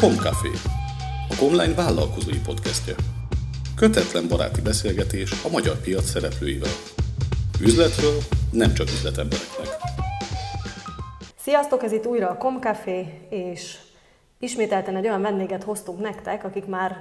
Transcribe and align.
Komcafé, 0.00 0.50
a 1.28 1.34
Comline 1.38 1.74
vállalkozói 1.74 2.38
podcastje. 2.38 2.94
Kötetlen 3.76 4.28
baráti 4.28 4.60
beszélgetés 4.60 5.30
a 5.44 5.48
magyar 5.48 5.76
piac 5.80 6.04
szereplőivel. 6.04 6.70
Üzletről 7.60 8.18
nem 8.52 8.74
csak 8.74 8.86
üzletembereknek. 8.86 9.66
Sziasztok, 11.38 11.82
ez 11.82 11.92
itt 11.92 12.06
újra 12.06 12.28
a 12.28 12.36
Comcafé, 12.36 13.26
és 13.30 13.78
ismételten 14.38 14.96
egy 14.96 15.06
olyan 15.06 15.22
vendéget 15.22 15.62
hoztunk 15.62 16.00
nektek, 16.00 16.44
akik 16.44 16.66
már 16.66 16.96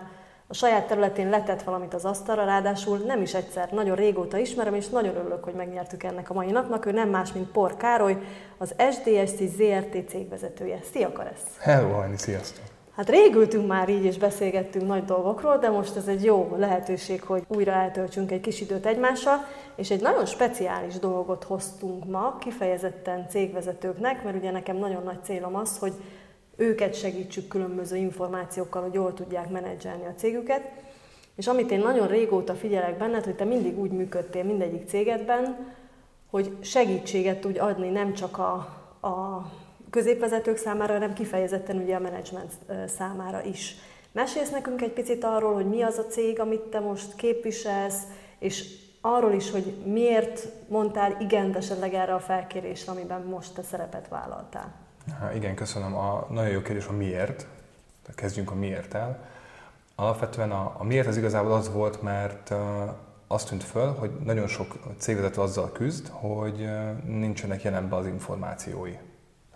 a 0.47 0.53
saját 0.53 0.87
területén 0.87 1.29
letett 1.29 1.63
valamit 1.63 1.93
az 1.93 2.05
asztalra, 2.05 2.45
ráadásul 2.45 2.97
nem 2.97 3.21
is 3.21 3.33
egyszer, 3.33 3.69
nagyon 3.71 3.95
régóta 3.95 4.37
ismerem, 4.37 4.75
és 4.75 4.87
nagyon 4.87 5.15
örülök, 5.15 5.43
hogy 5.43 5.53
megnyertük 5.53 6.03
ennek 6.03 6.29
a 6.29 6.33
mai 6.33 6.51
napnak. 6.51 6.85
Ő 6.85 6.91
nem 6.91 7.09
más, 7.09 7.33
mint 7.33 7.51
Por 7.51 7.77
Károly, 7.77 8.17
az 8.57 8.75
SDSC 8.91 9.55
ZRT 9.55 10.09
cégvezetője. 10.09 10.79
Szia, 10.91 11.11
Karesz! 11.11 11.43
Hello, 11.59 11.93
Hajni, 11.93 12.17
sziasztok! 12.17 12.74
Hát 12.95 13.09
régültünk 13.09 13.67
már 13.67 13.89
így, 13.89 14.03
és 14.03 14.17
beszélgettünk 14.17 14.87
nagy 14.87 15.05
dolgokról, 15.05 15.57
de 15.57 15.69
most 15.69 15.95
ez 15.95 16.07
egy 16.07 16.23
jó 16.23 16.55
lehetőség, 16.57 17.23
hogy 17.23 17.43
újra 17.47 17.71
eltöltsünk 17.71 18.31
egy 18.31 18.41
kis 18.41 18.61
időt 18.61 18.85
egymással, 18.85 19.45
és 19.75 19.91
egy 19.91 20.01
nagyon 20.01 20.25
speciális 20.25 20.99
dolgot 20.99 21.43
hoztunk 21.43 22.05
ma, 22.05 22.37
kifejezetten 22.39 23.27
cégvezetőknek, 23.29 24.23
mert 24.23 24.37
ugye 24.37 24.51
nekem 24.51 24.77
nagyon 24.77 25.03
nagy 25.03 25.23
célom 25.23 25.55
az, 25.55 25.77
hogy 25.77 25.93
őket 26.55 26.93
segítsük 26.93 27.47
különböző 27.47 27.95
információkkal, 27.95 28.81
hogy 28.81 28.93
jól 28.93 29.13
tudják 29.13 29.49
menedzselni 29.49 30.05
a 30.05 30.15
cégüket. 30.15 30.61
És 31.35 31.47
amit 31.47 31.71
én 31.71 31.79
nagyon 31.79 32.07
régóta 32.07 32.53
figyelek 32.53 32.97
benned, 32.97 33.23
hogy 33.23 33.35
te 33.35 33.43
mindig 33.43 33.79
úgy 33.79 33.91
működtél 33.91 34.43
mindegyik 34.43 34.87
cégedben, 34.87 35.73
hogy 36.29 36.57
segítséget 36.61 37.39
tudj 37.39 37.57
adni 37.57 37.89
nem 37.89 38.13
csak 38.13 38.37
a, 38.37 38.53
a 39.07 39.45
középvezetők 39.95 40.57
számára, 40.57 40.93
hanem 40.93 41.13
kifejezetten 41.13 41.77
ugye 41.77 41.95
a 41.95 41.99
menedzsment 41.99 42.51
számára 42.97 43.43
is. 43.43 43.75
Mesélsz 44.11 44.49
nekünk 44.49 44.81
egy 44.81 44.91
picit 44.91 45.23
arról, 45.23 45.53
hogy 45.53 45.69
mi 45.69 45.81
az 45.81 45.97
a 45.97 46.05
cég, 46.05 46.39
amit 46.39 46.61
te 46.61 46.79
most 46.79 47.15
képviselsz, 47.15 47.99
és 48.39 48.65
arról 49.01 49.33
is, 49.33 49.51
hogy 49.51 49.77
miért 49.85 50.47
mondtál 50.67 51.17
igent 51.19 51.55
esetleg 51.55 51.93
erre 51.93 52.13
a 52.13 52.19
felkérésre, 52.19 52.91
amiben 52.91 53.21
most 53.21 53.53
te 53.53 53.61
szerepet 53.63 54.07
vállaltál. 54.07 54.73
Há, 55.19 55.33
igen, 55.33 55.55
köszönöm. 55.55 55.95
A 55.95 56.27
nagyon 56.29 56.51
jó 56.51 56.61
kérdés 56.61 56.85
a 56.85 56.91
miért. 56.91 57.47
Kezdjünk 58.15 58.51
a 58.51 58.55
miért 58.55 58.93
el. 58.93 59.27
Alapvetően 59.95 60.51
a, 60.51 60.75
a 60.77 60.83
miért 60.83 61.07
az 61.07 61.17
igazából 61.17 61.51
az 61.51 61.73
volt, 61.73 62.01
mert 62.01 62.49
uh, 62.49 62.57
azt 63.27 63.47
tűnt 63.47 63.63
föl, 63.63 63.93
hogy 63.93 64.11
nagyon 64.23 64.47
sok 64.47 64.77
cégvezető 64.97 65.41
azzal 65.41 65.71
küzd, 65.71 66.07
hogy 66.07 66.61
uh, 66.61 67.03
nincsenek 67.03 67.63
jelenben 67.63 67.99
az 67.99 68.07
információi. 68.07 68.97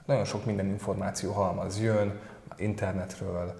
Nagyon 0.09 0.25
sok 0.25 0.45
minden 0.45 0.65
információ 0.65 1.31
halmaz 1.31 1.81
jön, 1.81 2.19
internetről, 2.57 3.53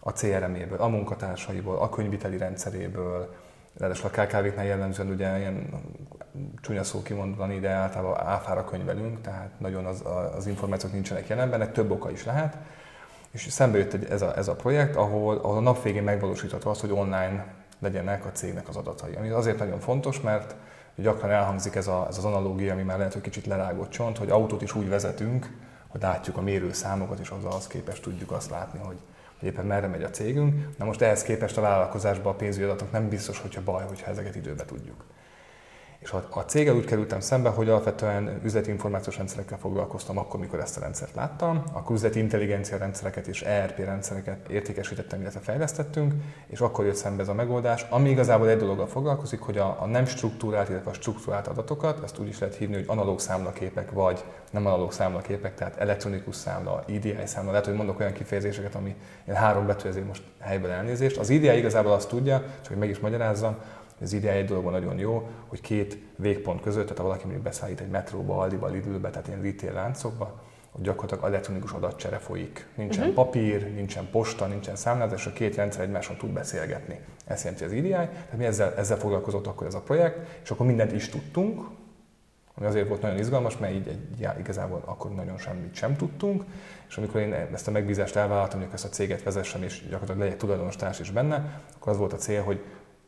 a 0.00 0.12
CRM-éből, 0.12 0.78
a 0.78 0.88
munkatársaiból, 0.88 1.76
a 1.76 1.88
könyviteli 1.88 2.36
rendszeréből, 2.36 3.34
ráadásul 3.78 4.10
a 4.12 4.22
KKV-knál 4.22 4.64
jellemzően 4.64 5.10
ugye 5.10 5.38
ilyen 5.38 5.68
csúnya 6.60 6.82
szó 6.82 7.02
kimondani, 7.02 7.58
de 7.58 7.68
általában 7.68 8.26
áfára 8.26 8.64
könyvelünk, 8.64 9.20
tehát 9.20 9.50
nagyon 9.58 9.84
az, 9.84 10.02
az 10.36 10.46
információk 10.46 10.92
nincsenek 10.92 11.28
jelenben, 11.28 11.60
ennek 11.60 11.74
több 11.74 11.90
oka 11.90 12.10
is 12.10 12.24
lehet. 12.24 12.56
És 13.30 13.46
szembe 13.50 13.78
jött 13.78 13.92
egy, 13.92 14.04
ez, 14.04 14.22
a, 14.22 14.36
ez 14.36 14.48
a 14.48 14.54
projekt, 14.54 14.96
ahol, 14.96 15.36
ahol 15.36 15.56
a 15.56 15.60
nap 15.60 15.82
végén 15.82 16.02
megvalósítható 16.02 16.70
az, 16.70 16.80
hogy 16.80 16.90
online 16.90 17.54
legyenek 17.78 18.24
a 18.24 18.32
cégnek 18.32 18.68
az 18.68 18.76
adatai. 18.76 19.14
Ami 19.14 19.28
azért 19.28 19.58
nagyon 19.58 19.80
fontos, 19.80 20.20
mert 20.20 20.54
gyakran 20.94 21.30
elhangzik 21.30 21.74
ez, 21.74 21.86
a, 21.86 22.06
ez 22.08 22.18
az 22.18 22.24
analógia, 22.24 22.72
ami 22.72 22.82
már 22.82 22.96
lehet, 22.96 23.12
hogy 23.12 23.22
kicsit 23.22 23.46
lerágott 23.46 23.90
csont, 23.90 24.18
hogy 24.18 24.30
autót 24.30 24.62
is 24.62 24.74
úgy 24.74 24.88
vezetünk, 24.88 25.70
hogy 25.92 26.00
látjuk 26.00 26.36
a 26.36 26.40
mérőszámokat, 26.40 27.18
és 27.18 27.32
az 27.44 27.66
képest 27.66 28.02
tudjuk 28.02 28.30
azt 28.30 28.50
látni, 28.50 28.78
hogy, 28.78 28.96
hogy 29.38 29.48
éppen 29.48 29.66
merre 29.66 29.86
megy 29.86 30.02
a 30.02 30.10
cégünk. 30.10 30.76
Na 30.78 30.84
most 30.84 31.00
ehhez 31.00 31.22
képest 31.22 31.56
a 31.56 31.60
vállalkozásban 31.60 32.32
a 32.32 32.36
pénzügyi 32.36 32.64
adatok 32.64 32.92
nem 32.92 33.08
biztos, 33.08 33.38
hogyha 33.38 33.62
baj, 33.62 33.84
hogyha 33.88 34.10
ezeket 34.10 34.34
időbe 34.34 34.64
tudjuk. 34.64 35.04
És 36.02 36.12
a, 36.30 36.44
céggel 36.46 36.74
úgy 36.74 36.84
kerültem 36.84 37.20
szembe, 37.20 37.48
hogy 37.48 37.68
alapvetően 37.68 38.40
üzleti 38.44 38.70
információs 38.70 39.16
rendszerekkel 39.16 39.58
foglalkoztam 39.58 40.18
akkor, 40.18 40.40
mikor 40.40 40.60
ezt 40.60 40.76
a 40.76 40.80
rendszert 40.80 41.14
láttam. 41.14 41.62
A 41.72 41.92
üzleti 41.92 42.18
intelligencia 42.18 42.76
rendszereket 42.76 43.26
és 43.26 43.42
ERP 43.42 43.78
rendszereket 43.78 44.48
értékesítettem, 44.48 45.20
illetve 45.20 45.40
fejlesztettünk, 45.40 46.14
és 46.46 46.60
akkor 46.60 46.84
jött 46.84 46.94
szembe 46.94 47.22
ez 47.22 47.28
a 47.28 47.34
megoldás, 47.34 47.86
ami 47.90 48.10
igazából 48.10 48.48
egy 48.48 48.58
dologgal 48.58 48.86
foglalkozik, 48.86 49.40
hogy 49.40 49.58
a, 49.58 49.76
a 49.80 49.86
nem 49.86 50.04
struktúrált, 50.04 50.68
illetve 50.68 50.90
a 50.90 50.94
struktúrált 50.94 51.46
adatokat, 51.46 52.02
ezt 52.04 52.18
úgy 52.18 52.28
is 52.28 52.38
lehet 52.38 52.56
hívni, 52.56 52.74
hogy 52.74 52.84
analóg 52.86 53.20
számlaképek 53.20 53.90
vagy 53.90 54.24
nem 54.50 54.66
analóg 54.66 54.92
számlaképek, 54.92 55.54
tehát 55.54 55.76
elektronikus 55.76 56.36
számla, 56.36 56.84
EDI 56.88 57.16
számla, 57.24 57.50
lehet, 57.50 57.66
hogy 57.66 57.74
mondok 57.74 58.00
olyan 58.00 58.12
kifejezéseket, 58.12 58.74
ami 58.74 58.96
ilyen 59.24 59.38
három 59.38 59.66
betű, 59.66 59.88
ezért 59.88 60.06
most 60.06 60.22
helyből 60.38 60.70
elnézést. 60.70 61.16
Az 61.16 61.30
EDI 61.30 61.56
igazából 61.56 61.92
azt 61.92 62.08
tudja, 62.08 62.38
csak 62.38 62.68
hogy 62.68 62.76
meg 62.76 62.88
is 62.88 62.98
magyarázzam, 62.98 63.56
az 64.02 64.12
ideje 64.12 64.36
egy 64.36 64.44
dologban 64.44 64.72
nagyon 64.72 64.98
jó, 64.98 65.28
hogy 65.46 65.60
két 65.60 65.98
végpont 66.16 66.60
között, 66.60 66.82
tehát 66.82 66.98
ha 66.98 67.04
valaki 67.04 67.22
mondjuk 67.22 67.44
beszállít 67.44 67.80
egy 67.80 67.90
metróba, 67.90 68.38
Aldiba, 68.38 68.68
Lidlbe, 68.68 69.10
tehát 69.10 69.28
ilyen 69.28 69.42
retail 69.42 69.72
láncokba, 69.72 70.40
hogy 70.70 70.82
gyakorlatilag 70.82 71.24
elektronikus 71.24 71.72
adatcsere 71.72 72.18
folyik. 72.18 72.66
Nincsen 72.74 73.00
uh-huh. 73.00 73.14
papír, 73.14 73.74
nincsen 73.74 74.08
posta, 74.10 74.46
nincsen 74.46 74.76
számlázás, 74.76 75.26
a 75.26 75.32
két 75.32 75.54
rendszer 75.54 75.82
egymáson 75.82 76.16
tud 76.16 76.30
beszélgetni. 76.30 77.00
Ez 77.26 77.42
jelenti 77.42 77.64
az 77.64 77.72
EDI, 77.72 77.88
tehát 77.88 78.36
mi 78.36 78.44
ezzel, 78.44 78.74
ezzel 78.76 78.96
foglalkozott 78.96 79.46
akkor 79.46 79.66
ez 79.66 79.74
a 79.74 79.80
projekt, 79.80 80.40
és 80.42 80.50
akkor 80.50 80.66
mindent 80.66 80.92
is 80.92 81.08
tudtunk, 81.08 81.60
ami 82.54 82.66
azért 82.66 82.88
volt 82.88 83.02
nagyon 83.02 83.18
izgalmas, 83.18 83.58
mert 83.58 83.74
így 83.74 83.88
egy, 83.88 84.38
igazából 84.38 84.82
akkor 84.84 85.10
nagyon 85.14 85.38
semmit 85.38 85.74
sem 85.74 85.96
tudtunk, 85.96 86.44
és 86.88 86.96
amikor 86.96 87.20
én 87.20 87.32
ezt 87.32 87.68
a 87.68 87.70
megbízást 87.70 88.16
elvállaltam, 88.16 88.60
hogy 88.60 88.68
ezt 88.72 88.84
a 88.84 88.88
céget 88.88 89.22
vezessem, 89.22 89.62
és 89.62 89.82
gyakorlatilag 89.82 90.20
legyen 90.20 90.38
tulajdonos 90.38 90.76
társ 90.76 91.00
is 91.00 91.10
benne, 91.10 91.60
akkor 91.76 91.92
az 91.92 91.98
volt 91.98 92.12
a 92.12 92.16
cél, 92.16 92.42
hogy 92.42 92.62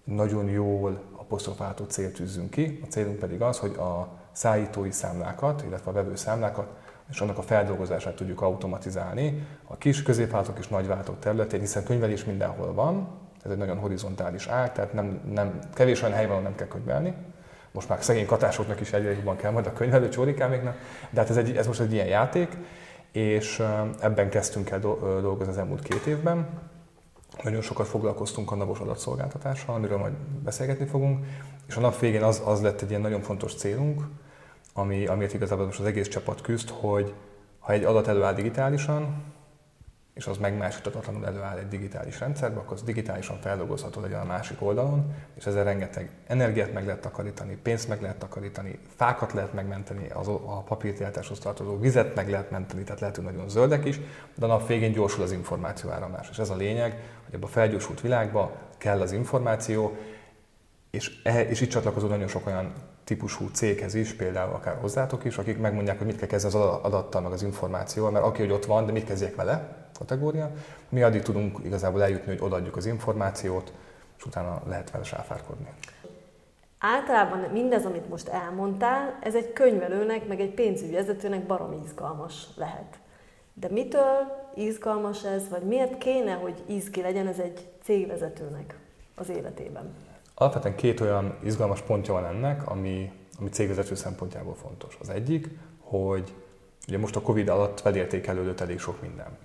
nagyon 0.05 0.49
jól 0.49 1.01
apostrofálható 1.13 1.85
célt 1.85 2.15
tűzzünk 2.15 2.51
ki. 2.51 2.81
A 2.83 2.87
célunk 2.87 3.19
pedig 3.19 3.43
az, 3.43 3.59
hogy 3.59 3.75
a 3.75 4.09
szállítói 4.33 4.91
számlákat, 4.91 5.63
illetve 5.67 5.91
a 5.91 5.95
vevő 5.95 6.17
számlákat 6.17 6.67
és 7.11 7.21
annak 7.21 7.39
a 7.39 7.43
feldolgozását 7.43 8.17
tudjuk 8.17 8.41
automatizálni 8.41 9.47
a 9.65 9.77
kis, 9.77 10.03
középvállalatok 10.03 10.59
és 10.59 10.69
nagyvállalatok 10.69 11.19
területén, 11.19 11.61
hiszen 11.61 11.85
könyvelés 11.85 12.25
mindenhol 12.25 12.75
van, 12.75 13.09
ez 13.45 13.51
egy 13.51 13.57
nagyon 13.57 13.79
horizontális 13.79 14.47
ág, 14.47 14.73
tehát 14.73 14.93
nem, 14.93 15.21
nem, 15.33 15.59
kevés 15.75 16.03
olyan 16.03 16.15
hely 16.15 16.27
van, 16.27 16.43
nem 16.43 16.55
kell 16.55 16.67
könyvelni. 16.67 17.15
Most 17.73 17.89
már 17.89 18.03
szegény 18.03 18.27
katásoknak 18.27 18.81
is 18.81 18.93
egyre 18.93 19.13
jobban 19.13 19.37
kell 19.37 19.51
majd 19.51 19.67
a 19.67 19.73
könyvelő 19.73 20.09
csórikáméknak, 20.09 20.77
de 21.11 21.21
hát 21.21 21.31
ez, 21.31 21.37
egy, 21.37 21.57
ez 21.57 21.67
most 21.67 21.81
egy 21.81 21.93
ilyen 21.93 22.07
játék, 22.07 22.57
és 23.13 23.63
ebben 24.01 24.29
kezdtünk 24.29 24.71
el 24.71 24.79
dolgozni 25.21 25.53
az 25.53 25.59
elmúlt 25.59 25.83
két 25.83 26.07
évben. 26.07 26.49
Nagyon 27.43 27.61
sokat 27.61 27.87
foglalkoztunk 27.87 28.53
a 28.53 28.55
napos 28.55 28.79
adatszolgáltatással, 28.79 29.75
amiről 29.75 29.99
majd 29.99 30.13
beszélgetni 30.45 30.87
fogunk, 30.87 31.27
és 31.67 31.77
a 31.77 31.81
nap 31.81 31.99
végén 31.99 32.23
az, 32.23 32.43
az 32.45 32.63
lett 32.63 32.81
egy 32.81 32.89
ilyen 32.89 33.01
nagyon 33.01 33.21
fontos 33.21 33.55
célunk, 33.55 34.03
ami, 34.73 35.07
amiért 35.07 35.35
igazából 35.35 35.65
most 35.65 35.81
az 35.81 35.87
egész 35.87 36.09
csapat 36.09 36.41
küzd, 36.41 36.69
hogy 36.71 37.15
ha 37.59 37.73
egy 37.73 37.85
adat 37.85 38.09
előáll 38.09 38.35
digitálisan, 38.35 39.23
és 40.15 40.27
az 40.27 40.37
megmásítatatlanul 40.37 41.27
előáll 41.27 41.57
egy 41.57 41.69
digitális 41.69 42.21
rendszerbe, 42.21 42.59
akkor 42.59 42.73
az 42.73 42.83
digitálisan 42.83 43.41
feldolgozható 43.41 44.01
legyen 44.01 44.21
a 44.21 44.25
másik 44.25 44.63
oldalon, 44.63 45.15
és 45.35 45.47
ezzel 45.47 45.65
rengeteg 45.65 46.11
energiát 46.27 46.73
meg 46.73 46.85
lehet 46.85 47.01
takarítani, 47.01 47.59
pénzt 47.63 47.89
meg 47.89 48.03
lehet 48.03 48.17
takarítani, 48.17 48.79
fákat 48.97 49.33
lehet 49.33 49.53
megmenteni, 49.53 50.09
az, 50.11 50.29
a 50.29 50.63
papírtiltáshoz 50.67 51.39
tartozó 51.39 51.79
vizet 51.79 52.15
meg 52.15 52.31
lehet 52.31 52.51
menteni, 52.51 52.83
tehát 52.83 53.01
lehet, 53.01 53.17
hogy 53.17 53.25
nagyon 53.25 53.49
zöldek 53.49 53.85
is, 53.85 54.01
de 54.35 54.45
a 54.45 54.49
nap 54.49 54.67
végén 54.67 54.93
gyorsul 54.93 55.23
az 55.23 55.33
információ 55.33 55.91
áramlás. 55.91 56.29
És 56.31 56.39
ez 56.39 56.51
a 56.51 56.57
lényeg, 56.57 56.91
hogy 57.25 57.35
ebben 57.35 57.49
a 57.49 57.53
felgyorsult 57.53 58.01
világban 58.01 58.51
kell 58.79 59.01
az 59.01 59.13
információ, 59.13 59.97
és, 60.91 61.21
e, 61.25 61.41
és 61.41 61.61
itt 61.61 61.71
csatlakozó 61.71 62.07
nagyon 62.07 62.29
sok 62.29 62.47
olyan 62.47 62.73
típusú 63.05 63.51
céghez 63.51 63.95
is, 63.95 64.13
például 64.13 64.55
akár 64.55 64.77
hozzátok 64.81 65.25
is, 65.25 65.39
akik 65.39 65.59
megmondják, 65.59 65.99
hogy 65.99 66.07
mit 66.07 66.17
kell 66.17 66.29
kezdeni 66.29 66.55
az 66.55 66.61
adattal, 66.83 67.21
meg 67.21 67.33
az 67.33 67.43
információval, 67.43 68.11
mert 68.11 68.25
aki, 68.25 68.41
hogy 68.41 68.51
ott 68.51 68.65
van, 68.65 68.87
de 68.87 68.93
mit 68.93 69.05
kezdjek 69.05 69.37
vele, 69.37 69.89
kategória. 69.99 70.51
Mi 70.89 71.03
addig 71.03 71.23
tudunk 71.23 71.59
igazából 71.65 72.03
eljutni, 72.03 72.33
hogy 72.33 72.43
odaadjuk 72.43 72.77
az 72.77 72.87
információt, 72.87 73.73
és 74.19 74.25
utána 74.25 74.63
lehet 74.67 74.91
vele 74.91 75.05
sáfárkodni. 75.05 75.69
Általában 76.79 77.39
mindez, 77.39 77.85
amit 77.85 78.09
most 78.09 78.29
elmondtál, 78.29 79.19
ez 79.23 79.35
egy 79.35 79.53
könyvelőnek, 79.53 80.27
meg 80.27 80.41
egy 80.41 80.55
pénzügyi 80.55 80.93
vezetőnek 80.93 81.47
barom 81.47 81.83
izgalmas 81.85 82.47
lehet. 82.57 82.99
De 83.55 83.69
mitől 83.71 84.49
izgalmas 84.55 85.25
ez, 85.25 85.49
vagy 85.49 85.63
miért 85.63 85.99
kéne, 85.99 86.33
hogy 86.33 86.63
izgi 86.67 87.01
legyen 87.01 87.27
ez 87.27 87.39
egy 87.39 87.69
cégvezetőnek 87.83 88.79
az 89.15 89.29
életében? 89.29 89.95
Alapvetően 90.35 90.75
két 90.75 91.01
olyan 91.01 91.37
izgalmas 91.43 91.81
pontja 91.81 92.13
van 92.13 92.27
ennek, 92.27 92.69
ami, 92.69 93.13
ami 93.39 93.49
cégvezető 93.49 93.95
szempontjából 93.95 94.55
fontos. 94.55 94.97
Az 95.01 95.09
egyik, 95.09 95.49
hogy 95.81 96.35
ugye 96.89 96.99
most 96.99 97.17
a 97.17 97.21
Covid 97.21 97.49
alatt 97.49 97.81
felértékelődött 97.81 98.61
elég 98.61 98.79
sok 98.79 99.03
minden. 99.03 99.39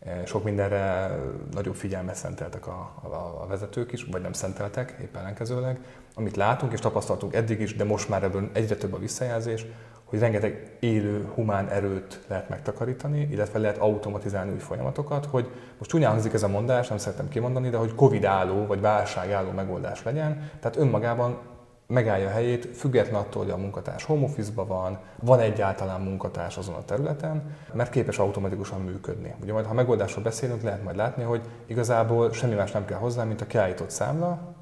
E, 0.00 0.26
sok 0.26 0.44
mindenre 0.44 1.16
nagyobb 1.52 1.74
figyelmet 1.74 2.14
szenteltek 2.14 2.66
a, 2.66 2.94
a, 3.02 3.42
a 3.42 3.46
vezetők 3.46 3.92
is, 3.92 4.04
vagy 4.04 4.22
nem 4.22 4.32
szenteltek, 4.32 4.96
épp 5.00 5.16
ellenkezőleg. 5.16 5.80
Amit 6.14 6.36
látunk 6.36 6.72
és 6.72 6.80
tapasztaltunk 6.80 7.34
eddig 7.34 7.60
is, 7.60 7.76
de 7.76 7.84
most 7.84 8.08
már 8.08 8.22
ebből 8.22 8.50
egyre 8.52 8.76
több 8.76 8.92
a 8.92 8.98
visszajelzés, 8.98 9.66
hogy 10.06 10.18
rengeteg 10.18 10.76
élő, 10.80 11.28
humán 11.34 11.68
erőt 11.68 12.20
lehet 12.28 12.48
megtakarítani, 12.48 13.28
illetve 13.30 13.58
lehet 13.58 13.78
automatizálni 13.78 14.52
új 14.52 14.58
folyamatokat, 14.58 15.26
hogy 15.26 15.50
most 15.78 15.90
csúnyán 15.90 16.10
hangzik 16.10 16.32
ez 16.32 16.42
a 16.42 16.48
mondás, 16.48 16.88
nem 16.88 16.98
szeretem 16.98 17.28
kimondani, 17.28 17.68
de 17.68 17.76
hogy 17.76 17.94
Covid 17.94 18.24
álló 18.24 18.66
vagy 18.66 18.80
válság 18.80 19.32
álló 19.32 19.50
megoldás 19.50 20.02
legyen. 20.02 20.50
Tehát 20.60 20.76
önmagában 20.76 21.38
megállja 21.86 22.28
a 22.28 22.30
helyét, 22.30 22.66
független 22.76 23.20
attól, 23.20 23.42
hogy 23.42 23.52
a 23.52 23.56
munkatárs 23.56 24.04
home 24.04 24.24
office 24.24 24.52
van, 24.54 24.98
van 25.20 25.40
egyáltalán 25.40 26.00
munkatárs 26.00 26.56
azon 26.56 26.74
a 26.74 26.84
területen, 26.84 27.42
mert 27.72 27.90
képes 27.90 28.18
automatikusan 28.18 28.80
működni. 28.80 29.34
Ugye 29.42 29.52
majd, 29.52 29.66
ha 29.66 29.74
megoldásról 29.74 30.24
beszélünk, 30.24 30.62
lehet 30.62 30.84
majd 30.84 30.96
látni, 30.96 31.22
hogy 31.22 31.40
igazából 31.66 32.32
semmi 32.32 32.54
más 32.54 32.70
nem 32.70 32.84
kell 32.84 32.98
hozzá, 32.98 33.24
mint 33.24 33.40
a 33.40 33.46
kiállított 33.46 33.90
számla, 33.90 34.55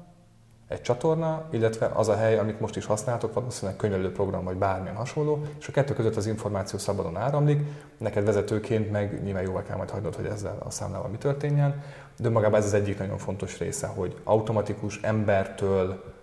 egy 0.67 0.81
csatorna, 0.81 1.43
illetve 1.51 1.91
az 1.93 2.07
a 2.07 2.15
hely, 2.15 2.37
amit 2.37 2.59
most 2.59 2.75
is 2.75 2.85
használtok, 2.85 3.33
valószínűleg 3.33 3.77
könyvelő 3.77 4.11
program 4.11 4.43
vagy 4.43 4.55
bármilyen 4.55 4.95
hasonló, 4.95 5.45
és 5.59 5.67
a 5.67 5.71
kettő 5.71 5.93
között 5.93 6.15
az 6.15 6.25
információ 6.25 6.79
szabadon 6.79 7.17
áramlik, 7.17 7.61
neked 7.97 8.25
vezetőként 8.25 8.91
meg 8.91 9.23
nyilván 9.23 9.43
jóval 9.43 9.63
kell 9.63 9.77
majd 9.77 9.89
hagynod, 9.89 10.15
hogy 10.15 10.25
ezzel 10.25 10.57
a 10.59 10.69
számlával 10.69 11.09
mi 11.09 11.17
történjen, 11.17 11.83
de 12.17 12.29
magában 12.29 12.59
ez 12.59 12.65
az 12.65 12.73
egyik 12.73 12.99
nagyon 12.99 13.17
fontos 13.17 13.59
része, 13.59 13.87
hogy 13.87 14.15
automatikus 14.23 14.99
embertől 15.01 16.13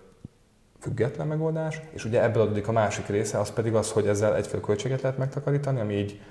független 0.79 1.27
megoldás, 1.27 1.81
és 1.89 2.05
ugye 2.05 2.23
ebből 2.23 2.41
adódik 2.41 2.67
a 2.67 2.71
másik 2.71 3.07
része, 3.07 3.39
az 3.39 3.51
pedig 3.51 3.75
az, 3.75 3.91
hogy 3.91 4.07
ezzel 4.07 4.35
egyfél 4.35 4.61
költséget 4.61 5.01
lehet 5.01 5.17
megtakarítani, 5.17 5.79
ami 5.79 5.93
így 5.93 6.21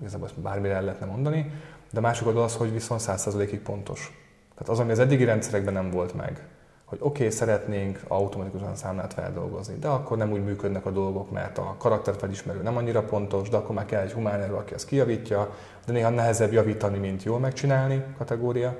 igazából 0.00 0.28
bármire 0.34 0.74
el 0.74 0.82
lehetne 0.82 1.06
mondani, 1.06 1.52
de 1.90 2.00
másik 2.00 2.26
oldal 2.26 2.42
az, 2.42 2.56
hogy 2.56 2.72
viszont 2.72 3.00
100%-ig 3.06 3.60
pontos. 3.60 4.18
Tehát 4.54 4.68
az, 4.68 4.78
ami 4.78 4.90
az 4.90 4.98
eddigi 4.98 5.24
rendszerekben 5.24 5.72
nem 5.72 5.90
volt 5.90 6.14
meg, 6.14 6.48
hogy 6.90 6.98
oké, 7.02 7.24
okay, 7.24 7.36
szeretnénk 7.36 8.00
automatikusan 8.08 8.74
számlát 8.74 9.14
feldolgozni, 9.14 9.74
de 9.78 9.88
akkor 9.88 10.16
nem 10.16 10.32
úgy 10.32 10.44
működnek 10.44 10.86
a 10.86 10.90
dolgok, 10.90 11.30
mert 11.30 11.58
a 11.58 11.74
karakterfelismerő 11.78 12.62
nem 12.62 12.76
annyira 12.76 13.02
pontos, 13.02 13.48
de 13.48 13.56
akkor 13.56 13.74
már 13.74 13.84
kell 13.86 14.02
egy 14.02 14.12
humán 14.12 14.40
erő, 14.40 14.54
aki 14.54 14.74
azt 14.74 14.86
kijavítja, 14.86 15.54
de 15.86 15.92
néha 15.92 16.10
nehezebb 16.10 16.52
javítani, 16.52 16.98
mint 16.98 17.22
jól 17.22 17.38
megcsinálni 17.38 18.04
kategória 18.18 18.78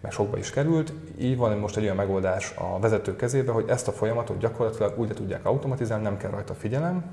meg 0.00 0.12
sokba 0.12 0.38
is 0.38 0.50
került. 0.50 0.92
Így 1.18 1.36
van 1.36 1.58
most 1.58 1.76
egy 1.76 1.82
olyan 1.82 1.96
megoldás 1.96 2.54
a 2.56 2.78
vezetők 2.78 3.16
kezébe, 3.16 3.52
hogy 3.52 3.68
ezt 3.68 3.88
a 3.88 3.92
folyamatot 3.92 4.38
gyakorlatilag 4.38 4.98
úgy 4.98 5.08
tudják 5.08 5.44
automatizálni, 5.44 6.02
nem 6.04 6.16
kell 6.16 6.30
rajta 6.30 6.54
figyelem, 6.54 7.04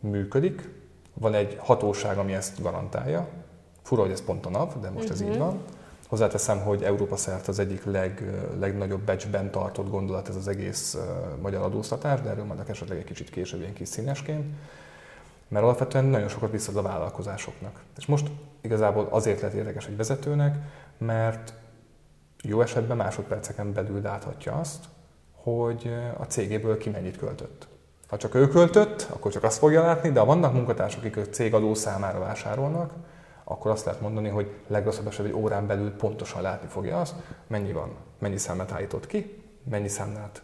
működik, 0.00 0.68
van 1.14 1.34
egy 1.34 1.56
hatóság, 1.60 2.18
ami 2.18 2.32
ezt 2.32 2.62
garantálja. 2.62 3.28
Fura, 3.82 4.02
hogy 4.02 4.10
ez 4.10 4.24
pont 4.24 4.46
a 4.46 4.50
NAV, 4.50 4.80
de 4.80 4.90
most 4.90 5.10
uh-huh. 5.10 5.20
ez 5.20 5.20
így 5.20 5.38
mhm. 5.38 5.38
van. 5.38 5.60
Hozzáteszem, 6.06 6.60
hogy 6.60 6.82
Európa 6.82 7.16
szerte 7.16 7.50
az 7.50 7.58
egyik 7.58 7.84
leg, 7.84 8.40
legnagyobb 8.58 9.00
becsben 9.00 9.50
tartott 9.50 9.90
gondolat 9.90 10.28
ez 10.28 10.36
az 10.36 10.48
egész 10.48 10.96
magyar 11.40 11.62
adóztatás, 11.62 12.20
de 12.20 12.30
erről 12.30 12.44
majd 12.44 12.60
esetleg 12.68 12.98
egy 12.98 13.04
kicsit 13.04 13.30
később 13.30 13.60
ilyen 13.60 13.72
kis 13.72 13.88
színesként. 13.88 14.44
Mert 15.48 15.64
alapvetően 15.64 16.04
nagyon 16.04 16.28
sokat 16.28 16.50
visszad 16.50 16.76
a 16.76 16.82
vállalkozásoknak. 16.82 17.80
És 17.96 18.06
most 18.06 18.30
igazából 18.60 19.08
azért 19.10 19.40
lehet 19.40 19.56
érdekes 19.56 19.86
egy 19.86 19.96
vezetőnek, 19.96 20.56
mert 20.98 21.52
jó 22.42 22.60
esetben 22.60 22.96
másodperceken 22.96 23.72
belül 23.72 24.00
láthatja 24.00 24.52
azt, 24.52 24.84
hogy 25.34 25.94
a 26.18 26.24
cégéből 26.24 26.78
ki 26.78 26.90
mennyit 26.90 27.18
költött. 27.18 27.66
Ha 28.06 28.16
csak 28.16 28.34
ő 28.34 28.48
költött, 28.48 29.06
akkor 29.12 29.32
csak 29.32 29.42
azt 29.42 29.58
fogja 29.58 29.82
látni, 29.82 30.10
de 30.10 30.20
ha 30.20 30.26
vannak 30.26 30.52
munkatársak, 30.52 31.00
akik 31.00 31.16
a 31.16 31.28
cég 31.28 31.54
adó 31.54 31.74
számára 31.74 32.18
vásárolnak, 32.18 32.92
akkor 33.48 33.70
azt 33.70 33.84
lehet 33.84 34.00
mondani, 34.00 34.28
hogy 34.28 34.50
legrosszabb 34.66 35.06
esetben 35.06 35.34
egy 35.34 35.40
órán 35.40 35.66
belül 35.66 35.90
pontosan 35.90 36.42
látni 36.42 36.68
fogja 36.68 37.00
azt, 37.00 37.14
mennyi 37.46 37.72
van, 37.72 37.94
mennyi 38.18 38.36
számlát 38.36 38.72
állított 38.72 39.06
ki, 39.06 39.42
mennyi 39.70 39.88
számlát 39.88 40.42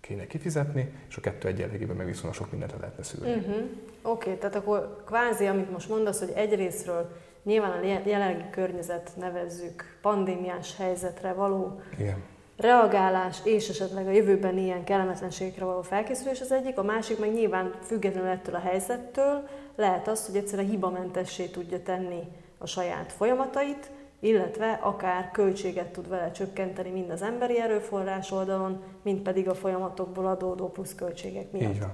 kéne 0.00 0.26
kifizetni, 0.26 0.92
és 1.08 1.16
a 1.16 1.20
kettő 1.20 1.48
egyenlegében 1.48 1.96
meg 1.96 2.06
viszonylag 2.06 2.34
sok 2.34 2.50
mindent 2.50 2.74
lehetne 2.80 3.02
szűrni. 3.02 3.32
Uh-huh. 3.32 3.54
Oké, 3.54 3.68
okay, 4.02 4.36
tehát 4.36 4.54
akkor 4.54 5.02
kvázi, 5.06 5.46
amit 5.46 5.70
most 5.70 5.88
mondasz, 5.88 6.18
hogy 6.18 6.32
egyrésztről 6.34 7.10
nyilván 7.42 7.70
a 7.70 7.84
jelenlegi 7.84 8.50
környezet 8.50 9.10
nevezzük 9.16 9.98
pandémiás 10.02 10.76
helyzetre 10.76 11.32
való 11.32 11.80
Igen. 11.98 12.22
reagálás, 12.56 13.38
és 13.44 13.68
esetleg 13.68 14.06
a 14.06 14.10
jövőben 14.10 14.58
ilyen 14.58 14.84
kellemetlenségekre 14.84 15.64
való 15.64 15.82
felkészülés 15.82 16.40
az 16.40 16.52
egyik, 16.52 16.78
a 16.78 16.82
másik 16.82 17.18
meg 17.18 17.32
nyilván 17.32 17.74
függetlenül 17.82 18.28
ettől 18.28 18.54
a 18.54 18.58
helyzettől 18.58 19.48
lehet 19.76 20.08
az, 20.08 20.26
hogy 20.26 20.36
egyszerűen 20.36 20.68
hibamentessé 20.68 21.46
tudja 21.46 21.82
tenni 21.82 22.22
a 22.62 22.66
saját 22.66 23.12
folyamatait, 23.12 23.90
illetve 24.20 24.78
akár 24.82 25.30
költséget 25.30 25.92
tud 25.92 26.08
vele 26.08 26.30
csökkenteni 26.30 26.90
mind 26.90 27.10
az 27.10 27.22
emberi 27.22 27.60
erőforrás 27.60 28.30
oldalon, 28.30 28.82
mind 29.02 29.20
pedig 29.20 29.48
a 29.48 29.54
folyamatokból 29.54 30.26
adódó 30.26 30.68
pluszköltségek 30.68 31.52
miatt. 31.52 31.72
Így 31.72 31.80
van. 31.80 31.92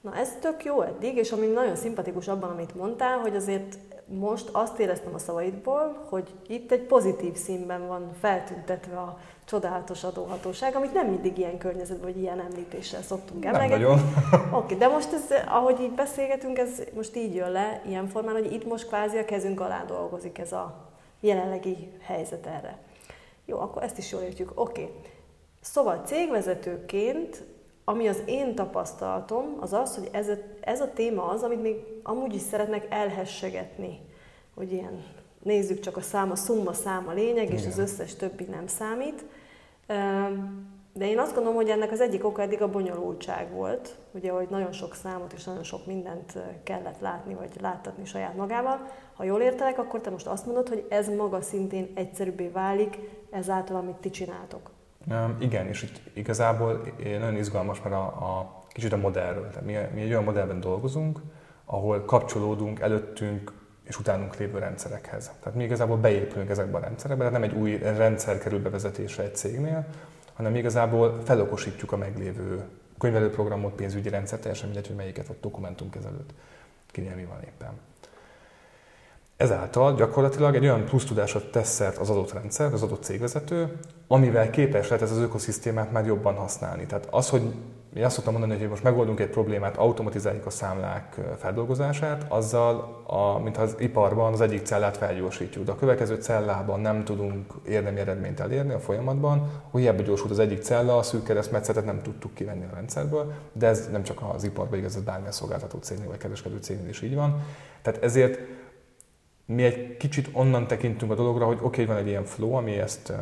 Na 0.00 0.16
ez 0.16 0.36
tök 0.40 0.64
jó 0.64 0.82
eddig, 0.82 1.16
és 1.16 1.32
ami 1.32 1.46
nagyon 1.46 1.76
szimpatikus 1.76 2.28
abban, 2.28 2.50
amit 2.50 2.74
mondtál, 2.74 3.18
hogy 3.18 3.36
azért 3.36 3.78
most 4.08 4.48
azt 4.52 4.78
éreztem 4.78 5.14
a 5.14 5.18
szavaidból, 5.18 6.04
hogy 6.08 6.28
itt 6.46 6.72
egy 6.72 6.82
pozitív 6.82 7.34
színben 7.34 7.86
van 7.86 8.12
feltüntetve 8.20 8.96
a 8.98 9.18
csodálatos 9.44 10.04
adóhatóság, 10.04 10.74
amit 10.74 10.92
nem 10.92 11.06
mindig 11.06 11.38
ilyen 11.38 11.58
környezetben, 11.58 12.12
vagy 12.12 12.22
ilyen 12.22 12.40
említéssel 12.40 13.02
szoktunk 13.02 13.44
emlegetni. 13.44 13.84
Oké, 13.90 14.00
okay, 14.50 14.76
de 14.76 14.88
most 14.88 15.12
ez, 15.12 15.24
ahogy 15.48 15.80
így 15.80 15.92
beszélgetünk, 15.92 16.58
ez 16.58 16.82
most 16.94 17.16
így 17.16 17.34
jön 17.34 17.50
le, 17.50 17.82
ilyen 17.86 18.08
formán, 18.08 18.34
hogy 18.34 18.52
itt 18.52 18.66
most 18.66 18.86
kvázi 18.86 19.18
a 19.18 19.24
kezünk 19.24 19.60
alá 19.60 19.84
dolgozik 19.84 20.38
ez 20.38 20.52
a 20.52 20.74
jelenlegi 21.20 21.92
helyzet 22.00 22.46
erre. 22.46 22.78
Jó, 23.44 23.58
akkor 23.60 23.82
ezt 23.82 23.98
is 23.98 24.12
jól 24.12 24.22
értjük. 24.22 24.50
Oké. 24.54 24.82
Okay. 24.82 24.94
Szóval 25.60 26.02
cégvezetőként 26.04 27.44
ami 27.88 28.08
az 28.08 28.22
én 28.26 28.54
tapasztalatom, 28.54 29.56
az 29.60 29.72
az, 29.72 29.94
hogy 29.96 30.08
ez 30.12 30.28
a, 30.28 30.34
ez 30.60 30.80
a 30.80 30.92
téma 30.92 31.22
az, 31.22 31.42
amit 31.42 31.62
még 31.62 31.76
amúgy 32.02 32.34
is 32.34 32.40
szeretnek 32.40 32.86
elhessegetni, 32.88 34.00
hogy 34.54 34.72
ilyen 34.72 35.04
nézzük 35.42 35.80
csak 35.80 35.96
a 35.96 36.00
szám, 36.00 36.30
a 36.30 36.36
szumma 36.36 36.72
szám 36.72 37.08
a 37.08 37.12
lényeg, 37.12 37.44
Igen. 37.44 37.56
és 37.56 37.66
az 37.66 37.78
összes 37.78 38.14
többi 38.14 38.44
nem 38.44 38.66
számít. 38.66 39.24
De 40.92 41.08
én 41.08 41.18
azt 41.18 41.34
gondolom, 41.34 41.56
hogy 41.56 41.68
ennek 41.68 41.92
az 41.92 42.00
egyik 42.00 42.24
oka 42.24 42.42
eddig 42.42 42.62
a 42.62 42.70
bonyolultság 42.70 43.52
volt, 43.52 43.96
ugye, 44.10 44.30
hogy 44.30 44.48
nagyon 44.50 44.72
sok 44.72 44.94
számot 44.94 45.32
és 45.32 45.44
nagyon 45.44 45.64
sok 45.64 45.86
mindent 45.86 46.32
kellett 46.62 47.00
látni, 47.00 47.34
vagy 47.34 47.50
láttatni 47.60 48.04
saját 48.04 48.36
magával. 48.36 48.90
Ha 49.14 49.24
jól 49.24 49.40
értelek, 49.40 49.78
akkor 49.78 50.00
te 50.00 50.10
most 50.10 50.26
azt 50.26 50.46
mondod, 50.46 50.68
hogy 50.68 50.86
ez 50.88 51.08
maga 51.08 51.40
szintén 51.40 51.92
egyszerűbbé 51.94 52.48
válik 52.48 52.98
ezáltal, 53.30 53.76
amit 53.76 53.96
ti 53.96 54.10
csináltok. 54.10 54.70
Igen, 55.38 55.66
és 55.66 55.82
itt 55.82 56.00
igazából 56.12 56.94
nagyon 56.98 57.36
izgalmas, 57.36 57.82
mert 57.82 57.94
a, 57.94 58.04
a 58.04 58.58
kicsit 58.68 58.92
a 58.92 58.96
modellről. 58.96 59.48
Tehát 59.48 59.64
mi, 59.64 59.76
mi 59.94 60.00
egy 60.00 60.10
olyan 60.10 60.24
modellben 60.24 60.60
dolgozunk, 60.60 61.20
ahol 61.64 62.04
kapcsolódunk 62.04 62.80
előttünk 62.80 63.52
és 63.82 63.98
utánunk 63.98 64.36
lévő 64.36 64.58
rendszerekhez. 64.58 65.30
Tehát 65.40 65.58
mi 65.58 65.64
igazából 65.64 65.96
beépülünk 65.96 66.50
ezekbe 66.50 66.76
a 66.76 66.80
rendszerekbe, 66.80 67.24
tehát 67.24 67.40
nem 67.40 67.50
egy 67.50 67.56
új 67.56 67.76
rendszer 67.76 68.38
kerül 68.38 68.62
bevezetésre 68.62 69.22
egy 69.22 69.36
cégnél, 69.36 69.86
hanem 70.32 70.56
igazából 70.56 71.20
felokosítjuk 71.24 71.92
a 71.92 71.96
meglévő 71.96 72.64
könyvelőprogramot, 72.98 73.74
pénzügyi 73.74 74.08
rendszer, 74.08 74.38
teljesen 74.38 74.66
mindegy, 74.66 74.86
hogy 74.86 74.96
melyiket, 74.96 75.26
vagy 75.26 75.36
dokumentumkezelőt, 75.40 76.34
kinél 76.86 77.14
mi 77.14 77.24
van 77.24 77.42
éppen. 77.42 77.72
Ezáltal 79.38 79.94
gyakorlatilag 79.94 80.54
egy 80.54 80.62
olyan 80.62 80.84
plusz 80.84 81.04
tudásot 81.04 81.50
tesz 81.50 81.68
szert 81.68 81.96
az 81.96 82.10
adott 82.10 82.32
rendszer, 82.32 82.72
az 82.72 82.82
adott 82.82 83.02
cégvezető, 83.02 83.78
amivel 84.06 84.50
képes 84.50 84.88
lehet 84.88 85.02
ez 85.02 85.10
az 85.10 85.18
ökoszisztémát 85.18 85.92
már 85.92 86.06
jobban 86.06 86.34
használni. 86.34 86.86
Tehát 86.86 87.08
az, 87.10 87.28
hogy 87.28 87.42
én 87.94 88.04
azt 88.04 88.14
szoktam 88.14 88.32
mondani, 88.32 88.60
hogy 88.60 88.68
most 88.68 88.82
megoldunk 88.82 89.20
egy 89.20 89.28
problémát, 89.28 89.76
automatizáljuk 89.76 90.46
a 90.46 90.50
számlák 90.50 91.20
feldolgozását, 91.38 92.24
azzal, 92.28 93.02
a, 93.06 93.38
mintha 93.38 93.62
az 93.62 93.74
iparban 93.78 94.32
az 94.32 94.40
egyik 94.40 94.64
cellát 94.64 94.96
felgyorsítjuk, 94.96 95.64
de 95.64 95.72
a 95.72 95.76
következő 95.76 96.14
cellában 96.14 96.80
nem 96.80 97.04
tudunk 97.04 97.52
érdemi 97.66 98.00
eredményt 98.00 98.40
elérni 98.40 98.72
a 98.72 98.78
folyamatban, 98.80 99.50
hogy 99.70 99.80
hiába 99.80 100.02
gyorsult 100.02 100.30
az 100.30 100.38
egyik 100.38 100.62
cella, 100.62 100.96
a 100.96 101.02
szűk 101.02 101.24
keresztmetszetet 101.24 101.84
nem 101.84 102.02
tudtuk 102.02 102.34
kivenni 102.34 102.64
a 102.64 102.74
rendszerből, 102.74 103.32
de 103.52 103.66
ez 103.66 103.88
nem 103.92 104.02
csak 104.02 104.20
az 104.34 104.44
iparban 104.44 104.78
igaz, 104.78 104.96
ez 104.96 105.02
bármilyen 105.02 105.32
szolgáltató 105.32 105.78
cégnél 105.78 106.08
vagy 106.08 106.18
kereskedő 106.18 106.56
cégnél 106.60 106.88
is 106.88 107.02
így 107.02 107.14
van. 107.14 107.42
Tehát 107.82 108.02
ezért 108.02 108.38
mi 109.54 109.64
egy 109.64 109.96
kicsit 109.96 110.28
onnan 110.32 110.66
tekintünk 110.66 111.10
a 111.10 111.14
dologra, 111.14 111.46
hogy 111.46 111.58
oké, 111.60 111.66
okay, 111.66 111.84
van 111.84 111.96
egy 111.96 112.06
ilyen 112.06 112.24
flow, 112.24 112.52
ami 112.52 112.78
ezt, 112.78 113.12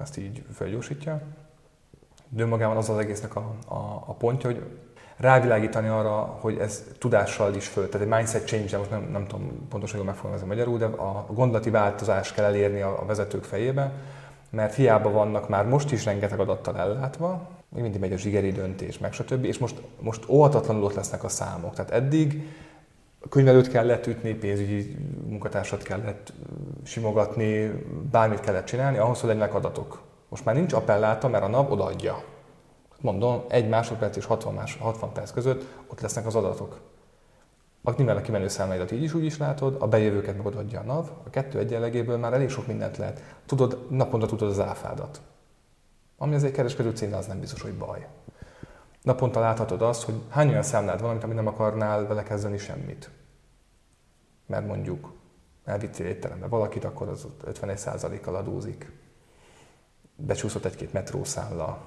ezt 0.00 0.18
így 0.18 0.42
felgyorsítja, 0.52 1.20
de 2.28 2.42
önmagában 2.42 2.76
az 2.76 2.88
az 2.88 2.98
egésznek 2.98 3.36
a, 3.36 3.54
a, 3.68 4.04
a 4.06 4.14
pontja, 4.18 4.50
hogy 4.50 4.62
rávilágítani 5.16 5.88
arra, 5.88 6.38
hogy 6.40 6.58
ez 6.58 6.84
tudással 6.98 7.54
is 7.54 7.66
föl, 7.66 7.88
tehát 7.88 8.06
egy 8.06 8.12
mindset 8.12 8.46
change, 8.46 8.78
most 8.78 8.90
nem, 8.90 9.08
nem 9.12 9.26
tudom 9.26 9.66
pontosan 9.68 9.96
jól 9.96 10.06
megfogalmazni 10.06 10.46
magyarul, 10.46 10.78
de 10.78 10.84
a 10.84 11.26
gondolati 11.28 11.70
változást 11.70 12.34
kell 12.34 12.44
elérni 12.44 12.80
a, 12.80 13.00
a 13.02 13.04
vezetők 13.04 13.44
fejébe, 13.44 13.92
mert 14.50 14.74
hiába 14.74 15.10
vannak 15.10 15.48
már 15.48 15.66
most 15.66 15.92
is 15.92 16.04
rengeteg 16.04 16.40
adattal 16.40 16.78
ellátva, 16.78 17.48
még 17.68 17.82
mindig 17.82 18.00
megy 18.00 18.12
a 18.12 18.16
zsigeri 18.16 18.52
döntés, 18.52 18.98
meg 18.98 19.12
stb. 19.12 19.44
És 19.44 19.58
most, 19.58 19.82
most 20.00 20.28
óhatatlanul 20.28 20.84
ott 20.84 20.94
lesznek 20.94 21.24
a 21.24 21.28
számok. 21.28 21.74
Tehát 21.74 21.90
eddig 21.90 22.42
könyvelőt 23.28 23.68
kellett 23.68 24.06
ütni, 24.06 24.34
pénzügyi 24.34 24.96
munkatársat 25.26 25.82
kellett 25.82 26.32
simogatni, 26.84 27.70
bármit 28.10 28.40
kellett 28.40 28.64
csinálni, 28.64 28.98
ahhoz, 28.98 29.20
hogy 29.20 29.28
legyenek 29.28 29.54
adatok. 29.54 30.02
Most 30.28 30.44
már 30.44 30.54
nincs 30.54 30.72
appelláta, 30.72 31.28
mert 31.28 31.44
a 31.44 31.48
NAV 31.48 31.72
odaadja. 31.72 32.22
Mondom, 33.00 33.44
egy 33.48 33.68
másodperc 33.68 34.16
és 34.16 34.24
60, 34.24 34.54
más, 34.54 34.76
60 34.80 35.12
perc 35.12 35.30
között 35.30 35.64
ott 35.86 36.00
lesznek 36.00 36.26
az 36.26 36.34
adatok. 36.34 36.80
A 37.82 37.92
nyilván 37.96 38.16
a 38.16 38.20
kimenő 38.20 38.48
számláidat 38.48 38.90
így 38.90 39.02
is 39.02 39.14
úgy 39.14 39.24
is 39.24 39.38
látod, 39.38 39.76
a 39.78 39.88
bejövőket 39.88 40.36
meg 40.36 40.54
adja 40.54 40.80
a 40.80 40.82
NAV, 40.82 41.10
a 41.26 41.30
kettő 41.30 41.58
egyenlegéből 41.58 42.16
már 42.16 42.32
elég 42.32 42.48
sok 42.48 42.66
mindent 42.66 42.96
lehet. 42.96 43.22
Tudod, 43.46 43.86
naponta 43.90 44.26
tudod 44.26 44.48
az 44.48 44.60
áfádat. 44.60 45.20
Ami 46.18 46.34
azért 46.34 46.54
kereskedő 46.54 46.90
cél, 46.90 47.14
az 47.14 47.26
nem 47.26 47.40
biztos, 47.40 47.62
hogy 47.62 47.74
baj. 47.74 48.06
Naponta 49.02 49.40
láthatod 49.40 49.82
azt, 49.82 50.02
hogy 50.02 50.14
hány 50.28 50.48
olyan 50.48 50.62
számlád 50.62 51.00
van, 51.00 51.16
amit 51.16 51.36
nem 51.36 51.46
akarnál 51.46 52.06
vele 52.06 52.22
kezdeni 52.22 52.58
semmit. 52.58 53.10
Mert 54.46 54.66
mondjuk 54.66 55.12
elvittél 55.64 56.06
étterembe 56.06 56.46
valakit, 56.46 56.84
akkor 56.84 57.08
az 57.08 57.26
51%-kal 57.46 58.34
adózik. 58.34 58.92
Becsúszott 60.16 60.64
egy-két 60.64 60.92
metrószámla, 60.92 61.78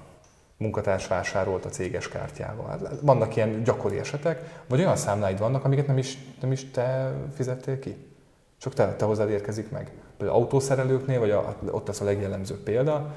munkatárs 0.56 1.06
vásárolt 1.06 1.64
a 1.64 1.68
céges 1.68 2.08
kártyával. 2.08 2.66
Hát 2.66 3.00
vannak 3.00 3.36
ilyen 3.36 3.62
gyakori 3.62 3.98
esetek, 3.98 4.62
vagy 4.68 4.78
olyan 4.78 4.96
számláid 4.96 5.38
vannak, 5.38 5.64
amiket 5.64 5.86
nem 5.86 5.98
is, 5.98 6.18
nem 6.40 6.52
is 6.52 6.70
te 6.70 7.14
fizettél 7.34 7.78
ki. 7.78 8.16
Csak 8.58 8.74
te, 8.74 8.94
te 8.96 9.04
hozzád 9.04 9.30
érkezik 9.30 9.70
meg. 9.70 9.92
Például 10.16 10.38
autószerelőknél, 10.38 11.18
vagy 11.18 11.30
a, 11.30 11.56
ott 11.70 11.86
lesz 11.86 12.00
a 12.00 12.04
legjellemzőbb 12.04 12.62
példa, 12.62 13.14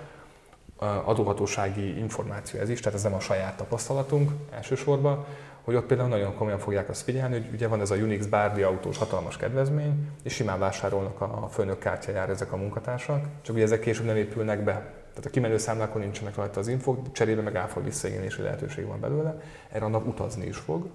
adóhatósági 0.80 1.98
információ 1.98 2.60
ez 2.60 2.70
is, 2.70 2.80
tehát 2.80 2.98
ez 2.98 3.04
nem 3.04 3.14
a 3.14 3.20
saját 3.20 3.58
tapasztalatunk 3.58 4.32
elsősorban, 4.52 5.26
hogy 5.68 5.76
ott 5.76 5.86
például 5.86 6.10
nagyon 6.10 6.36
komolyan 6.36 6.60
fogják 6.60 6.90
azt 6.90 7.02
figyelni, 7.02 7.34
hogy 7.34 7.54
ugye 7.54 7.68
van 7.68 7.82
ez 7.82 7.92
a 7.92 7.96
Unix 7.96 8.26
bárdi 8.26 8.62
autós 8.62 8.98
hatalmas 8.98 9.38
kedvezmény, 9.38 10.10
és 10.24 10.34
simán 10.34 10.60
vásárolnak 10.60 11.22
a 11.22 11.48
főnök 11.52 11.80
kártyájára 11.80 12.32
ezek 12.32 12.52
a 12.52 12.56
munkatársak, 12.56 13.26
csak 13.42 13.56
ugye 13.56 13.64
ezek 13.64 13.80
később 13.80 14.06
nem 14.06 14.16
épülnek 14.16 14.64
be. 14.64 14.74
Tehát 15.10 15.26
a 15.26 15.30
kimenő 15.30 15.58
számlákon 15.58 16.02
nincsenek 16.02 16.36
rajta 16.36 16.60
az 16.60 16.68
infok, 16.68 17.12
cserébe 17.12 17.42
meg 17.42 17.56
áfal 17.56 17.84
visszaigénylési 17.84 18.42
lehetőség 18.42 18.86
van 18.86 19.00
belőle, 19.00 19.42
erre 19.72 19.86
a 19.86 19.88
nap 19.88 20.08
utazni 20.08 20.46
is 20.46 20.58
fog. 20.58 20.90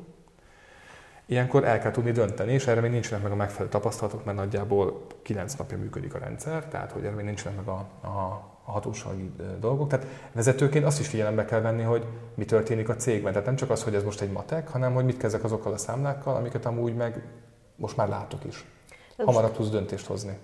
Ilyenkor 1.27 1.65
el 1.65 1.81
kell 1.81 1.91
tudni 1.91 2.13
dönteni, 2.13 2.53
és 2.53 2.67
erre 2.67 2.81
még 2.81 2.91
nincsenek 2.91 3.23
meg 3.23 3.33
a 3.33 3.37
megfelelő 3.37 3.69
tapasztalatok, 3.69 4.25
mert 4.25 4.37
nagyjából 4.37 5.07
9 5.23 5.55
napja 5.55 5.79
működik 5.79 6.15
a 6.15 6.19
rendszer, 6.19 6.67
tehát 6.67 6.93
hogy 6.93 7.05
erre 7.05 7.15
még 7.15 7.25
nincsenek 7.25 7.57
meg 7.57 7.69
a, 7.69 7.79
a 8.07 8.52
a 8.65 8.71
hatósági 8.71 9.33
dolgok. 9.61 9.89
Tehát 9.89 10.07
vezetőként 10.33 10.85
azt 10.85 11.01
is 11.01 11.09
figyelembe 11.09 11.45
kell 11.45 11.61
venni, 11.61 11.83
hogy 11.83 12.07
mi 12.35 12.45
történik 12.45 12.89
a 12.89 12.97
cégben. 12.97 13.33
Tehát 13.33 13.47
nem 13.47 13.57
csak 13.57 13.71
az, 13.71 13.83
hogy 13.83 13.95
ez 13.95 14.05
most 14.05 14.21
egy 14.21 14.31
matek, 14.31 14.69
hanem 14.69 14.95
hogy 14.95 15.05
mit 15.05 15.17
kezdek 15.17 15.45
azokkal 15.45 15.73
a 15.73 15.79
számlákkal, 15.79 16.35
amiket 16.35 16.67
amúgy 16.67 16.95
meg 16.95 17.23
most 17.77 17.97
már 17.97 18.09
látok 18.09 18.45
is. 18.45 18.65
Hamarabb 19.17 19.53
tudsz 19.53 19.69
döntést 19.69 20.07
hozni. 20.07 20.39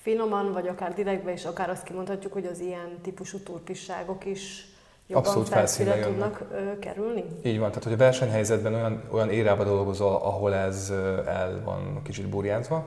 Finoman, 0.00 0.52
vagy 0.52 0.68
akár 0.68 0.94
direktbe 0.94 1.32
is, 1.32 1.44
akár 1.44 1.70
azt 1.70 1.82
kimondhatjuk, 1.82 2.32
hogy 2.32 2.46
az 2.46 2.60
ilyen 2.60 2.98
típusú 3.02 3.38
turpisságok 3.38 4.24
is 4.24 4.66
jobban 5.06 5.24
Abszolút 5.24 5.48
felszínre 5.48 6.00
tudnak 6.00 6.42
ö, 6.52 6.78
kerülni? 6.78 7.24
Így 7.42 7.58
van, 7.58 7.68
tehát 7.68 7.84
hogy 7.84 7.92
a 7.92 7.96
versenyhelyzetben 7.96 8.74
olyan, 8.74 9.02
olyan 9.10 9.30
érába 9.30 9.64
dolgozol, 9.64 10.14
ahol 10.14 10.54
ez 10.54 10.90
el 11.26 11.62
van 11.64 12.00
kicsit 12.02 12.28
burjánzva, 12.28 12.86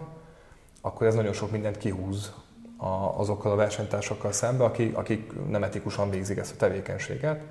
akkor 0.82 1.08
ez 1.08 1.16
nagyon 1.16 1.34
sok 1.34 1.52
mindent 1.52 1.78
kihúz 1.78 2.34
a, 2.78 3.20
azokkal 3.20 3.52
a 3.52 3.56
versenytársakkal 3.56 4.32
szembe, 4.32 4.64
akik, 4.64 4.98
akik 4.98 5.32
nem 5.50 5.64
etikusan 5.64 6.10
végzik 6.10 6.38
ezt 6.38 6.54
a 6.54 6.58
tevékenységet, 6.58 7.42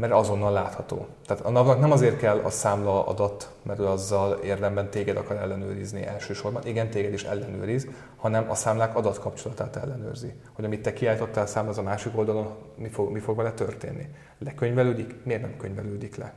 mert 0.00 0.12
azonnal 0.12 0.52
látható. 0.52 1.06
Tehát 1.26 1.44
a 1.44 1.50
nav 1.50 1.78
nem 1.78 1.92
azért 1.92 2.18
kell 2.18 2.38
a 2.38 2.50
számla 2.50 3.06
adat, 3.06 3.50
mert 3.62 3.78
ő 3.78 3.86
azzal 3.86 4.32
érdemben 4.32 4.90
téged 4.90 5.16
akar 5.16 5.36
ellenőrizni 5.36 6.06
elsősorban, 6.06 6.66
igen, 6.66 6.90
téged 6.90 7.12
is 7.12 7.24
ellenőriz, 7.24 7.86
hanem 8.16 8.50
a 8.50 8.54
számlák 8.54 8.96
adatkapcsolatát 8.96 9.76
ellenőrzi. 9.76 10.32
Hogy 10.52 10.64
amit 10.64 10.82
te 10.82 10.92
kiállítottál 10.92 11.46
számla, 11.46 11.70
az 11.70 11.78
a 11.78 11.82
másik 11.82 12.18
oldalon 12.18 12.54
mi 12.76 12.88
fog, 12.88 13.10
mi 13.10 13.18
fog 13.18 13.36
vele 13.36 13.52
történni. 13.52 14.08
Lekönyvelődik? 14.38 15.14
Miért 15.24 15.42
nem 15.42 15.56
könyvelődik 15.56 16.16
le? 16.16 16.32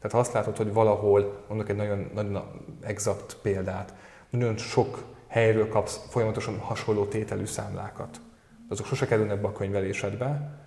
Tehát 0.00 0.12
ha 0.12 0.18
azt 0.18 0.32
látod, 0.32 0.56
hogy 0.56 0.72
valahol, 0.72 1.44
mondok 1.48 1.68
egy 1.68 1.76
nagyon, 1.76 2.10
nagyon 2.14 2.42
exakt 2.80 3.36
példát, 3.42 3.94
nagyon 4.30 4.56
sok 4.56 5.04
helyről 5.26 5.68
kapsz 5.68 6.00
folyamatosan 6.08 6.58
hasonló 6.58 7.04
tételű 7.04 7.44
számlákat. 7.44 8.20
Azok 8.68 8.86
sose 8.86 9.06
kerülnek 9.06 9.40
be 9.40 9.48
a 9.48 9.52
könyvelésedbe, 9.52 10.58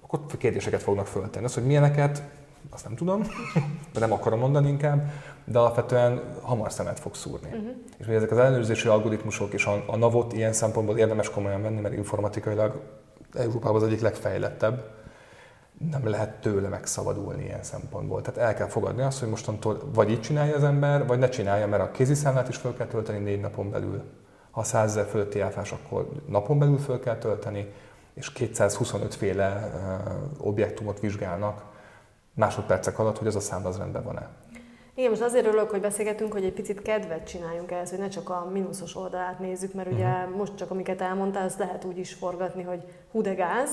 akkor 0.00 0.20
kérdéseket 0.38 0.82
fognak 0.82 1.06
föltenni. 1.06 1.44
Az, 1.44 1.54
hogy 1.54 1.66
milyeneket, 1.66 2.22
azt 2.70 2.84
nem 2.84 2.94
tudom, 2.94 3.22
de 3.94 4.00
nem 4.00 4.12
akarom 4.12 4.38
mondani 4.38 4.68
inkább, 4.68 5.10
de 5.44 5.58
alapvetően 5.58 6.22
hamar 6.42 6.72
szemet 6.72 7.00
fog 7.00 7.14
szúrni. 7.14 7.48
Uh-huh. 7.48 7.70
És 7.98 8.06
hogy 8.06 8.14
ezek 8.14 8.30
az 8.30 8.38
ellenőrzési 8.38 8.88
algoritmusok 8.88 9.52
és 9.52 9.66
a, 9.66 9.84
a 9.86 9.96
NAV-ot 9.96 10.32
ilyen 10.32 10.52
szempontból 10.52 10.98
érdemes 10.98 11.30
komolyan 11.30 11.62
venni, 11.62 11.80
mert 11.80 11.94
informatikailag 11.94 12.80
Európában 13.32 13.74
az 13.74 13.82
egyik 13.82 14.00
legfejlettebb, 14.00 14.99
nem 15.88 16.08
lehet 16.08 16.40
tőle 16.40 16.68
megszabadulni 16.68 17.44
ilyen 17.44 17.62
szempontból. 17.62 18.22
Tehát 18.22 18.40
el 18.40 18.54
kell 18.54 18.66
fogadni 18.66 19.02
azt, 19.02 19.18
hogy 19.18 19.28
mostantól 19.28 19.80
vagy 19.94 20.10
így 20.10 20.20
csinálja 20.20 20.54
az 20.54 20.64
ember, 20.64 21.06
vagy 21.06 21.18
ne 21.18 21.28
csinálja, 21.28 21.66
mert 21.66 21.82
a 21.82 21.90
kéziszámlát 21.90 22.48
is 22.48 22.56
fel 22.56 22.74
kell 22.74 22.86
tölteni 22.86 23.18
négy 23.18 23.40
napon 23.40 23.70
belül. 23.70 24.02
Ha 24.50 24.62
100 24.62 24.90
ezer 24.90 25.10
fölötti 25.10 25.40
áfás, 25.40 25.72
akkor 25.72 26.08
napon 26.28 26.58
belül 26.58 26.78
föl 26.78 27.00
kell 27.00 27.16
tölteni, 27.16 27.72
és 28.14 28.32
225 28.32 29.14
féle 29.14 29.70
uh, 30.38 30.46
objektumot 30.46 31.00
vizsgálnak 31.00 31.62
másodpercek 32.34 32.98
alatt, 32.98 33.18
hogy 33.18 33.26
az 33.26 33.36
a 33.36 33.40
számla 33.40 33.68
az 33.68 33.76
rendben 33.76 34.04
van-e. 34.04 34.28
Igen, 34.94 35.10
most 35.10 35.22
azért 35.22 35.46
örülök, 35.46 35.70
hogy 35.70 35.80
beszélgetünk, 35.80 36.32
hogy 36.32 36.44
egy 36.44 36.52
picit 36.52 36.82
kedvet 36.82 37.26
csináljunk 37.26 37.70
ehhez, 37.70 37.90
hogy 37.90 37.98
ne 37.98 38.08
csak 38.08 38.28
a 38.28 38.48
mínuszos 38.52 38.96
oldalát 38.96 39.38
nézzük, 39.38 39.74
mert 39.74 39.92
ugye 39.92 40.06
uh-huh. 40.06 40.36
most 40.36 40.56
csak 40.56 40.70
amiket 40.70 41.00
elmondtál, 41.00 41.44
azt 41.44 41.58
lehet 41.58 41.84
úgy 41.84 41.98
is 41.98 42.12
forgatni, 42.14 42.62
hogy 42.62 42.82
hú 43.10 43.22
de 43.22 43.34
gáz, 43.34 43.70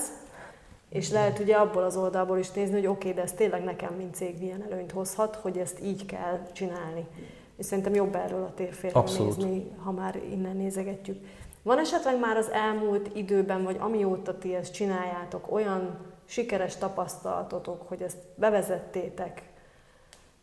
és 0.88 1.10
lehet 1.10 1.38
ugye 1.38 1.56
abból 1.56 1.82
az 1.82 1.96
oldalból 1.96 2.38
is 2.38 2.50
nézni, 2.50 2.74
hogy 2.74 2.86
oké, 2.86 2.98
okay, 2.98 3.12
de 3.12 3.22
ez 3.22 3.32
tényleg 3.32 3.64
nekem, 3.64 3.94
mint 3.94 4.14
cég 4.14 4.38
milyen 4.38 4.64
előnyt 4.70 4.92
hozhat, 4.92 5.36
hogy 5.36 5.58
ezt 5.58 5.80
így 5.82 6.06
kell 6.06 6.38
csinálni. 6.52 7.06
És 7.56 7.66
szerintem 7.66 7.94
jobb 7.94 8.14
erről 8.14 8.42
a 8.42 8.54
térfélről 8.54 9.04
nézni, 9.18 9.70
ha 9.84 9.90
már 9.90 10.20
innen 10.30 10.56
nézegetjük. 10.56 11.24
Van 11.62 11.78
esetleg 11.78 12.18
már 12.18 12.36
az 12.36 12.50
elmúlt 12.50 13.16
időben, 13.16 13.62
vagy 13.62 13.76
amióta 13.80 14.38
ti 14.38 14.54
ezt 14.54 14.72
csináljátok, 14.72 15.52
olyan 15.52 15.98
sikeres 16.24 16.76
tapasztalatotok, 16.76 17.88
hogy 17.88 18.02
ezt 18.02 18.18
bevezettétek, 18.34 19.42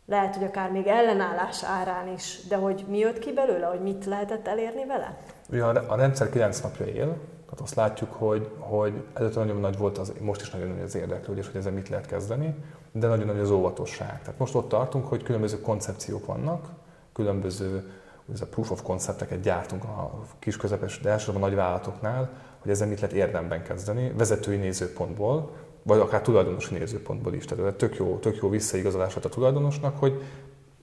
lehet, 0.06 0.36
hogy 0.36 0.44
akár 0.44 0.70
még 0.70 0.86
ellenállás 0.86 1.62
árán 1.64 2.12
is, 2.12 2.40
de 2.48 2.56
hogy 2.56 2.84
mi 2.88 2.98
jött 2.98 3.18
ki 3.18 3.32
belőle, 3.32 3.66
hogy 3.66 3.80
mit 3.80 4.04
lehetett 4.04 4.46
elérni 4.46 4.86
vele? 4.86 5.18
Ugye 5.50 5.62
a 5.64 5.96
rendszer 5.96 6.30
9 6.30 6.60
napja 6.60 6.86
él, 6.86 7.16
tehát 7.46 7.60
azt 7.60 7.74
látjuk, 7.74 8.12
hogy, 8.12 8.50
hogy 8.58 9.04
előtte 9.14 9.38
nagyon 9.38 9.60
nagy 9.60 9.78
volt, 9.78 9.98
az, 9.98 10.12
most 10.20 10.40
is 10.40 10.50
nagyon 10.50 10.68
nagy 10.68 10.82
az 10.82 10.94
érdeklődés, 10.94 11.46
hogy 11.46 11.56
ezzel 11.56 11.72
mit 11.72 11.88
lehet 11.88 12.06
kezdeni, 12.06 12.54
de 12.92 13.06
nagyon 13.06 13.26
nagy 13.26 13.38
az 13.38 13.50
óvatosság. 13.50 14.22
Tehát 14.22 14.38
most 14.38 14.54
ott 14.54 14.68
tartunk, 14.68 15.06
hogy 15.06 15.22
különböző 15.22 15.60
koncepciók 15.60 16.26
vannak, 16.26 16.68
különböző 17.12 17.90
ez 18.32 18.40
a 18.40 18.46
proof 18.46 18.70
of 18.70 18.82
concepteket 18.82 19.40
gyártunk 19.40 19.84
a 19.84 20.24
kis 20.38 20.56
közepes, 20.56 21.00
de 21.00 21.10
elsősorban 21.10 21.42
nagy 21.42 21.54
vállalatoknál, 21.54 22.30
hogy 22.58 22.70
ezzel 22.70 22.88
mit 22.88 23.00
lehet 23.00 23.16
érdemben 23.16 23.62
kezdeni, 23.62 24.12
vezetői 24.16 24.56
nézőpontból, 24.56 25.50
vagy 25.82 25.98
akár 25.98 26.22
tulajdonosi 26.22 26.74
nézőpontból 26.74 27.34
is. 27.34 27.44
Tehát 27.44 27.64
ez 27.64 27.72
tök 27.76 27.96
jó, 27.96 28.18
tök 28.18 28.36
jó 28.36 28.48
visszaigazolás 28.48 29.16
a 29.16 29.20
tulajdonosnak, 29.20 29.98
hogy 29.98 30.22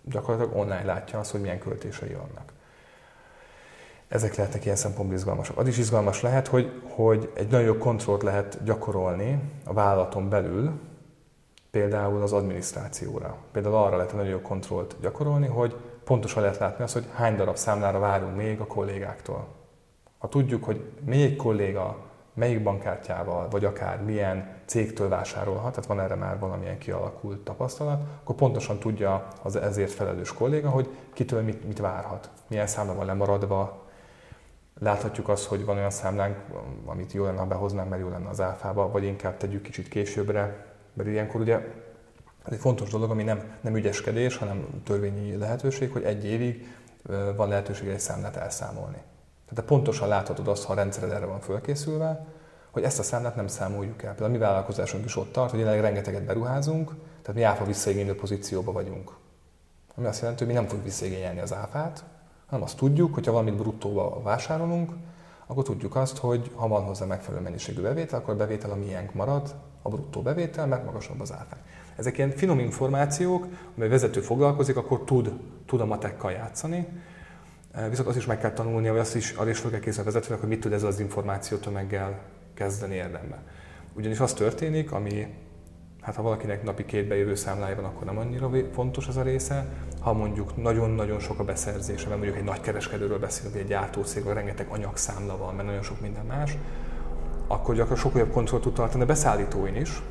gyakorlatilag 0.03 0.59
online 0.59 0.83
látja 0.83 1.19
azt, 1.19 1.31
hogy 1.31 1.41
milyen 1.41 1.59
költései 1.59 2.13
vannak 2.13 2.53
ezek 4.13 4.35
lehetnek 4.35 4.65
ilyen 4.65 4.77
szempontból 4.77 5.17
izgalmasak. 5.17 5.57
Az 5.57 5.67
is 5.67 5.77
izgalmas 5.77 6.21
lehet, 6.21 6.47
hogy, 6.47 6.81
hogy 6.89 7.31
egy 7.33 7.47
nagyon 7.47 7.65
jó 7.65 7.77
kontrollt 7.77 8.23
lehet 8.23 8.63
gyakorolni 8.63 9.39
a 9.65 9.73
vállalaton 9.73 10.29
belül, 10.29 10.71
például 11.71 12.21
az 12.21 12.33
adminisztrációra. 12.33 13.35
Például 13.51 13.75
arra 13.75 13.95
lehet 13.95 14.13
nagyon 14.13 14.29
jó 14.29 14.41
kontrollt 14.41 14.95
gyakorolni, 15.01 15.47
hogy 15.47 15.75
pontosan 16.03 16.41
lehet 16.41 16.57
látni 16.57 16.83
azt, 16.83 16.93
hogy 16.93 17.05
hány 17.13 17.35
darab 17.35 17.55
számlára 17.55 17.99
várunk 17.99 18.35
még 18.35 18.59
a 18.59 18.65
kollégáktól. 18.65 19.47
Ha 20.17 20.27
tudjuk, 20.27 20.63
hogy 20.63 20.81
melyik 21.05 21.35
kolléga 21.35 21.97
melyik 22.33 22.63
bankkártyával, 22.63 23.47
vagy 23.49 23.65
akár 23.65 24.03
milyen 24.03 24.55
cégtől 24.65 25.09
vásárolhat, 25.09 25.71
tehát 25.71 25.85
van 25.85 25.99
erre 25.99 26.15
már 26.15 26.39
valamilyen 26.39 26.77
kialakult 26.77 27.39
tapasztalat, 27.39 28.01
akkor 28.23 28.35
pontosan 28.35 28.79
tudja 28.79 29.27
az 29.41 29.55
ezért 29.55 29.91
felelős 29.91 30.33
kolléga, 30.33 30.69
hogy 30.69 30.89
kitől 31.13 31.41
mit, 31.41 31.67
mit 31.67 31.79
várhat, 31.79 32.29
milyen 32.47 32.67
számla 32.67 32.95
van 32.95 33.05
lemaradva, 33.05 33.82
Láthatjuk 34.83 35.29
azt, 35.29 35.45
hogy 35.45 35.65
van 35.65 35.77
olyan 35.77 35.89
számlánk, 35.89 36.37
amit 36.85 37.11
jó 37.11 37.23
lenne, 37.23 37.37
ha 37.37 37.45
behoznánk, 37.45 37.89
mert 37.89 38.01
jó 38.01 38.09
lenne 38.09 38.29
az 38.29 38.41
áfába, 38.41 38.91
vagy 38.91 39.03
inkább 39.03 39.37
tegyük 39.37 39.61
kicsit 39.61 39.87
későbbre, 39.87 40.65
mert 40.93 41.09
ilyenkor 41.09 41.41
ugye 41.41 41.55
ez 42.45 42.53
egy 42.53 42.59
fontos 42.59 42.89
dolog, 42.89 43.11
ami 43.11 43.23
nem, 43.23 43.57
nem 43.61 43.75
ügyeskedés, 43.75 44.37
hanem 44.37 44.81
törvényi 44.83 45.35
lehetőség, 45.35 45.91
hogy 45.91 46.03
egy 46.03 46.25
évig 46.25 46.75
van 47.35 47.47
lehetőség 47.47 47.87
egy 47.87 47.99
számlát 47.99 48.35
elszámolni. 48.35 49.01
Tehát 49.49 49.69
pontosan 49.69 50.07
láthatod 50.07 50.47
azt, 50.47 50.63
ha 50.63 50.73
a 50.73 50.75
rendszered 50.75 51.11
erre 51.11 51.25
van 51.25 51.39
fölkészülve, 51.39 52.25
hogy 52.71 52.83
ezt 52.83 52.99
a 52.99 53.03
számlát 53.03 53.35
nem 53.35 53.47
számoljuk 53.47 54.03
el. 54.03 54.09
Például 54.09 54.29
a 54.29 54.33
mi 54.33 54.37
vállalkozásunk 54.37 55.05
is 55.05 55.15
ott 55.15 55.31
tart, 55.31 55.49
hogy 55.49 55.59
jelenleg 55.59 55.83
rengeteget 55.83 56.23
beruházunk, 56.23 56.91
tehát 57.21 57.35
mi 57.35 57.43
áfa 57.43 57.65
visszaigénylő 57.65 58.15
pozícióba 58.15 58.71
vagyunk. 58.71 59.11
Ami 59.95 60.07
azt 60.07 60.19
jelenti, 60.21 60.43
hogy 60.43 60.53
mi 60.53 60.59
nem 60.59 60.67
fogjuk 60.67 60.85
visszaigényelni 60.85 61.39
az 61.39 61.53
áfát, 61.53 62.03
hanem 62.53 62.67
azt 62.67 62.77
tudjuk, 62.77 63.13
hogyha 63.13 63.31
valamit 63.31 63.55
bruttóba 63.55 64.21
vásárolunk, 64.23 64.91
akkor 65.45 65.63
tudjuk 65.63 65.95
azt, 65.95 66.17
hogy 66.17 66.51
ha 66.55 66.67
van 66.67 66.83
hozzá 66.83 67.05
megfelelő 67.05 67.43
mennyiségű 67.43 67.81
bevétel, 67.81 68.19
akkor 68.19 68.33
a 68.33 68.37
bevétel 68.37 68.71
a 68.71 68.75
miénk 68.75 69.13
marad, 69.13 69.55
a 69.81 69.89
bruttó 69.89 70.21
bevétel, 70.21 70.67
mert 70.67 70.85
magasabb 70.85 71.21
az 71.21 71.31
áfa. 71.31 71.57
Ezek 71.95 72.17
ilyen 72.17 72.29
finom 72.29 72.59
információk, 72.59 73.47
amely 73.75 73.89
vezető 73.89 74.21
foglalkozik, 74.21 74.77
akkor 74.77 75.03
tud, 75.03 75.33
tud 75.65 75.81
a 75.81 75.85
matekkal 75.85 76.31
játszani, 76.31 76.87
viszont 77.89 78.07
azt 78.07 78.17
is 78.17 78.25
meg 78.25 78.39
kell 78.39 78.51
tanulnia, 78.51 78.91
vagy 78.91 79.01
azt 79.01 79.15
is, 79.15 79.31
arra 79.31 79.49
is 79.49 79.59
fel 79.59 79.79
kell 79.79 79.93
a 79.97 80.03
vezetőnek, 80.03 80.39
hogy 80.39 80.49
mit 80.49 80.59
tud 80.59 80.73
ezzel 80.73 80.87
az 80.87 80.99
információ 80.99 81.57
tömeggel 81.57 82.19
kezdeni 82.53 82.95
érdemben. 82.95 83.39
Ugyanis 83.93 84.19
az 84.19 84.33
történik, 84.33 84.91
ami 84.91 85.27
hát 86.03 86.15
ha 86.15 86.21
valakinek 86.21 86.63
napi 86.63 86.85
két 86.85 87.07
bejövő 87.07 87.35
számlája 87.35 87.75
van, 87.75 87.85
akkor 87.85 88.05
nem 88.05 88.17
annyira 88.17 88.49
fontos 88.73 89.07
ez 89.07 89.15
a 89.15 89.21
része. 89.21 89.65
Ha 89.99 90.13
mondjuk 90.13 90.61
nagyon-nagyon 90.61 91.19
sok 91.19 91.39
a 91.39 91.43
beszerzése, 91.43 92.07
mert 92.07 92.17
mondjuk 92.17 92.37
egy 92.37 92.43
nagy 92.43 92.61
kereskedőről 92.61 93.19
beszélünk, 93.19 93.55
egy 93.55 93.67
gyártócég, 93.67 94.23
vagy 94.23 94.33
rengeteg 94.33 94.67
anyagszámla 94.69 95.37
van, 95.37 95.55
mert 95.55 95.67
nagyon 95.67 95.83
sok 95.83 96.01
minden 96.01 96.25
más, 96.25 96.57
akkor 97.47 97.75
gyakran 97.75 97.97
sok 97.97 98.15
olyan 98.15 98.31
kontroll 98.31 98.59
tud 98.59 98.73
tartani 98.73 99.03
a 99.03 99.05
beszállítóin 99.05 99.75
is, 99.75 100.01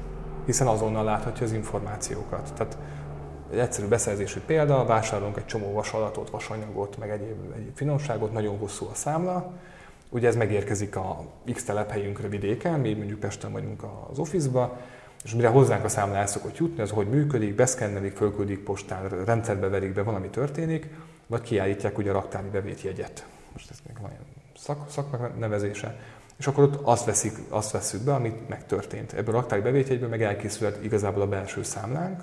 hiszen 0.44 0.66
azonnal 0.66 1.04
láthatja 1.04 1.46
az 1.46 1.52
információkat. 1.52 2.52
Tehát 2.56 2.78
egy 3.50 3.58
egyszerű 3.58 3.86
beszerzési 3.86 4.40
példa, 4.46 4.84
vásárolunk 4.84 5.36
egy 5.36 5.46
csomó 5.46 5.72
vasalatot, 5.72 6.30
vasanyagot, 6.30 6.98
meg 6.98 7.10
egyéb, 7.10 7.52
egyéb 7.56 7.76
finomságot, 7.76 8.32
nagyon 8.32 8.58
hosszú 8.58 8.86
a 8.90 8.94
számla, 8.94 9.52
ugye 10.08 10.28
ez 10.28 10.36
megérkezik 10.36 10.96
a 10.96 11.24
X 11.52 11.64
telephelyünkre 11.64 12.28
vidéken, 12.28 12.80
mi 12.80 12.94
mondjuk 12.94 13.20
Pesten 13.20 13.52
vagyunk 13.52 13.82
az 14.10 14.18
office-ba, 14.18 14.78
és 15.24 15.34
mire 15.34 15.48
hozzánk 15.48 15.84
a 15.84 15.88
számla 15.88 16.16
el 16.16 16.26
szokott 16.26 16.56
jutni, 16.56 16.82
az 16.82 16.90
hogy 16.90 17.08
működik, 17.08 17.54
beszkennelik, 17.54 18.16
fölküldik 18.16 18.58
postán, 18.58 19.08
rendszerbe 19.24 19.68
verik 19.68 19.92
be, 19.92 20.02
valami 20.02 20.28
történik, 20.28 20.88
vagy 21.26 21.40
kiállítják 21.40 21.98
ugye 21.98 22.10
a 22.10 22.12
raktári 22.12 22.48
bevétjegyet. 22.48 23.26
Most 23.52 23.70
ez 23.70 23.78
még 23.86 23.96
van 24.00 24.10
szak, 24.56 24.90
szaknevezése. 24.90 25.96
És 26.36 26.46
akkor 26.46 26.64
ott 26.64 26.80
azt, 26.82 27.04
veszik, 27.04 27.38
azt 27.48 27.70
veszük 27.70 28.02
be, 28.02 28.14
amit 28.14 28.48
megtörtént. 28.48 29.12
Ebből 29.12 29.34
a 29.34 29.38
raktári 29.38 29.62
bevétjegyből 29.62 30.08
meg 30.08 30.22
elkészülhet 30.22 30.84
igazából 30.84 31.22
a 31.22 31.28
belső 31.28 31.62
számlánk, 31.62 32.22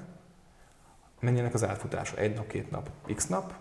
mennyinek 1.20 1.54
az 1.54 1.64
elfutása. 1.64 2.18
Egy 2.18 2.36
nap, 2.36 2.48
két 2.48 2.72
nap, 2.72 2.90
x 3.16 3.28
nap, 3.28 3.54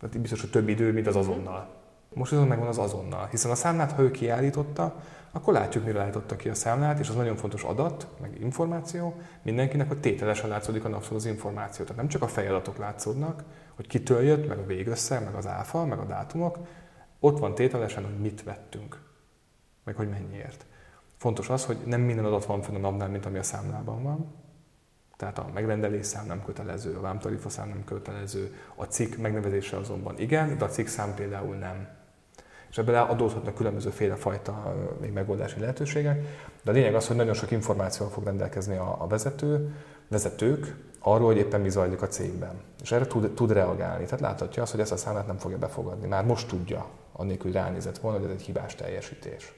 tehát 0.00 0.20
biztos, 0.20 0.40
hogy 0.40 0.50
több 0.50 0.68
idő, 0.68 0.92
mint 0.92 1.06
az 1.06 1.16
azonnal. 1.16 1.68
Most 2.14 2.32
azon 2.32 2.46
megvan 2.46 2.68
az 2.68 2.78
azonnal, 2.78 3.26
hiszen 3.30 3.50
a 3.50 3.54
számlát, 3.54 3.92
ha 3.92 4.02
ő 4.02 4.10
kiállította, 4.10 5.02
akkor 5.32 5.52
látjuk, 5.54 5.84
mire 5.84 6.00
állította 6.00 6.36
ki 6.36 6.48
a 6.48 6.54
számlát, 6.54 6.98
és 6.98 7.08
az 7.08 7.14
nagyon 7.14 7.36
fontos 7.36 7.62
adat, 7.62 8.06
meg 8.20 8.40
információ 8.40 9.20
mindenkinek, 9.42 9.88
hogy 9.88 10.00
tételesen 10.00 10.48
látszódik 10.48 10.84
a 10.84 10.88
napszor 10.88 11.16
az 11.16 11.26
információ. 11.26 11.84
Tehát 11.84 12.00
nem 12.00 12.08
csak 12.08 12.22
a 12.22 12.28
fejadatok 12.28 12.76
látszódnak, 12.76 13.44
hogy 13.74 13.86
kitől 13.86 14.22
jött, 14.22 14.48
meg 14.48 14.58
a 14.58 14.66
végösszeg, 14.66 15.24
meg 15.24 15.34
az 15.34 15.46
áfa, 15.46 15.84
meg 15.84 15.98
a 15.98 16.04
dátumok, 16.04 16.58
ott 17.20 17.38
van 17.38 17.54
tételesen, 17.54 18.04
hogy 18.04 18.18
mit 18.18 18.42
vettünk, 18.42 19.00
meg 19.84 19.96
hogy 19.96 20.08
mennyiért. 20.08 20.66
Fontos 21.16 21.48
az, 21.48 21.64
hogy 21.64 21.78
nem 21.84 22.00
minden 22.00 22.24
adat 22.24 22.44
van 22.44 22.62
fenn 22.62 22.74
a 22.74 22.78
napnál, 22.78 23.08
mint 23.08 23.26
ami 23.26 23.38
a 23.38 23.42
számlában 23.42 24.02
van. 24.02 24.34
Tehát 25.16 25.38
a 25.38 25.50
megrendelés 25.54 26.06
szám 26.06 26.26
nem 26.26 26.44
kötelező, 26.44 26.96
a 26.96 27.00
vámtarifa 27.00 27.48
szám 27.48 27.68
nem 27.68 27.84
kötelező, 27.84 28.54
a 28.74 28.84
cikk 28.84 29.16
megnevezése 29.16 29.76
azonban 29.76 30.18
igen, 30.18 30.58
de 30.58 30.64
a 30.64 30.68
cikk 30.68 30.86
szám 30.86 31.14
például 31.14 31.56
nem 31.56 31.88
és 32.72 32.78
ebből 32.78 32.94
adódhatnak 32.94 33.54
különböző 33.54 33.90
fajta 34.16 34.74
még 35.00 35.12
megoldási 35.12 35.60
lehetőségek. 35.60 36.24
De 36.62 36.70
a 36.70 36.74
lényeg 36.74 36.94
az, 36.94 37.06
hogy 37.06 37.16
nagyon 37.16 37.34
sok 37.34 37.50
információval 37.50 38.12
fog 38.14 38.24
rendelkezni 38.24 38.76
a, 38.76 38.96
a 38.98 39.06
vezető, 39.06 39.74
vezetők 40.08 40.76
arról, 40.98 41.26
hogy 41.26 41.36
éppen 41.36 41.60
mi 41.60 41.70
zajlik 41.70 42.02
a 42.02 42.06
cégben. 42.06 42.60
És 42.82 42.92
erre 42.92 43.06
tud, 43.06 43.30
tud 43.30 43.52
reagálni. 43.52 44.04
Tehát 44.04 44.20
láthatja 44.20 44.62
azt, 44.62 44.70
hogy 44.70 44.80
ezt 44.80 44.92
a 44.92 44.96
számát 44.96 45.26
nem 45.26 45.38
fogja 45.38 45.58
befogadni. 45.58 46.06
Már 46.06 46.24
most 46.24 46.48
tudja, 46.48 46.86
annélkül, 47.12 47.52
hogy 47.52 47.60
ránézett 47.60 47.98
volna, 47.98 48.18
hogy 48.18 48.26
ez 48.26 48.34
egy 48.34 48.42
hibás 48.42 48.74
teljesítés. 48.74 49.52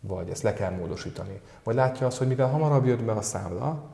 Vagy 0.00 0.30
ezt 0.30 0.42
le 0.42 0.52
kell 0.52 0.70
módosítani. 0.70 1.40
Vagy 1.62 1.74
látja 1.74 2.06
azt, 2.06 2.18
hogy 2.18 2.26
mivel 2.26 2.48
hamarabb 2.48 2.86
jött 2.86 3.02
be 3.02 3.12
a 3.12 3.22
számla, 3.22 3.90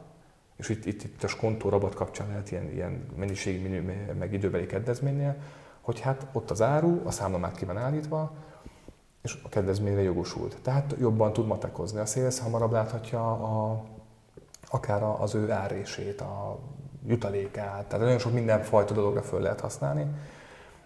és 0.57 0.69
itt, 0.69 0.85
itt, 0.87 1.03
itt 1.03 1.23
a 1.23 1.29
skontó 1.29 1.69
rabat 1.69 1.95
kapcsán 1.95 2.29
lehet 2.29 2.51
ilyen, 2.51 2.73
ilyen 2.73 3.07
mennyiségi, 3.17 3.83
meg 4.19 4.33
időbeli 4.33 4.67
kedvezménynél, 4.67 5.37
hogy 5.89 6.01
hát 6.01 6.27
ott 6.33 6.51
az 6.51 6.63
áru, 6.63 7.01
a 7.05 7.11
számla 7.11 7.39
már 7.39 7.53
ki 7.53 7.65
van 7.65 7.77
állítva, 7.77 8.33
és 9.23 9.39
a 9.45 9.49
kedvezményre 9.49 10.03
jogosult. 10.03 10.57
Tehát 10.63 10.95
jobban 10.99 11.33
tud 11.33 11.47
matekozni. 11.47 11.99
A 11.99 12.07
szélsz 12.07 12.39
hamarabb 12.39 12.73
láthatja 12.73 13.33
a, 13.33 13.85
akár 14.71 15.03
az 15.03 15.35
ő 15.35 15.51
árését, 15.51 16.21
a 16.21 16.59
jutalékát, 17.07 17.85
tehát 17.85 18.05
nagyon 18.05 18.19
sok 18.19 18.33
mindenfajta 18.33 18.95
dologra 18.95 19.23
föl 19.23 19.41
lehet 19.41 19.61
használni, 19.61 20.07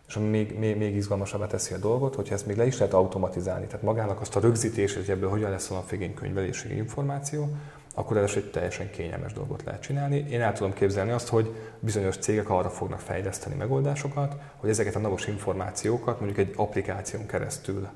és 0.08 0.16
ami 0.16 0.28
még, 0.28 0.58
még, 0.58 0.76
még 0.76 0.96
izgalmasabbá 0.96 1.46
teszi 1.46 1.74
a 1.74 1.78
dolgot, 1.78 2.14
hogyha 2.14 2.34
ezt 2.34 2.46
még 2.46 2.56
le 2.56 2.66
is 2.66 2.78
lehet 2.78 2.94
automatizálni, 2.94 3.66
tehát 3.66 3.82
magának 3.82 4.20
azt 4.20 4.36
a 4.36 4.40
rögzítését, 4.40 4.98
hogy 4.98 5.10
ebből 5.10 5.30
hogyan 5.30 5.50
lesz 5.50 5.70
a 5.70 5.74
napvégén 5.74 6.14
könyvelési 6.14 6.76
információ, 6.76 7.48
akkor 7.94 8.16
ez 8.16 8.32
egy 8.36 8.50
teljesen 8.50 8.90
kényelmes 8.90 9.32
dolgot 9.32 9.62
lehet 9.64 9.82
csinálni. 9.82 10.26
Én 10.30 10.40
el 10.40 10.52
tudom 10.52 10.72
képzelni 10.72 11.10
azt, 11.10 11.28
hogy 11.28 11.54
bizonyos 11.80 12.16
cégek 12.16 12.50
arra 12.50 12.70
fognak 12.70 13.00
fejleszteni 13.00 13.54
megoldásokat, 13.54 14.36
hogy 14.56 14.70
ezeket 14.70 14.94
a 14.94 14.98
napos 14.98 15.26
információkat 15.26 16.20
mondjuk 16.20 16.38
egy 16.48 16.52
applikáción 16.56 17.26
keresztül 17.26 17.88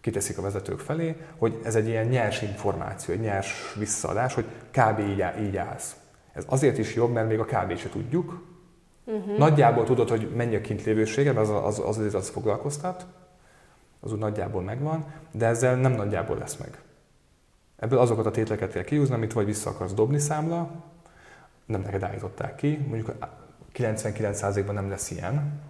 kiteszik 0.00 0.38
a 0.38 0.42
vezetők 0.42 0.78
felé, 0.78 1.16
hogy 1.38 1.60
ez 1.64 1.74
egy 1.74 1.88
ilyen 1.88 2.06
nyers 2.06 2.42
információ, 2.42 3.14
egy 3.14 3.20
nyers 3.20 3.74
visszaadás, 3.78 4.34
hogy 4.34 4.44
kb. 4.70 4.98
így, 4.98 5.24
így 5.40 5.56
állsz. 5.56 5.96
Ez 6.32 6.44
azért 6.46 6.78
is 6.78 6.94
jobb, 6.94 7.12
mert 7.12 7.28
még 7.28 7.38
a 7.38 7.44
kb. 7.44 7.76
se 7.76 7.88
tudjuk. 7.88 8.42
Uh-huh. 9.04 9.38
Nagyjából 9.38 9.84
tudod, 9.84 10.08
hogy 10.08 10.30
mennyi 10.36 10.54
a 10.54 10.60
kintlévősége, 10.60 11.40
az, 11.40 11.50
az, 11.50 11.78
az, 11.84 11.98
az, 11.98 12.14
az 12.14 12.28
foglalkoztat, 12.28 13.06
az 14.00 14.12
úgy 14.12 14.18
nagyjából 14.18 14.62
megvan, 14.62 15.04
de 15.30 15.46
ezzel 15.46 15.76
nem 15.76 15.92
nagyjából 15.92 16.38
lesz 16.38 16.56
meg. 16.56 16.78
Ebből 17.76 17.98
azokat 17.98 18.26
a 18.26 18.30
tételeket 18.30 18.72
kell 18.72 18.82
kiúzni, 18.82 19.14
amit 19.14 19.32
vagy 19.32 19.44
vissza 19.44 19.70
akarsz 19.70 19.92
dobni 19.92 20.18
számla, 20.18 20.70
nem 21.66 21.80
neked 21.80 22.02
állították 22.02 22.54
ki, 22.54 22.86
mondjuk 22.88 23.12
99%-ban 23.74 24.74
nem 24.74 24.88
lesz 24.88 25.10
ilyen. 25.10 25.60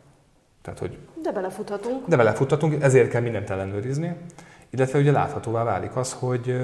Tehát, 0.63 0.79
hogy 0.79 0.99
de 1.23 1.33
belefuthatunk. 1.33 2.09
De 2.09 2.17
belefuthatunk, 2.17 2.83
ezért 2.83 3.11
kell 3.11 3.21
mindent 3.21 3.51
ellenőrizni. 3.51 4.17
Illetve 4.71 4.99
ugye 4.99 5.13
láthatóvá 5.13 5.65
válik 5.65 5.97
az, 5.97 6.13
hogy, 6.13 6.61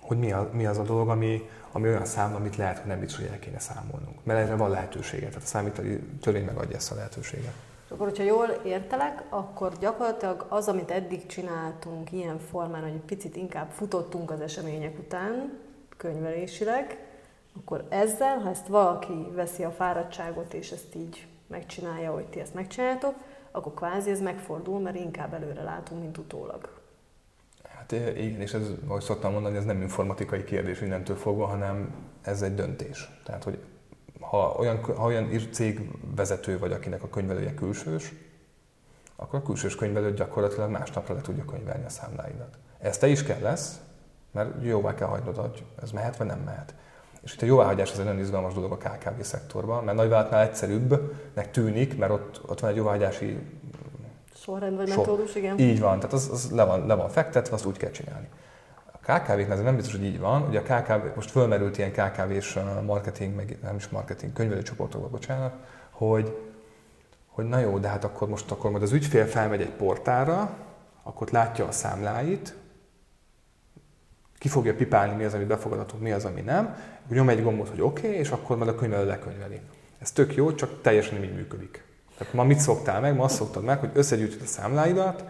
hogy 0.00 0.18
mi, 0.18 0.32
a, 0.32 0.50
mi 0.52 0.66
az 0.66 0.78
a 0.78 0.82
dolog, 0.82 1.08
ami, 1.08 1.48
ami 1.72 1.88
olyan 1.88 2.04
szám, 2.04 2.34
amit 2.34 2.56
lehet, 2.56 2.78
hogy 2.78 2.86
nem 2.86 3.00
biztos, 3.00 3.18
hogy 3.18 3.28
el 3.32 3.38
kéne 3.38 3.58
számolnunk. 3.58 4.24
Mert 4.24 4.40
erre 4.40 4.56
van 4.56 4.70
lehetősége, 4.70 5.26
tehát 5.26 5.42
a 5.42 5.46
számítani 5.46 5.98
törvény 6.20 6.44
megadja 6.44 6.76
ezt 6.76 6.92
a 6.92 6.94
lehetőséget. 6.94 7.52
És 7.86 7.92
akkor, 7.92 8.06
hogyha 8.06 8.24
jól 8.24 8.46
értelek, 8.64 9.22
akkor 9.28 9.72
gyakorlatilag 9.78 10.46
az, 10.48 10.68
amit 10.68 10.90
eddig 10.90 11.26
csináltunk 11.26 12.12
ilyen 12.12 12.38
formán, 12.38 12.82
hogy 12.82 12.92
picit 12.92 13.36
inkább 13.36 13.70
futottunk 13.70 14.30
az 14.30 14.40
események 14.40 14.98
után, 14.98 15.58
könyvelésileg, 15.96 16.98
akkor 17.60 17.84
ezzel, 17.88 18.38
ha 18.38 18.48
ezt 18.48 18.66
valaki 18.66 19.26
veszi 19.34 19.64
a 19.64 19.70
fáradtságot, 19.70 20.54
és 20.54 20.70
ezt 20.70 20.94
így 20.94 21.26
megcsinálja, 21.46 22.12
hogy 22.12 22.26
ti 22.26 22.40
ezt 22.40 22.54
megcsináljátok, 22.54 23.14
akkor 23.50 23.74
kvázi 23.74 24.10
ez 24.10 24.20
megfordul, 24.20 24.80
mert 24.80 24.96
inkább 24.96 25.34
előre 25.34 25.62
látunk, 25.62 26.00
mint 26.00 26.18
utólag. 26.18 26.68
Hát 27.76 27.92
igen, 27.92 28.40
és 28.40 28.54
ez, 28.54 28.70
ahogy 28.88 29.02
szoktam 29.02 29.32
mondani, 29.32 29.56
ez 29.56 29.64
nem 29.64 29.82
informatikai 29.82 30.44
kérdés 30.44 30.80
innentől 30.80 31.16
fogva, 31.16 31.46
hanem 31.46 31.94
ez 32.22 32.42
egy 32.42 32.54
döntés. 32.54 33.10
Tehát, 33.24 33.44
hogy 33.44 33.58
ha 34.30 34.54
olyan, 34.58 34.84
ha 34.84 35.04
olyan 35.04 35.30
cégvezető 35.52 36.58
vagy, 36.58 36.72
akinek 36.72 37.02
a 37.02 37.08
könyvelője 37.08 37.54
külsős, 37.54 38.12
akkor 39.16 39.38
a 39.38 39.42
külsős 39.42 39.74
könyvelő 39.74 40.14
gyakorlatilag 40.14 40.70
másnapra 40.70 41.14
le 41.14 41.20
tudja 41.20 41.44
könyvelni 41.44 41.84
a 41.84 41.88
számláidat. 41.88 42.58
Ez 42.78 42.98
te 42.98 43.06
is 43.06 43.22
kell 43.22 43.40
lesz, 43.40 43.80
mert 44.30 44.50
jóvá 44.62 44.94
kell 44.94 45.08
hagynod, 45.08 45.36
hogy 45.36 45.64
ez 45.82 45.90
mehet 45.90 46.16
vagy 46.16 46.26
nem 46.26 46.38
mehet. 46.38 46.74
És 47.22 47.34
itt 47.34 47.42
a 47.42 47.46
jóváhagyás 47.46 47.92
ez 47.92 47.98
egy 47.98 48.04
nagyon 48.04 48.20
izgalmas 48.20 48.54
dolog 48.54 48.72
a 48.72 48.76
KKV 48.76 49.20
szektorban, 49.20 49.84
mert 49.84 49.96
nagyvállalatnál 49.96 50.42
egyszerűbbnek 50.42 51.50
tűnik, 51.50 51.98
mert 51.98 52.12
ott, 52.12 52.40
ott 52.46 52.60
van 52.60 52.70
egy 52.70 52.76
jóváhagyási 52.76 53.38
sorrend 54.34 54.76
vagy 54.76 54.88
metódus, 54.88 55.34
igen. 55.34 55.58
Így 55.58 55.80
van, 55.80 55.96
tehát 55.96 56.12
az, 56.12 56.28
az 56.32 56.50
le, 56.50 56.64
van, 56.64 56.86
le 56.86 56.94
van 56.94 57.08
fektetve, 57.08 57.54
azt 57.54 57.64
úgy 57.64 57.76
kell 57.76 57.90
csinálni. 57.90 58.28
KKV-knál 59.06 59.52
ez 59.52 59.62
nem 59.62 59.76
biztos, 59.76 59.94
hogy 59.94 60.04
így 60.04 60.18
van. 60.18 60.42
Ugye 60.42 60.58
a 60.58 60.62
KKV, 60.62 61.14
most 61.14 61.30
fölmerült 61.30 61.78
ilyen 61.78 61.92
KKV-s 61.92 62.58
marketing, 62.86 63.34
meg 63.34 63.58
nem 63.62 63.76
is 63.76 63.88
marketing, 63.88 64.32
könyvelőcsoportokban, 64.32 65.10
bocsánat, 65.10 65.54
hogy, 65.90 66.36
hogy 67.26 67.44
na 67.44 67.58
jó, 67.58 67.78
de 67.78 67.88
hát 67.88 68.04
akkor 68.04 68.28
most 68.28 68.50
akkor 68.50 68.70
majd 68.70 68.82
az 68.82 68.92
ügyfél 68.92 69.26
felmegy 69.26 69.60
egy 69.60 69.70
portára, 69.70 70.56
akkor 71.02 71.28
látja 71.30 71.66
a 71.66 71.72
számláit, 71.72 72.54
ki 74.38 74.48
fogja 74.48 74.74
pipálni, 74.74 75.14
mi 75.14 75.24
az, 75.24 75.34
ami 75.34 75.44
befogadható, 75.44 75.96
mi 75.98 76.12
az, 76.12 76.24
ami 76.24 76.40
nem, 76.40 76.76
nyom 77.08 77.28
egy 77.28 77.42
gombot, 77.42 77.68
hogy 77.68 77.80
oké, 77.80 78.06
okay, 78.06 78.18
és 78.18 78.30
akkor 78.30 78.56
majd 78.56 78.68
a 78.68 78.74
könyvelő 78.74 79.06
lekönyveli. 79.06 79.60
Ez 79.98 80.12
tök 80.12 80.34
jó, 80.34 80.54
csak 80.54 80.82
teljesen 80.82 81.14
nem 81.14 81.22
így 81.22 81.34
működik. 81.34 81.84
Tehát 82.18 82.34
ma 82.34 82.44
mit 82.44 82.58
szoktál 82.58 83.00
meg? 83.00 83.14
Ma 83.14 83.24
azt 83.24 83.34
szoktad 83.34 83.64
meg, 83.64 83.78
hogy 83.78 83.90
összegyűjtöd 83.92 84.40
a 84.42 84.46
számláidat, 84.46 85.24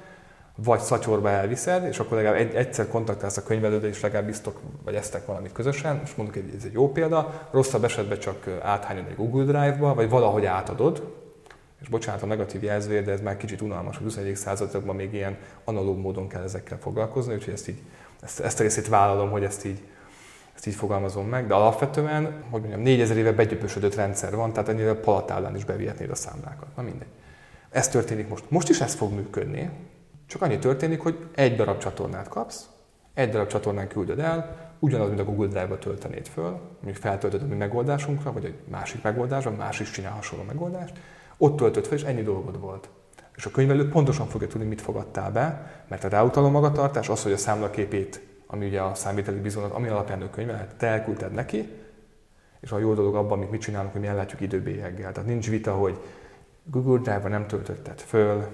vagy 0.56 0.80
szatyorba 0.80 1.30
elviszed, 1.30 1.84
és 1.84 1.98
akkor 1.98 2.16
legalább 2.16 2.38
egy, 2.38 2.54
egyszer 2.54 2.88
kontaktálsz 2.88 3.36
a 3.36 3.42
könyvelőddel, 3.42 3.88
és 3.88 4.00
legalább 4.00 4.26
biztok, 4.26 4.60
vagy 4.84 4.94
esztek 4.94 5.26
valamit 5.26 5.52
közösen, 5.52 6.00
és 6.04 6.14
mondok, 6.14 6.36
ez 6.36 6.64
egy 6.64 6.72
jó 6.72 6.92
példa, 6.92 7.48
rosszabb 7.50 7.84
esetben 7.84 8.18
csak 8.18 8.48
áthányod 8.62 9.04
egy 9.08 9.16
Google 9.16 9.44
Drive-ba, 9.44 9.94
vagy 9.94 10.08
valahogy 10.08 10.44
átadod, 10.44 11.14
És 11.80 11.88
bocsánat 11.88 12.22
a 12.22 12.26
negatív 12.26 12.62
jelzőért, 12.62 13.04
de 13.04 13.12
ez 13.12 13.20
már 13.20 13.36
kicsit 13.36 13.60
unalmas, 13.60 13.96
hogy 13.96 14.04
21. 14.04 14.36
századokban 14.36 14.96
még 14.96 15.14
ilyen 15.14 15.36
analóg 15.64 15.98
módon 15.98 16.28
kell 16.28 16.42
ezekkel 16.42 16.78
foglalkozni, 16.78 17.34
úgyhogy 17.34 17.52
ezt, 17.52 17.68
így, 17.68 17.82
ezt, 18.20 18.40
ezt 18.40 18.60
a 18.60 18.62
részét 18.62 18.88
vállalom, 18.88 19.30
hogy 19.30 19.44
ezt 19.44 19.64
így, 19.64 19.82
ezt 20.54 20.66
így 20.66 20.74
fogalmazom 20.74 21.28
meg, 21.28 21.46
de 21.46 21.54
alapvetően, 21.54 22.24
hogy 22.50 22.60
mondjam, 22.60 22.80
4000 22.80 23.16
éve 23.16 23.32
begyöpösödött 23.32 23.94
rendszer 23.94 24.36
van, 24.36 24.52
tehát 24.52 24.68
ennyire 24.68 24.94
palatálán 24.94 25.56
is 25.56 25.64
bevihetnéd 25.64 26.10
a 26.10 26.14
számlákat. 26.14 26.68
Na 26.76 26.82
mindegy. 26.82 27.08
Ez 27.70 27.88
történik 27.88 28.28
most. 28.28 28.44
Most 28.48 28.68
is 28.68 28.80
ez 28.80 28.94
fog 28.94 29.12
működni, 29.12 29.70
csak 30.26 30.42
annyi 30.42 30.58
történik, 30.58 31.00
hogy 31.00 31.28
egy 31.34 31.56
darab 31.56 31.78
csatornát 31.78 32.28
kapsz, 32.28 32.68
egy 33.14 33.30
darab 33.30 33.46
csatornán 33.46 33.88
küldöd 33.88 34.18
el, 34.18 34.66
ugyanaz, 34.78 35.08
mint 35.08 35.20
a 35.20 35.24
Google 35.24 35.46
Drive-ba 35.46 35.78
töltenéd 35.78 36.26
föl, 36.26 36.50
mondjuk 36.50 36.96
feltöltöd 36.96 37.42
a 37.42 37.46
mi 37.46 37.54
megoldásunkra, 37.54 38.32
vagy 38.32 38.44
egy 38.44 38.58
másik 38.70 39.02
megoldásra, 39.02 39.50
más 39.50 39.80
is 39.80 39.90
csinál 39.90 40.12
hasonló 40.12 40.44
megoldást, 40.44 40.98
ott 41.36 41.56
töltött 41.56 41.86
fel, 41.86 41.96
és 41.96 42.02
ennyi 42.02 42.22
dolgod 42.22 42.60
volt. 42.60 42.88
És 43.36 43.46
a 43.46 43.50
könyvelő 43.50 43.88
pontosan 43.88 44.26
fogja 44.26 44.48
tudni, 44.48 44.66
mit 44.66 44.80
fogadtál 44.80 45.32
be, 45.32 45.72
mert 45.88 46.04
a 46.04 46.08
ráutaló 46.08 46.48
magatartás 46.48 47.08
az, 47.08 47.22
hogy 47.22 47.32
a 47.32 47.36
számlaképét, 47.36 48.20
ami 48.46 48.66
ugye 48.66 48.80
a 48.80 48.94
számviteli 48.94 49.38
bizonyat, 49.38 49.72
ami 49.72 49.88
alapján 49.88 50.22
ő 50.22 50.30
könyvelhet, 50.30 50.74
te 50.76 50.86
elküldted 50.86 51.32
neki, 51.32 51.68
és 52.60 52.72
a 52.72 52.78
jó 52.78 52.94
dolog 52.94 53.14
abban, 53.14 53.38
amit 53.38 53.50
mit 53.50 53.60
csinálunk, 53.60 53.92
hogy 53.92 54.00
mi 54.00 54.06
ellátjuk 54.06 54.40
időbélyeggel. 54.40 55.12
Tehát 55.12 55.28
nincs 55.28 55.48
vita, 55.48 55.74
hogy 55.74 55.98
Google 56.64 56.98
Drive-ba 56.98 57.28
nem 57.28 57.46
töltötted 57.46 58.00
föl, 58.00 58.46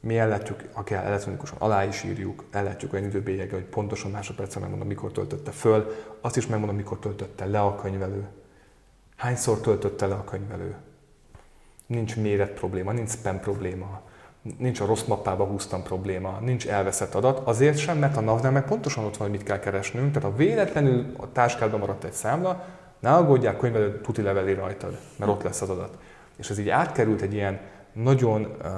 mi 0.00 0.18
ellátjuk, 0.18 0.62
akár 0.72 1.04
elektronikusan 1.04 1.58
alá 1.58 1.84
is 1.84 2.02
írjuk, 2.02 2.44
ellátjuk 2.50 2.92
olyan 2.92 3.04
időbélyeggel, 3.04 3.58
hogy 3.58 3.68
pontosan 3.68 4.10
másodpercen 4.10 4.60
megmondom, 4.60 4.88
mikor 4.88 5.12
töltötte 5.12 5.50
föl, 5.50 5.92
azt 6.20 6.36
is 6.36 6.46
megmondom, 6.46 6.76
mikor 6.76 6.98
töltötte 6.98 7.46
le 7.46 7.60
a 7.60 7.74
könyvelő. 7.74 8.26
Hányszor 9.16 9.60
töltötte 9.60 10.06
le 10.06 10.14
a 10.14 10.24
könyvelő? 10.24 10.74
Nincs 11.86 12.16
méret 12.16 12.50
probléma, 12.50 12.92
nincs 12.92 13.10
spam 13.10 13.40
probléma, 13.40 14.00
nincs 14.58 14.80
a 14.80 14.86
rossz 14.86 15.04
mappába 15.04 15.44
húztam 15.44 15.82
probléma, 15.82 16.38
nincs 16.40 16.66
elveszett 16.66 17.14
adat, 17.14 17.38
azért 17.38 17.78
sem, 17.78 17.98
mert 17.98 18.16
a 18.16 18.20
nav 18.20 18.50
meg 18.50 18.64
pontosan 18.64 19.04
ott 19.04 19.16
van, 19.16 19.28
hogy 19.28 19.36
mit 19.36 19.46
kell 19.46 19.58
keresnünk, 19.58 20.12
tehát 20.12 20.30
ha 20.30 20.36
véletlenül 20.36 21.12
a 21.16 21.32
táskádban 21.32 21.80
maradt 21.80 22.04
egy 22.04 22.12
számla, 22.12 22.64
ne 23.00 23.14
aggódják, 23.14 23.56
könyvelő 23.56 24.00
tuti 24.00 24.22
leveli 24.22 24.54
rajtad, 24.54 24.98
mert 25.16 25.30
ott 25.30 25.42
lesz 25.42 25.60
az 25.60 25.68
adat. 25.68 25.98
És 26.36 26.50
ez 26.50 26.58
így 26.58 26.68
átkerült 26.68 27.20
egy 27.20 27.34
ilyen 27.34 27.60
nagyon 27.92 28.56
uh, 28.62 28.70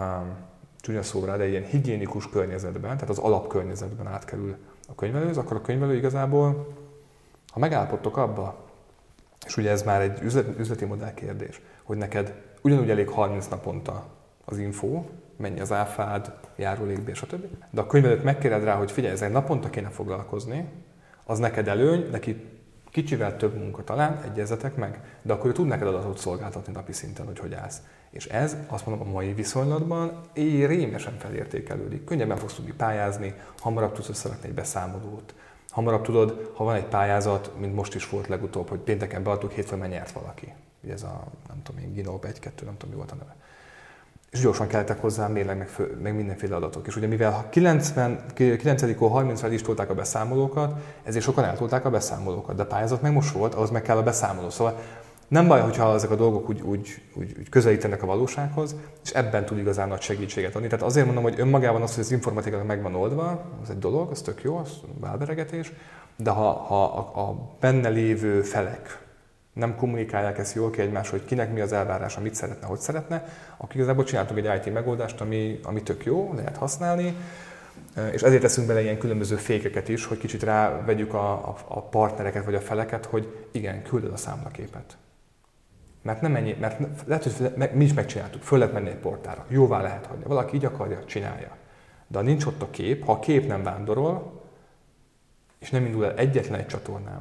csúnya 0.81 1.03
szóra, 1.03 1.37
de 1.37 1.49
ilyen 1.49 1.65
higiénikus 1.65 2.29
környezetben, 2.29 2.95
tehát 2.95 3.09
az 3.09 3.19
alapkörnyezetben 3.19 4.07
átkerül 4.07 4.57
a 4.89 4.95
könyvelőhöz, 4.95 5.37
akkor 5.37 5.57
a 5.57 5.61
könyvelő 5.61 5.97
igazából, 5.97 6.77
ha 7.49 7.59
megállapodtok 7.59 8.17
abba, 8.17 8.67
és 9.47 9.57
ugye 9.57 9.71
ez 9.71 9.83
már 9.83 10.01
egy 10.01 10.23
üzlet, 10.23 10.59
üzleti 10.59 10.85
modell 10.85 11.15
kérdés, 11.15 11.61
hogy 11.83 11.97
neked 11.97 12.35
ugyanúgy 12.63 12.91
elég 12.91 13.09
30 13.09 13.47
naponta 13.47 14.07
az 14.45 14.59
info, 14.59 15.05
mennyi 15.37 15.61
az 15.61 15.73
áfád, 15.73 16.33
járulékbér, 16.57 17.17
stb. 17.17 17.45
De 17.71 17.81
a 17.81 17.87
könyvelőt 17.87 18.25
megkéred 18.25 18.65
rá, 18.65 18.75
hogy 18.75 18.91
figyelj, 18.91 19.13
ezzel 19.13 19.31
naponta 19.31 19.71
kéne 19.71 19.89
foglalkozni, 19.89 20.69
az 21.25 21.39
neked 21.39 21.69
előny, 21.69 22.09
neki 22.11 22.45
kicsivel 22.91 23.37
több 23.37 23.57
munka 23.57 23.85
talán, 23.85 24.23
egyezetek 24.23 24.77
meg, 24.77 25.19
de 25.23 25.33
akkor 25.33 25.51
ő 25.51 25.53
tud 25.53 25.67
neked 25.67 25.87
adatot 25.87 26.19
szolgáltatni 26.19 26.73
napi 26.73 26.93
szinten, 26.93 27.27
hogy 27.27 27.39
hogy 27.39 27.55
állsz. 27.55 27.83
És 28.11 28.27
ez, 28.27 28.57
azt 28.67 28.87
mondom, 28.87 29.09
a 29.09 29.11
mai 29.11 29.33
viszonylatban 29.33 30.21
rémesen 30.35 31.19
felértékelődik. 31.19 32.05
Könnyebben 32.05 32.37
fogsz 32.37 32.55
tudni 32.55 32.73
pályázni, 32.73 33.35
hamarabb 33.59 33.93
tudsz 33.93 34.09
összerakni 34.09 34.49
egy 34.49 34.55
beszámolót, 34.55 35.35
hamarabb 35.71 36.03
tudod, 36.03 36.51
ha 36.55 36.65
van 36.65 36.75
egy 36.75 36.85
pályázat, 36.85 37.53
mint 37.59 37.75
most 37.75 37.95
is 37.95 38.09
volt 38.09 38.27
legutóbb, 38.27 38.69
hogy 38.69 38.79
pénteken 38.79 39.23
beadtuk, 39.23 39.53
hétfőn 39.53 39.89
nyert 39.89 40.11
valaki. 40.11 40.53
Ugye 40.83 40.93
ez 40.93 41.03
a, 41.03 41.25
nem 41.49 41.63
tudom 41.63 41.81
én, 41.81 41.93
Ginop 41.93 42.27
1-2, 42.27 42.65
nem 42.65 42.77
tudom 42.77 42.91
mi 42.91 42.97
volt 42.97 43.11
a 43.11 43.15
neve. 43.15 43.37
És 44.31 44.41
gyorsan 44.41 44.67
kellettek 44.67 45.01
hozzá 45.01 45.27
mérleg, 45.27 45.57
meg, 45.57 45.69
meg 46.03 46.15
mindenféle 46.15 46.57
adatok. 46.57 46.87
És 46.87 46.97
ugye 46.97 47.07
mivel 47.07 47.33
ha 47.33 47.49
90, 47.49 48.25
9 48.35 48.99
30 48.99 49.43
is 49.43 49.63
tolták 49.63 49.91
a 49.91 49.95
beszámolókat, 49.95 50.81
ezért 51.03 51.25
sokan 51.25 51.45
eltolták 51.45 51.85
a 51.85 51.91
beszámolókat, 51.91 52.57
de 52.57 52.63
a 52.63 52.67
pályázat 52.67 53.03
meg 53.03 53.13
most 53.13 53.33
volt, 53.33 53.55
ahhoz 53.55 53.71
meg 53.71 53.83
kell 53.83 53.97
a 53.97 54.03
beszámoló. 54.03 54.51
Szóval 54.51 54.79
nem 55.29 55.47
baj, 55.47 55.61
hogyha 55.61 55.95
ezek 55.95 56.11
a 56.11 56.17
dolgok 56.17 56.49
úgy, 56.49 56.61
úgy, 56.61 57.03
úgy, 57.15 57.35
úgy 57.39 57.49
közelítenek 57.49 58.03
a 58.03 58.07
valósághoz, 58.07 58.77
és 59.05 59.11
ebben 59.11 59.45
tud 59.45 59.59
igazán 59.59 59.89
nagy 59.89 60.01
segítséget 60.01 60.55
adni. 60.55 60.69
Tehát 60.69 60.85
azért 60.85 61.07
mondom, 61.07 61.23
hogy 61.23 61.41
önmagában 61.41 61.83
az, 61.83 61.95
hogy 61.95 62.05
az 62.05 62.11
informatika 62.11 62.65
meg 62.65 62.83
van 62.83 62.95
oldva, 62.95 63.45
az 63.63 63.71
egy 63.71 63.79
dolog, 63.79 64.11
az 64.11 64.21
tök 64.21 64.43
jó, 64.43 64.57
az 64.57 64.71
válberegetés, 65.01 65.73
de 66.17 66.31
ha, 66.31 66.53
ha 66.53 66.85
a, 66.85 67.21
a 67.21 67.57
benne 67.61 67.89
lévő 67.89 68.43
felek 68.43 69.07
nem 69.53 69.77
kommunikálják 69.77 70.39
ezt 70.39 70.55
jól 70.55 70.71
ki 70.71 70.81
egymás, 70.81 71.11
hogy 71.11 71.25
kinek 71.25 71.53
mi 71.53 71.61
az 71.61 71.73
elvárása, 71.73 72.21
mit 72.21 72.35
szeretne, 72.35 72.67
hogy 72.67 72.79
szeretne, 72.79 73.25
akkor 73.57 73.77
igazából 73.77 74.05
csináltunk 74.05 74.47
egy 74.47 74.67
IT 74.67 74.73
megoldást, 74.73 75.21
ami, 75.21 75.61
ami 75.63 75.83
tök 75.83 76.05
jó, 76.05 76.33
lehet 76.37 76.57
használni, 76.57 77.17
és 78.13 78.23
ezért 78.23 78.43
teszünk 78.43 78.67
bele 78.67 78.83
ilyen 78.83 78.99
különböző 78.99 79.37
fékeket 79.37 79.89
is, 79.89 80.05
hogy 80.05 80.19
kicsit 80.19 80.43
rávegyük 80.43 81.15
a, 81.15 81.33
a, 81.33 81.57
a 81.69 81.83
partnereket 81.83 82.45
vagy 82.45 82.55
a 82.55 82.61
feleket, 82.61 83.05
hogy 83.05 83.49
igen, 83.53 83.83
küldöd 83.83 84.13
a 84.13 84.17
számlaképet. 84.17 84.97
Mert 86.09 86.21
nem 86.21 86.37
ennyi, 86.37 86.57
mert 86.61 87.07
lehet, 87.07 87.25
hogy 87.25 87.71
mi 87.73 87.85
is 87.85 87.95
megcsináltuk, 87.95 88.43
föl 88.43 88.59
lehet 88.59 88.75
menni 88.75 88.89
egy 88.89 88.97
portára, 88.97 89.45
jóvá 89.49 89.83
lehet 89.83 90.07
hagyni. 90.07 90.25
Valaki 90.25 90.57
így 90.57 90.65
akarja, 90.65 91.05
csinálja. 91.05 91.57
De 92.07 92.19
ha 92.19 92.25
nincs 92.25 92.45
ott 92.45 92.63
a 92.63 92.71
kép, 92.71 93.05
ha 93.05 93.13
a 93.13 93.19
kép 93.19 93.47
nem 93.47 93.63
vándorol, 93.63 94.41
és 95.59 95.71
nem 95.71 95.85
indul 95.85 96.05
el 96.05 96.15
egyetlen 96.15 96.59
egy 96.59 96.67
csatornám, 96.67 97.21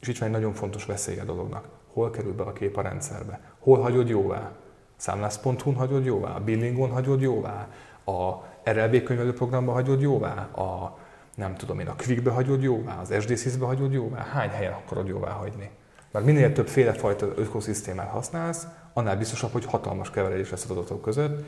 és 0.00 0.08
itt 0.08 0.18
van 0.18 0.28
egy 0.28 0.34
nagyon 0.34 0.52
fontos 0.52 0.84
veszélye 0.84 1.22
a 1.22 1.24
dolognak. 1.24 1.68
Hol 1.92 2.10
kerül 2.10 2.34
be 2.34 2.42
a 2.42 2.52
kép 2.52 2.76
a 2.76 2.80
rendszerbe? 2.80 3.40
Hol 3.58 3.80
hagyod 3.80 4.08
jóvá? 4.08 4.52
Számlász.hu-n 4.96 5.74
hagyod 5.74 6.04
jóvá? 6.04 6.34
A 6.34 6.40
Billingon 6.40 6.90
hagyod 6.90 7.20
jóvá? 7.20 7.68
A 8.04 8.30
RLB 8.70 9.02
könyvelőprogramban 9.02 9.74
hagyod 9.74 10.00
jóvá? 10.00 10.48
A 10.52 10.98
nem 11.34 11.54
tudom 11.54 11.78
én, 11.78 11.88
a 11.88 11.94
Quickbe 11.96 12.30
hagyod 12.30 12.62
jóvá? 12.62 13.00
Az 13.00 13.14
SDSys-be 13.20 13.66
hagyod 13.66 13.92
jóvá? 13.92 14.24
Hány 14.24 14.50
helyen 14.50 14.72
akarod 14.72 15.08
jóvá 15.08 15.30
hagyni? 15.30 15.70
Mert 16.10 16.24
minél 16.24 16.52
több 16.52 16.68
fajta 16.68 17.32
ökoszisztémát 17.36 18.08
használsz, 18.08 18.66
annál 18.92 19.16
biztosabb, 19.16 19.52
hogy 19.52 19.64
hatalmas 19.64 20.10
keverés 20.10 20.50
lesz 20.50 20.64
az 20.64 20.70
adatok 20.70 21.02
között, 21.02 21.44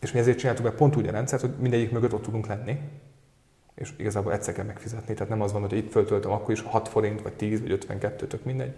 és 0.00 0.12
mi 0.12 0.18
ezért 0.18 0.38
csináltuk 0.38 0.64
meg 0.64 0.74
pont 0.74 0.96
úgy 0.96 1.06
a 1.06 1.10
rendszert, 1.10 1.42
hogy 1.42 1.54
mindegyik 1.58 1.90
mögött 1.90 2.12
ott 2.12 2.22
tudunk 2.22 2.46
lenni, 2.46 2.78
és 3.74 3.92
igazából 3.96 4.32
egyszer 4.32 4.54
kell 4.54 4.64
megfizetni. 4.64 5.14
Tehát 5.14 5.28
nem 5.28 5.40
az 5.40 5.52
van, 5.52 5.60
hogy 5.60 5.72
itt 5.72 5.90
föltöltöm, 5.90 6.30
akkor 6.30 6.50
is 6.50 6.60
6 6.60 6.88
forint, 6.88 7.22
vagy 7.22 7.32
10, 7.32 7.60
vagy 7.60 7.70
52, 7.70 8.26
tök 8.26 8.44
mindegy, 8.44 8.74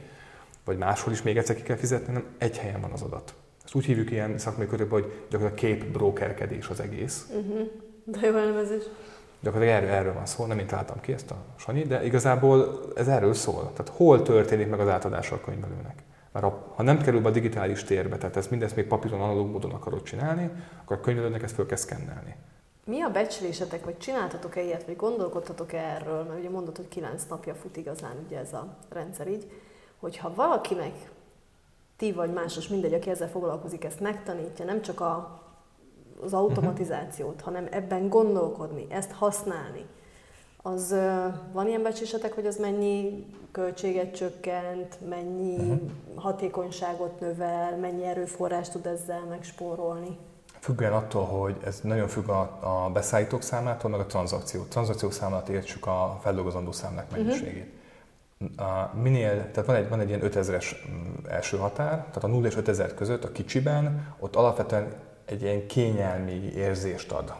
vagy 0.65 0.79
máshol 0.79 1.13
is 1.13 1.23
még 1.23 1.37
egyszer 1.37 1.57
ki 1.57 1.63
kell 1.63 1.77
fizetni, 1.77 2.07
hanem 2.07 2.25
egy 2.39 2.59
helyen 2.59 2.81
van 2.81 2.91
az 2.91 3.03
adat. 3.03 3.35
Ezt 3.65 3.75
úgy 3.75 3.85
hívjuk 3.85 4.11
ilyen 4.11 4.39
szakmai 4.39 4.67
körülbelül, 4.67 5.05
hogy 5.05 5.13
gyakorlatilag 5.31 5.79
kép 5.79 5.93
brokerkedés 5.93 6.69
az 6.69 6.81
egész. 6.81 7.27
Uh-huh. 7.31 7.69
De 8.05 8.27
jó 8.27 8.37
elemezés. 8.37 8.83
Gyakorlatilag 9.47 9.83
erről, 9.83 9.97
erről 9.97 10.13
van 10.13 10.27
szó, 10.27 10.47
nem 10.47 10.59
én 10.59 10.67
találtam 10.67 11.01
ki 11.01 11.13
ezt 11.13 11.31
a 11.31 11.37
Sanyi, 11.57 11.83
de 11.83 12.05
igazából 12.05 12.81
ez 12.95 13.09
erről 13.09 13.35
szól. 13.35 13.73
Tehát 13.73 13.93
hol 13.97 14.23
történik 14.23 14.69
meg 14.69 14.81
az 14.81 14.89
átadása 14.89 15.35
a 15.35 15.41
könyvelőnek. 15.41 16.03
Mert 16.33 16.47
ha, 16.75 16.83
nem 16.83 16.99
kerül 16.99 17.21
be 17.21 17.29
a 17.29 17.33
digitális 17.33 17.85
térbe, 17.85 18.17
tehát 18.17 18.37
ezt 18.37 18.51
mindezt 18.51 18.77
még 18.77 18.87
papíron, 18.87 19.21
analóg 19.21 19.51
módon 19.51 19.71
akarod 19.71 20.03
csinálni, 20.03 20.51
akkor 20.83 20.97
a 20.97 21.01
könyvelőnek 21.01 21.43
ezt 21.43 21.55
föl 21.55 21.67
kell 21.67 21.77
szkennelni. 21.77 22.37
Mi 22.85 23.01
a 23.01 23.11
becslésetek, 23.11 23.85
vagy 23.85 23.99
csináltatok-e 23.99 24.63
ilyet, 24.63 24.85
vagy 24.85 24.97
gondolkodtatok-e 24.97 25.79
erről, 25.79 26.23
mert 26.23 26.39
ugye 26.39 26.51
mondod, 26.51 26.77
hogy 26.77 26.89
kilenc 26.89 27.25
napja 27.29 27.55
fut 27.55 27.77
igazán 27.77 28.17
ugye 28.27 28.39
ez 28.39 28.53
a 28.53 28.77
rendszer 28.89 29.29
így, 29.29 29.51
hogyha 29.97 30.35
valakinek 30.35 31.11
ti 31.97 32.13
vagy 32.13 32.33
másos, 32.33 32.69
mindegy, 32.69 32.95
aki 32.95 33.11
ezzel 33.11 33.29
foglalkozik, 33.29 33.85
ezt 33.85 34.01
megtanítja, 34.01 34.65
nem 34.65 34.83
csak 34.83 35.01
a, 35.01 35.41
az 36.25 36.33
automatizációt, 36.33 37.41
hanem 37.41 37.67
ebben 37.71 38.09
gondolkodni, 38.09 38.87
ezt 38.91 39.13
használni, 39.13 39.85
az 40.67 40.95
van 41.53 41.69
ilyen 41.69 41.83
becsésetek, 41.83 42.33
hogy 42.33 42.47
az 42.47 42.57
mennyi 42.57 43.27
költséget 43.53 44.15
csökkent, 44.15 44.99
mennyi 45.09 45.57
uh-huh. 45.57 45.81
hatékonyságot 46.15 47.21
növel, 47.21 47.77
mennyi 47.77 48.05
erőforrást 48.05 48.73
tud 48.73 48.87
ezzel 48.87 49.25
megspórolni? 49.29 50.19
Függően 50.61 50.93
attól, 50.93 51.25
hogy 51.25 51.57
ez 51.65 51.81
nagyon 51.83 52.09
függ 52.09 52.29
a, 52.29 52.41
a 52.61 52.91
beszállítók 52.93 53.43
számától, 53.43 53.91
meg 53.91 54.01
a 54.01 54.07
tranzakció. 54.07 54.63
Tranzakciók 54.63 55.13
számát 55.13 55.49
értsük 55.49 55.87
a 55.87 56.19
feldolgozandó 56.23 56.73
számlák 56.73 57.11
mhm. 57.11 57.21
mennyiségét. 57.21 57.75
Uh-huh. 58.39 58.69
A 58.69 58.93
minél, 59.03 59.51
tehát 59.51 59.67
van 59.67 59.77
egy, 59.77 59.89
van 59.89 60.01
egy 60.01 60.09
ilyen 60.09 60.21
5000-es 60.23 60.67
mm, 60.91 61.27
első 61.29 61.57
határ, 61.57 61.91
tehát 61.91 62.25
a 62.25 62.27
0 62.27 62.47
és 62.47 62.57
5000 62.57 62.95
között 62.95 63.25
a 63.25 63.33
kicsiben, 63.33 64.15
ott 64.19 64.37
alapvetően 64.37 64.93
egy 65.27 65.43
ilyen 65.43 65.67
kényelmi 65.67 66.53
érzést 66.55 67.13
ad. 67.13 67.35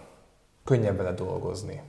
Könnyebb 0.65 0.97
vele 0.97 1.13
dolgozni. 1.13 1.83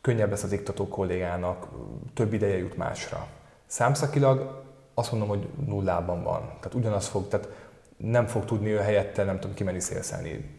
Könnyebb 0.00 0.30
lesz 0.30 0.42
az 0.42 0.52
iktató 0.52 0.88
kollégának, 0.88 1.68
több 2.14 2.32
ideje 2.32 2.56
jut 2.56 2.76
másra. 2.76 3.26
Számszakilag 3.66 4.64
azt 4.94 5.10
mondom, 5.10 5.28
hogy 5.28 5.48
nullában 5.66 6.22
van. 6.22 6.40
Tehát 6.40 6.74
ugyanaz 6.74 7.06
fog, 7.06 7.28
tehát 7.28 7.48
nem 7.96 8.26
fog 8.26 8.44
tudni 8.44 8.70
ő 8.70 8.76
helyette, 8.76 9.24
nem 9.24 9.40
tudom, 9.40 9.54
kimenni 9.54 9.80
szélszelni 9.80 10.58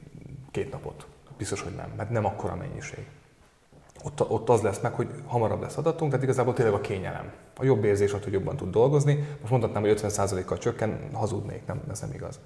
két 0.52 0.72
napot. 0.72 1.06
Biztos, 1.38 1.62
hogy 1.62 1.76
nem, 1.76 1.94
mert 1.98 2.10
nem 2.10 2.26
akkora 2.26 2.56
mennyiség. 2.56 3.08
Ott, 4.04 4.30
ott 4.30 4.50
az 4.50 4.62
lesz 4.62 4.80
meg, 4.80 4.94
hogy 4.94 5.10
hamarabb 5.26 5.62
lesz 5.62 5.78
adatunk, 5.78 6.12
tehát 6.12 6.26
igazából 6.26 6.54
tényleg 6.54 6.74
a 6.74 6.82
kényelem. 6.82 7.34
A 7.58 7.64
jobb 7.64 7.84
érzés, 7.84 8.12
hogy 8.12 8.32
jobban 8.32 8.56
tud 8.56 8.72
dolgozni. 8.72 9.28
Most 9.40 9.52
mondhatnám, 9.52 9.82
hogy 9.82 10.00
50%-kal 10.02 10.58
csökken, 10.58 11.10
hazudnék, 11.14 11.66
nem, 11.66 11.82
ez 11.90 12.00
nem 12.00 12.12
igaz. 12.14 12.40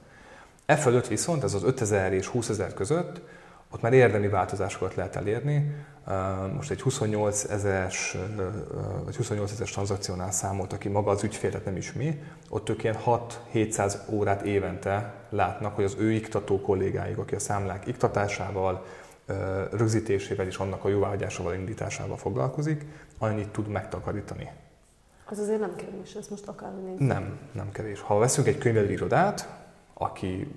E 0.65 0.75
fölött 0.75 1.07
viszont, 1.07 1.43
ez 1.43 1.53
az 1.53 1.63
5000 1.63 2.13
és 2.13 2.27
20 2.27 2.49
ezer 2.49 2.73
között, 2.73 3.21
ott 3.71 3.81
már 3.81 3.93
érdemi 3.93 4.27
változásokat 4.27 4.95
lehet 4.95 5.15
elérni. 5.15 5.75
Most 6.55 6.71
egy 6.71 6.81
28 6.81 7.43
ezeres, 7.43 8.17
vagy 9.03 9.15
28 9.15 9.51
ezeres 9.51 9.71
tranzakciónál 9.71 10.31
számolta 10.31 10.77
ki 10.77 10.89
maga 10.89 11.11
az 11.11 11.23
ügyfélet, 11.23 11.65
nem 11.65 11.75
is 11.75 11.93
mi. 11.93 12.23
Ott 12.49 12.69
ők 12.69 12.83
ilyen 12.83 12.97
6-700 13.53 13.95
órát 14.09 14.41
évente 14.41 15.13
látnak, 15.29 15.75
hogy 15.75 15.83
az 15.83 15.95
ő 15.99 16.11
iktató 16.11 16.61
kollégáik, 16.61 17.17
aki 17.17 17.35
a 17.35 17.39
számlák 17.39 17.87
iktatásával, 17.87 18.85
rögzítésével 19.71 20.45
és 20.45 20.57
annak 20.57 20.83
a 20.83 20.89
jóváhagyásával, 20.89 21.53
indításával 21.53 22.17
foglalkozik, 22.17 22.85
annyit 23.17 23.49
tud 23.49 23.67
megtakarítani. 23.67 24.49
Az 25.25 25.39
azért 25.39 25.59
nem 25.59 25.75
kevés, 25.75 26.13
ez 26.13 26.27
most 26.27 26.47
akár 26.47 26.71
Nem, 26.97 27.39
nem 27.51 27.71
kevés. 27.71 27.99
Ha 28.01 28.17
veszünk 28.17 28.47
egy 28.47 28.57
könyvelőirodát, 28.57 29.49
aki 29.97 30.47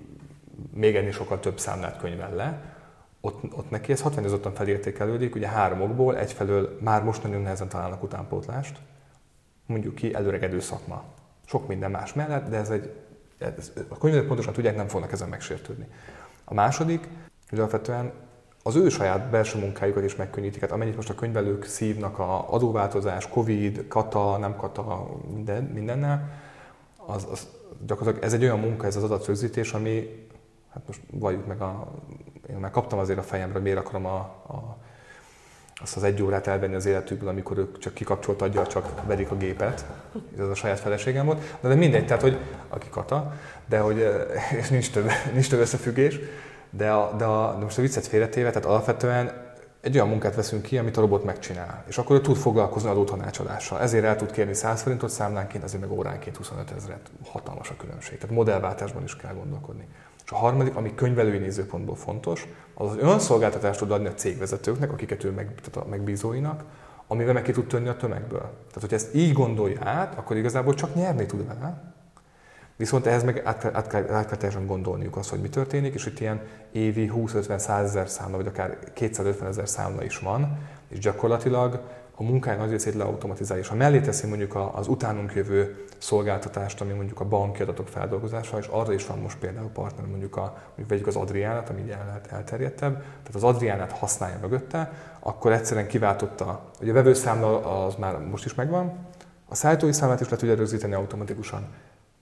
még 0.73 0.95
ennél 0.95 1.11
sokkal 1.11 1.39
több 1.39 1.59
számlát 1.59 1.97
könyvel 1.97 2.35
le, 2.35 2.77
ott, 3.21 3.43
ott 3.53 3.69
neki 3.69 3.91
ez 3.91 4.01
hatványozottan 4.01 4.53
felértékelődik, 4.53 5.35
ugye 5.35 5.47
három 5.47 5.81
okból, 5.81 6.17
egyfelől 6.17 6.77
már 6.81 7.03
most 7.03 7.23
nagyon 7.23 7.41
nehezen 7.41 7.69
találnak 7.69 8.03
utánpótlást, 8.03 8.79
mondjuk 9.65 9.95
ki 9.95 10.13
előregedő 10.13 10.59
szakma. 10.59 11.03
Sok 11.45 11.67
minden 11.67 11.91
más 11.91 12.13
mellett, 12.13 12.49
de 12.49 12.57
ez 12.57 12.69
egy, 12.69 12.93
ez, 13.37 13.71
a 13.87 13.97
könyvelők 13.97 14.27
pontosan 14.27 14.53
tudják, 14.53 14.75
nem 14.75 14.87
fognak 14.87 15.11
ezen 15.11 15.29
megsértődni. 15.29 15.87
A 16.43 16.53
második, 16.53 17.07
hogy 17.49 17.59
alapvetően 17.59 18.11
az 18.63 18.75
ő 18.75 18.89
saját 18.89 19.29
belső 19.29 19.59
munkájukat 19.59 20.03
is 20.03 20.15
megkönnyítik. 20.15 20.61
Hát 20.61 20.71
amennyit 20.71 20.95
most 20.95 21.09
a 21.09 21.15
könyvelők 21.15 21.63
szívnak 21.63 22.19
a 22.19 22.53
adóváltozás, 22.53 23.27
Covid, 23.27 23.87
kata, 23.87 24.37
nem 24.37 24.55
kata, 24.55 25.07
minden, 25.33 25.63
mindennel, 25.63 26.31
az, 26.97 27.27
az 27.31 27.47
gyakorlatilag 27.85 28.25
ez 28.25 28.33
egy 28.33 28.43
olyan 28.43 28.59
munka, 28.59 28.85
ez 28.85 28.95
az 28.95 29.03
adatrögzítés, 29.03 29.73
ami, 29.73 30.25
hát 30.73 30.83
most 30.87 31.01
valljuk 31.11 31.47
meg, 31.47 31.61
a, 31.61 31.91
én 32.49 32.55
már 32.55 32.71
kaptam 32.71 32.99
azért 32.99 33.19
a 33.19 33.23
fejemre, 33.23 33.53
hogy 33.53 33.61
miért 33.61 33.77
akarom 33.77 34.05
a, 34.05 34.17
a, 34.47 34.77
azt 35.81 35.95
az 35.95 36.03
egy 36.03 36.21
órát 36.21 36.47
elvenni 36.47 36.75
az 36.75 36.85
életükből, 36.85 37.29
amikor 37.29 37.57
ők 37.57 37.77
csak 37.77 37.93
kikapcsolt 37.93 38.41
adja, 38.41 38.67
csak 38.67 39.05
verik 39.05 39.31
a 39.31 39.37
gépet. 39.37 39.85
Ez 40.37 40.47
a 40.47 40.55
saját 40.55 40.79
feleségem 40.79 41.25
volt. 41.25 41.57
De, 41.61 41.67
de 41.67 41.75
mindegy, 41.75 42.05
tehát, 42.05 42.21
hogy 42.21 42.37
aki 42.69 42.87
kata, 42.89 43.33
de 43.65 43.79
hogy, 43.79 44.07
és 44.57 44.69
nincs 44.69 44.91
több, 44.91 45.09
nincs 45.33 45.49
több 45.49 45.59
összefüggés, 45.59 46.19
de, 46.69 46.91
a, 46.91 47.15
de, 47.17 47.25
a, 47.25 47.55
de 47.57 47.63
most 47.63 47.77
a 47.77 47.81
viccet 47.81 48.07
félretéve, 48.07 48.49
tehát 48.49 48.67
alapvetően 48.67 49.48
egy 49.81 49.95
olyan 49.95 50.07
munkát 50.07 50.35
veszünk 50.35 50.61
ki, 50.61 50.77
amit 50.77 50.97
a 50.97 51.01
robot 51.01 51.23
megcsinál, 51.23 51.83
és 51.87 51.97
akkor 51.97 52.15
ő 52.15 52.21
tud 52.21 52.35
foglalkozni 52.35 52.89
adótanácsadással. 52.89 53.79
Ezért 53.79 54.03
el 54.03 54.15
tud 54.15 54.31
kérni 54.31 54.53
100 54.53 54.81
forintot 54.81 55.09
számlánként, 55.09 55.63
azért 55.63 55.81
meg 55.81 55.91
óránként 55.91 56.37
25 56.37 56.71
ezeret. 56.71 57.11
Hatalmas 57.25 57.69
a 57.69 57.75
különbség. 57.77 58.17
Tehát 58.17 58.35
modellváltásban 58.35 59.03
is 59.03 59.15
kell 59.15 59.33
gondolkodni. 59.33 59.87
És 60.25 60.31
a 60.31 60.35
harmadik, 60.35 60.75
ami 60.75 60.95
könyvelői 60.95 61.37
nézőpontból 61.37 61.95
fontos, 61.95 62.47
az 62.73 62.89
az 62.89 62.97
önszolgáltatást 62.97 63.79
tud 63.79 63.91
adni 63.91 64.07
a 64.07 64.13
cégvezetőknek, 64.13 64.91
akiket 64.91 65.23
ő 65.23 65.31
meg, 65.31 65.45
tehát 65.45 65.87
a 65.87 65.89
megbízóinak, 65.89 66.63
amivel 67.07 67.33
meg 67.33 67.43
ki 67.43 67.51
tud 67.51 67.67
törni 67.67 67.87
a 67.87 67.95
tömegből. 67.95 68.39
Tehát, 68.39 68.81
hogy 68.81 68.93
ezt 68.93 69.15
így 69.15 69.33
gondolja 69.33 69.79
át, 69.83 70.17
akkor 70.17 70.37
igazából 70.37 70.73
csak 70.73 70.95
nyerni 70.95 71.25
tud 71.25 71.47
vele, 71.47 71.93
Viszont 72.79 73.05
ehhez 73.05 73.23
meg 73.23 73.41
át 73.45 73.57
kell, 73.57 73.73
át 73.73 73.87
kell, 74.27 74.37
teljesen 74.37 74.65
gondolniuk 74.65 75.17
azt, 75.17 75.29
hogy 75.29 75.41
mi 75.41 75.49
történik, 75.49 75.93
és 75.93 76.05
itt 76.05 76.19
ilyen 76.19 76.41
évi 76.71 77.11
20-50-100 77.15 77.79
ezer 77.83 78.09
számla, 78.09 78.37
vagy 78.37 78.47
akár 78.47 78.77
250 78.93 79.47
ezer 79.47 79.69
számla 79.69 80.03
is 80.03 80.19
van, 80.19 80.57
és 80.87 80.99
gyakorlatilag 80.99 81.81
a 82.15 82.23
munkája 82.23 82.57
nagy 82.57 82.69
részét 82.69 82.93
leautomatizálja. 82.93 83.63
És 83.63 83.69
ha 83.69 83.75
mellé 83.75 83.99
teszi 83.99 84.27
mondjuk 84.27 84.55
az 84.73 84.87
utánunk 84.87 85.33
jövő 85.33 85.85
szolgáltatást, 85.97 86.81
ami 86.81 86.93
mondjuk 86.93 87.19
a 87.19 87.25
banki 87.25 87.61
adatok 87.61 87.87
feldolgozása, 87.87 88.57
és 88.57 88.67
arra 88.67 88.93
is 88.93 89.05
van 89.05 89.19
most 89.19 89.37
például 89.37 89.69
partner, 89.69 90.05
mondjuk, 90.05 90.35
a, 90.35 90.57
mondjuk 90.67 90.89
vegyük 90.89 91.07
az 91.07 91.15
Adriánát, 91.15 91.69
ami 91.69 91.81
így 91.81 91.89
el 91.89 92.21
elterjedtebb, 92.29 92.93
tehát 92.99 93.35
az 93.35 93.43
Adriánát 93.43 93.91
használja 93.91 94.37
mögötte, 94.41 94.91
akkor 95.19 95.51
egyszerűen 95.51 95.87
kiváltotta, 95.87 96.71
hogy 96.77 96.89
a 96.89 96.93
vevőszámla 96.93 97.85
az 97.85 97.95
már 97.95 98.19
most 98.19 98.45
is 98.45 98.53
megvan, 98.53 99.07
a 99.45 99.55
szállítói 99.55 99.91
számlát 99.91 100.21
is 100.21 100.29
le 100.29 100.37
tudja 100.37 100.55
rögzíteni 100.55 100.93
automatikusan, 100.93 101.67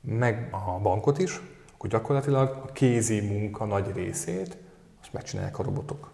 meg 0.01 0.47
a 0.51 0.79
bankot 0.79 1.17
is, 1.17 1.41
akkor 1.73 1.89
gyakorlatilag 1.89 2.61
a 2.63 2.71
kézi 2.71 3.21
munka 3.21 3.65
nagy 3.65 3.91
részét 3.93 4.57
azt 5.01 5.13
megcsinálják 5.13 5.59
a 5.59 5.63
robotok. 5.63 6.11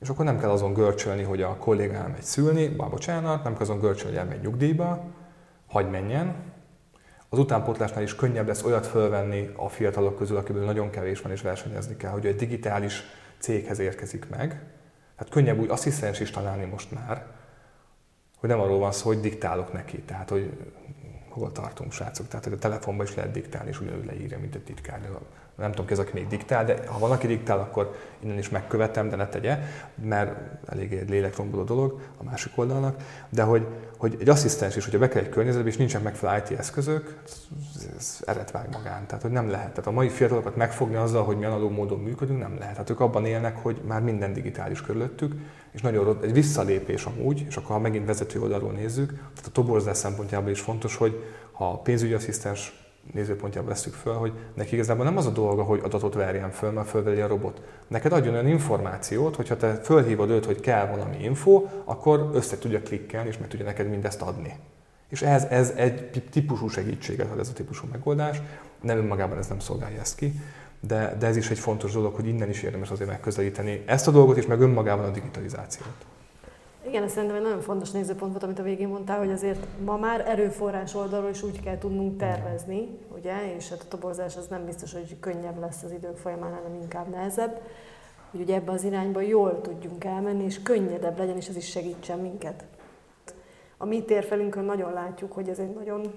És 0.00 0.08
akkor 0.08 0.24
nem 0.24 0.38
kell 0.38 0.50
azon 0.50 0.72
görcsölni, 0.72 1.22
hogy 1.22 1.42
a 1.42 1.56
kollégám 1.56 2.02
elmegy 2.02 2.22
szülni, 2.22 2.68
bár 2.68 2.90
bocsánat, 2.90 3.42
nem 3.44 3.52
kell 3.52 3.62
azon 3.62 3.78
görcsölni, 3.78 4.16
hogy 4.16 4.26
elmegy 4.26 4.42
nyugdíjba, 4.42 5.04
hagy 5.66 5.90
menjen. 5.90 6.34
Az 7.28 7.38
utánpótlásnál 7.38 8.02
is 8.02 8.14
könnyebb 8.14 8.46
lesz 8.46 8.62
olyat 8.62 8.86
fölvenni 8.86 9.50
a 9.56 9.68
fiatalok 9.68 10.16
közül, 10.16 10.36
akiből 10.36 10.64
nagyon 10.64 10.90
kevés 10.90 11.20
van 11.20 11.32
és 11.32 11.40
versenyezni 11.40 11.96
kell, 11.96 12.10
hogy 12.10 12.26
egy 12.26 12.36
digitális 12.36 13.02
céghez 13.38 13.78
érkezik 13.78 14.28
meg. 14.28 14.48
Tehát 15.16 15.32
könnyebb 15.32 15.58
úgy 15.58 15.70
asszisztens 15.70 16.20
is 16.20 16.30
találni 16.30 16.64
most 16.64 16.90
már, 16.92 17.26
hogy 18.36 18.48
nem 18.48 18.60
arról 18.60 18.78
van 18.78 18.92
szó, 18.92 19.06
hogy 19.06 19.20
diktálok 19.20 19.72
neki. 19.72 20.02
Tehát, 20.02 20.28
hogy 20.30 20.50
hol 21.30 21.52
tartunk, 21.52 21.92
srácok. 21.92 22.28
Tehát, 22.28 22.44
hogy 22.44 22.54
a 22.54 22.58
telefonban 22.58 23.06
is 23.06 23.14
lehet 23.14 23.32
diktálni, 23.32 23.68
és 23.68 23.80
ugyanúgy 23.80 24.06
leírja, 24.06 24.38
mint 24.38 24.54
a 24.54 24.58
titkár. 24.64 25.00
Nem 25.56 25.70
tudom, 25.70 25.86
ki 25.86 25.92
az, 25.92 25.98
aki 25.98 26.10
még 26.14 26.26
diktál, 26.26 26.64
de 26.64 26.86
ha 26.86 26.98
valaki 26.98 27.26
diktál, 27.26 27.58
akkor 27.58 27.94
innen 28.20 28.38
is 28.38 28.48
megkövetem, 28.48 29.08
de 29.08 29.16
ne 29.16 29.28
tegye, 29.28 29.58
mert 29.94 30.32
elég 30.68 30.92
egy 30.92 31.08
lélekromboló 31.08 31.62
dolog 31.62 32.00
a 32.16 32.24
másik 32.24 32.52
oldalnak. 32.54 33.02
De 33.28 33.42
hogy, 33.42 33.66
hogy 33.96 34.16
egy 34.20 34.28
asszisztens 34.28 34.76
is, 34.76 34.84
hogyha 34.84 34.98
be 34.98 35.08
kell 35.08 35.22
egy 35.22 35.28
környezetbe, 35.28 35.68
és 35.68 35.76
nincsen 35.76 36.02
megfelelő 36.02 36.42
IT 36.44 36.58
eszközök, 36.58 37.18
ez, 37.98 38.20
eret 38.26 38.50
vág 38.50 38.68
magán. 38.72 39.06
Tehát, 39.06 39.22
hogy 39.22 39.30
nem 39.30 39.50
lehet. 39.50 39.68
Tehát 39.68 39.86
a 39.86 39.90
mai 39.90 40.08
fiatalokat 40.08 40.56
megfogni 40.56 40.96
azzal, 40.96 41.24
hogy 41.24 41.38
mi 41.38 41.44
analóg 41.44 41.72
módon 41.72 41.98
működünk, 41.98 42.38
nem 42.38 42.58
lehet. 42.58 42.76
Hát 42.76 42.90
ők 42.90 43.00
abban 43.00 43.26
élnek, 43.26 43.56
hogy 43.56 43.80
már 43.86 44.02
minden 44.02 44.32
digitális 44.32 44.82
körülöttük, 44.82 45.34
és 45.72 45.80
nagyon 45.80 46.18
egy 46.22 46.32
visszalépés 46.32 47.04
amúgy, 47.04 47.44
és 47.48 47.56
akkor 47.56 47.70
ha 47.70 47.78
megint 47.78 48.06
vezető 48.06 48.40
oldalról 48.40 48.72
nézzük, 48.72 49.08
tehát 49.08 49.46
a 49.46 49.50
toborzás 49.52 49.96
szempontjából 49.96 50.50
is 50.50 50.60
fontos, 50.60 50.96
hogy 50.96 51.24
ha 51.52 51.70
a 51.70 51.78
pénzügyi 51.78 52.12
asszisztens 52.12 52.80
nézőpontjából 53.12 53.70
veszük 53.70 53.94
föl, 53.94 54.14
hogy 54.14 54.32
neki 54.54 54.74
igazából 54.74 55.04
nem 55.04 55.16
az 55.16 55.26
a 55.26 55.30
dolga, 55.30 55.62
hogy 55.62 55.80
adatot 55.84 56.14
verjen 56.14 56.50
föl, 56.50 56.70
mert 56.70 56.88
fölveli 56.88 57.20
a 57.20 57.26
robot. 57.26 57.62
Neked 57.88 58.12
adjon 58.12 58.34
olyan 58.34 58.48
információt, 58.48 59.36
hogyha 59.36 59.56
te 59.56 59.74
fölhívod 59.74 60.30
őt, 60.30 60.44
hogy 60.44 60.60
kell 60.60 60.86
valami 60.86 61.16
info, 61.22 61.64
akkor 61.84 62.30
össze 62.32 62.58
tudja 62.58 62.82
klikkelni, 62.82 63.28
és 63.28 63.38
meg 63.38 63.48
tudja 63.48 63.64
neked 63.64 63.88
mindezt 63.88 64.22
adni. 64.22 64.54
És 65.08 65.22
ez, 65.22 65.44
ez 65.44 65.72
egy 65.76 66.22
típusú 66.30 66.68
segítséget 66.68 67.30
ad 67.30 67.38
ez 67.38 67.48
a 67.48 67.52
típusú 67.52 67.86
megoldás, 67.90 68.42
nem 68.80 68.98
önmagában 68.98 69.38
ez 69.38 69.46
nem 69.46 69.58
szolgálja 69.58 70.00
ezt 70.00 70.16
ki, 70.16 70.40
de, 70.80 71.16
de 71.18 71.26
ez 71.26 71.36
is 71.36 71.50
egy 71.50 71.58
fontos 71.58 71.92
dolog, 71.92 72.14
hogy 72.14 72.26
innen 72.26 72.48
is 72.48 72.62
érdemes 72.62 72.90
azért 72.90 73.10
megközelíteni 73.10 73.82
ezt 73.86 74.08
a 74.08 74.10
dolgot, 74.10 74.36
és 74.36 74.46
meg 74.46 74.60
önmagában 74.60 75.04
a 75.04 75.10
digitalizációt. 75.10 76.06
Igen, 76.86 77.02
ez 77.02 77.12
szerintem 77.12 77.36
egy 77.36 77.42
nagyon 77.42 77.60
fontos 77.60 77.90
nézőpont 77.90 78.30
volt, 78.30 78.44
amit 78.44 78.58
a 78.58 78.62
végén 78.62 78.88
mondtál, 78.88 79.18
hogy 79.18 79.30
azért 79.30 79.66
ma 79.84 79.96
már 79.96 80.28
erőforrás 80.28 80.94
oldalról 80.94 81.30
is 81.30 81.42
úgy 81.42 81.60
kell 81.60 81.78
tudnunk 81.78 82.18
tervezni, 82.18 82.88
ugye, 83.16 83.54
és 83.56 83.68
hát 83.68 83.82
a 83.82 83.88
toborzás 83.88 84.36
az 84.36 84.46
nem 84.46 84.64
biztos, 84.64 84.92
hogy 84.92 85.16
könnyebb 85.20 85.60
lesz 85.60 85.82
az 85.82 85.92
idők 85.92 86.16
folyamán, 86.16 86.52
hanem 86.52 86.74
inkább 86.82 87.08
nehezebb, 87.08 87.60
hogy 88.30 88.40
ugye 88.40 88.54
ebbe 88.54 88.72
az 88.72 88.84
irányba 88.84 89.20
jól 89.20 89.60
tudjunk 89.60 90.04
elmenni, 90.04 90.44
és 90.44 90.62
könnyedebb 90.62 91.18
legyen, 91.18 91.36
és 91.36 91.48
ez 91.48 91.56
is 91.56 91.70
segítsen 91.70 92.18
minket. 92.18 92.64
A 93.76 93.84
mi 93.84 94.02
térfelünkön 94.04 94.64
nagyon 94.64 94.92
látjuk, 94.92 95.32
hogy 95.32 95.48
ez 95.48 95.58
egy 95.58 95.74
nagyon 95.74 96.12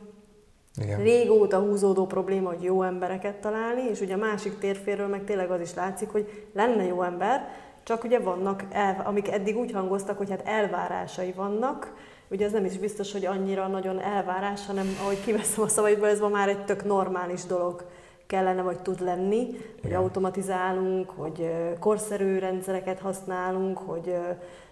igen. 0.81 1.01
régóta 1.01 1.59
húzódó 1.59 2.05
probléma, 2.05 2.49
hogy 2.49 2.63
jó 2.63 2.83
embereket 2.83 3.36
találni, 3.36 3.81
és 3.89 4.01
ugye 4.01 4.13
a 4.13 4.17
másik 4.17 4.57
térféről 4.57 5.07
meg 5.07 5.23
tényleg 5.23 5.51
az 5.51 5.62
is 5.62 5.73
látszik, 5.73 6.09
hogy 6.09 6.47
lenne 6.53 6.83
jó 6.83 7.01
ember, 7.01 7.47
csak 7.83 8.03
ugye 8.03 8.19
vannak, 8.19 8.63
el, 8.71 9.01
amik 9.05 9.31
eddig 9.31 9.57
úgy 9.57 9.71
hangoztak, 9.71 10.17
hogy 10.17 10.29
hát 10.29 10.47
elvárásai 10.47 11.31
vannak, 11.31 11.93
ugye 12.29 12.45
ez 12.45 12.51
nem 12.51 12.65
is 12.65 12.77
biztos, 12.77 13.12
hogy 13.12 13.25
annyira 13.25 13.67
nagyon 13.67 14.01
elvárás, 14.01 14.65
hanem 14.65 14.97
ahogy 15.01 15.21
kiveszem 15.23 15.63
a 15.63 15.67
szavaidból, 15.67 16.07
ez 16.07 16.19
ma 16.19 16.27
már 16.27 16.49
egy 16.49 16.65
tök 16.65 16.86
normális 16.86 17.45
dolog 17.45 17.86
kellene, 18.27 18.62
vagy 18.62 18.79
tud 18.79 19.01
lenni, 19.01 19.39
Igen. 19.39 19.59
hogy 19.81 19.93
automatizálunk, 19.93 21.09
hogy 21.09 21.51
korszerű 21.79 22.39
rendszereket 22.39 22.99
használunk, 22.99 23.77
hogy 23.77 24.15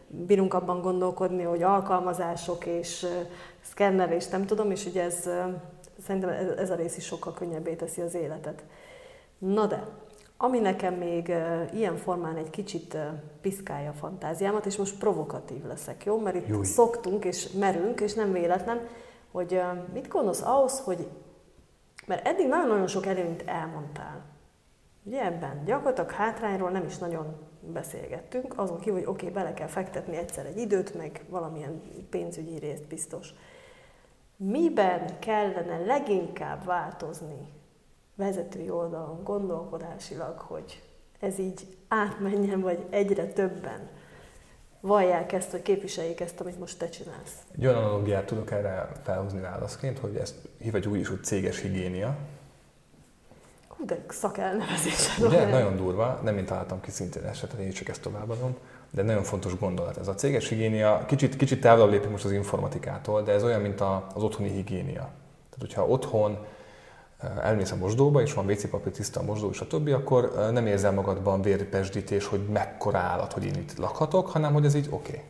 bírunk 0.08 0.54
abban 0.54 0.82
gondolkodni, 0.82 1.44
hogy 1.44 1.64
alkalmazások 1.64 2.66
és 2.66 3.06
szkenner, 3.62 4.12
és 4.12 4.28
nem 4.28 4.46
tudom, 4.46 4.72
és 4.72 4.86
ugye 4.86 5.04
ez 5.04 5.30
szerintem 6.06 6.30
ez 6.58 6.70
a 6.70 6.76
rész 6.76 6.98
is 6.98 7.06
sokkal 7.06 7.34
könnyebbé 7.34 7.74
teszi 7.74 8.02
az 8.02 8.16
életet. 8.16 8.64
Na 9.38 9.66
de, 9.66 9.88
ami 10.38 10.60
nekem 10.60 10.94
még 10.94 11.34
ilyen 11.74 11.98
formán 11.98 12.36
egy 12.36 12.50
kicsit 12.50 12.98
piszkálja 13.42 13.90
a 13.90 13.94
fantáziámat, 13.94 14.66
és 14.66 14.76
most 14.76 14.98
provokatív 14.98 15.66
leszek, 15.66 16.06
jó? 16.06 16.20
Mert 16.20 16.36
itt 16.36 16.48
Júj. 16.48 16.66
szoktunk 16.66 17.26
és 17.26 17.52
merünk, 17.52 18.02
és 18.02 18.14
nem 18.14 18.32
véletlen, 18.32 18.88
hogy 19.32 19.62
mit 19.94 20.08
gondolsz 20.08 20.42
ahhoz, 20.42 20.80
hogy 20.80 21.08
mert 22.06 22.28
eddig 22.28 22.48
nagyon-nagyon 22.48 22.88
sok 22.88 23.06
előnyt 23.06 23.44
elmondtál. 23.46 24.22
Ugye 25.04 25.26
ebben 25.26 25.66
gyakorlatilag 25.66 26.12
hátrányról 26.12 26.70
nem 26.70 26.86
is 26.86 26.98
nagyon 26.98 27.36
beszélgettünk, 27.74 28.54
azon 28.56 28.80
kívül, 28.80 29.00
hogy 29.00 29.08
oké, 29.08 29.30
okay, 29.30 29.44
bele 29.44 29.54
kell 29.54 29.68
fektetni 29.68 30.18
egyszer 30.18 30.46
egy 30.46 30.58
időt, 30.58 30.96
meg 30.96 31.26
valamilyen 31.30 31.82
pénzügyi 32.10 32.58
részt 32.58 32.88
biztos. 32.88 33.34
Miben 34.44 35.20
kellene 35.20 35.78
leginkább 35.86 36.66
változni 36.66 37.52
vezetői 38.16 38.70
oldalon 38.70 39.24
gondolkodásilag, 39.24 40.40
hogy 40.40 40.84
ez 41.20 41.40
így 41.40 41.78
átmenjen, 41.88 42.62
vagy 42.62 42.86
egyre 42.90 43.26
többen 43.26 43.90
vallják 44.80 45.32
ezt, 45.32 45.52
hogy 45.52 45.62
képviseljék 45.62 46.20
ezt, 46.20 46.40
amit 46.40 46.60
most 46.60 46.78
te 46.78 46.90
csinálsz. 46.90 47.34
Egy 47.56 47.66
olyan 47.66 47.84
analogiát 47.84 48.26
tudok 48.26 48.52
erre 48.52 48.92
felhozni 49.04 49.40
válaszként, 49.40 50.00
hogy 50.00 50.16
ezt 50.16 50.36
hívhatjuk 50.58 50.94
úgy 50.94 51.00
is, 51.00 51.08
hogy 51.08 51.24
céges 51.24 51.62
higiénia. 51.62 52.18
Hú, 53.68 53.86
de 53.86 54.06
szakelnevezés. 54.08 55.18
Ugye, 55.20 55.50
nagyon 55.50 55.76
durva, 55.76 56.20
nem 56.24 56.38
én 56.38 56.46
találtam 56.46 56.82
ki 56.82 56.92
szintén 56.92 57.24
esetet, 57.24 57.60
én 57.60 57.72
csak 57.72 57.88
ezt 57.88 58.02
továbbadom, 58.02 58.58
de 58.92 59.04
nagyon 59.04 59.24
fontos 59.24 59.58
gondolat. 59.58 59.98
Ez 59.98 60.08
a 60.08 60.16
céges 60.16 60.50
higiénia, 60.50 61.04
kicsit, 61.08 61.36
kicsit 61.36 61.62
távolabb 61.62 61.92
lépünk 61.92 62.12
most 62.12 62.26
az 62.26 62.32
informatikától, 62.32 63.22
de 63.22 63.32
ez 63.32 63.44
olyan, 63.44 63.62
mint 63.62 63.82
az 64.14 64.24
otthoni 64.24 64.50
higiénia. 64.50 65.10
Tehát, 65.50 65.60
hogyha 65.60 65.88
otthon 65.88 66.38
elmész 67.42 67.72
a 67.72 67.76
mosdóba, 67.76 68.22
és 68.22 68.34
van 68.34 68.50
WC 68.50 68.70
papír, 68.70 68.92
tiszta 68.92 69.20
a 69.20 69.24
mosdó, 69.24 69.50
és 69.50 69.60
a 69.60 69.68
többi, 69.68 69.92
akkor 69.92 70.50
nem 70.52 70.68
érzel 70.68 70.92
magadban 70.92 71.42
vérpesdítés, 71.42 72.26
hogy 72.26 72.48
mekkora 72.48 72.98
állat, 72.98 73.34
hogy 73.34 73.46
én 73.46 73.56
itt 73.56 73.78
lakhatok, 73.78 74.28
hanem 74.28 74.54
hogy 74.54 74.66
ez 74.66 74.76
így 74.76 74.88
oké. 74.90 75.12
Okay. 75.12 75.24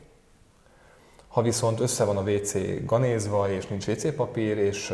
Ha 1.28 1.41
viszont 1.41 1.80
össze 1.80 2.04
van 2.04 2.17
a 2.17 2.21
WC 2.21 2.54
ganézva, 2.86 3.50
és 3.50 3.67
nincs 3.67 3.88
WC 3.88 4.15
papír, 4.15 4.58
és 4.58 4.93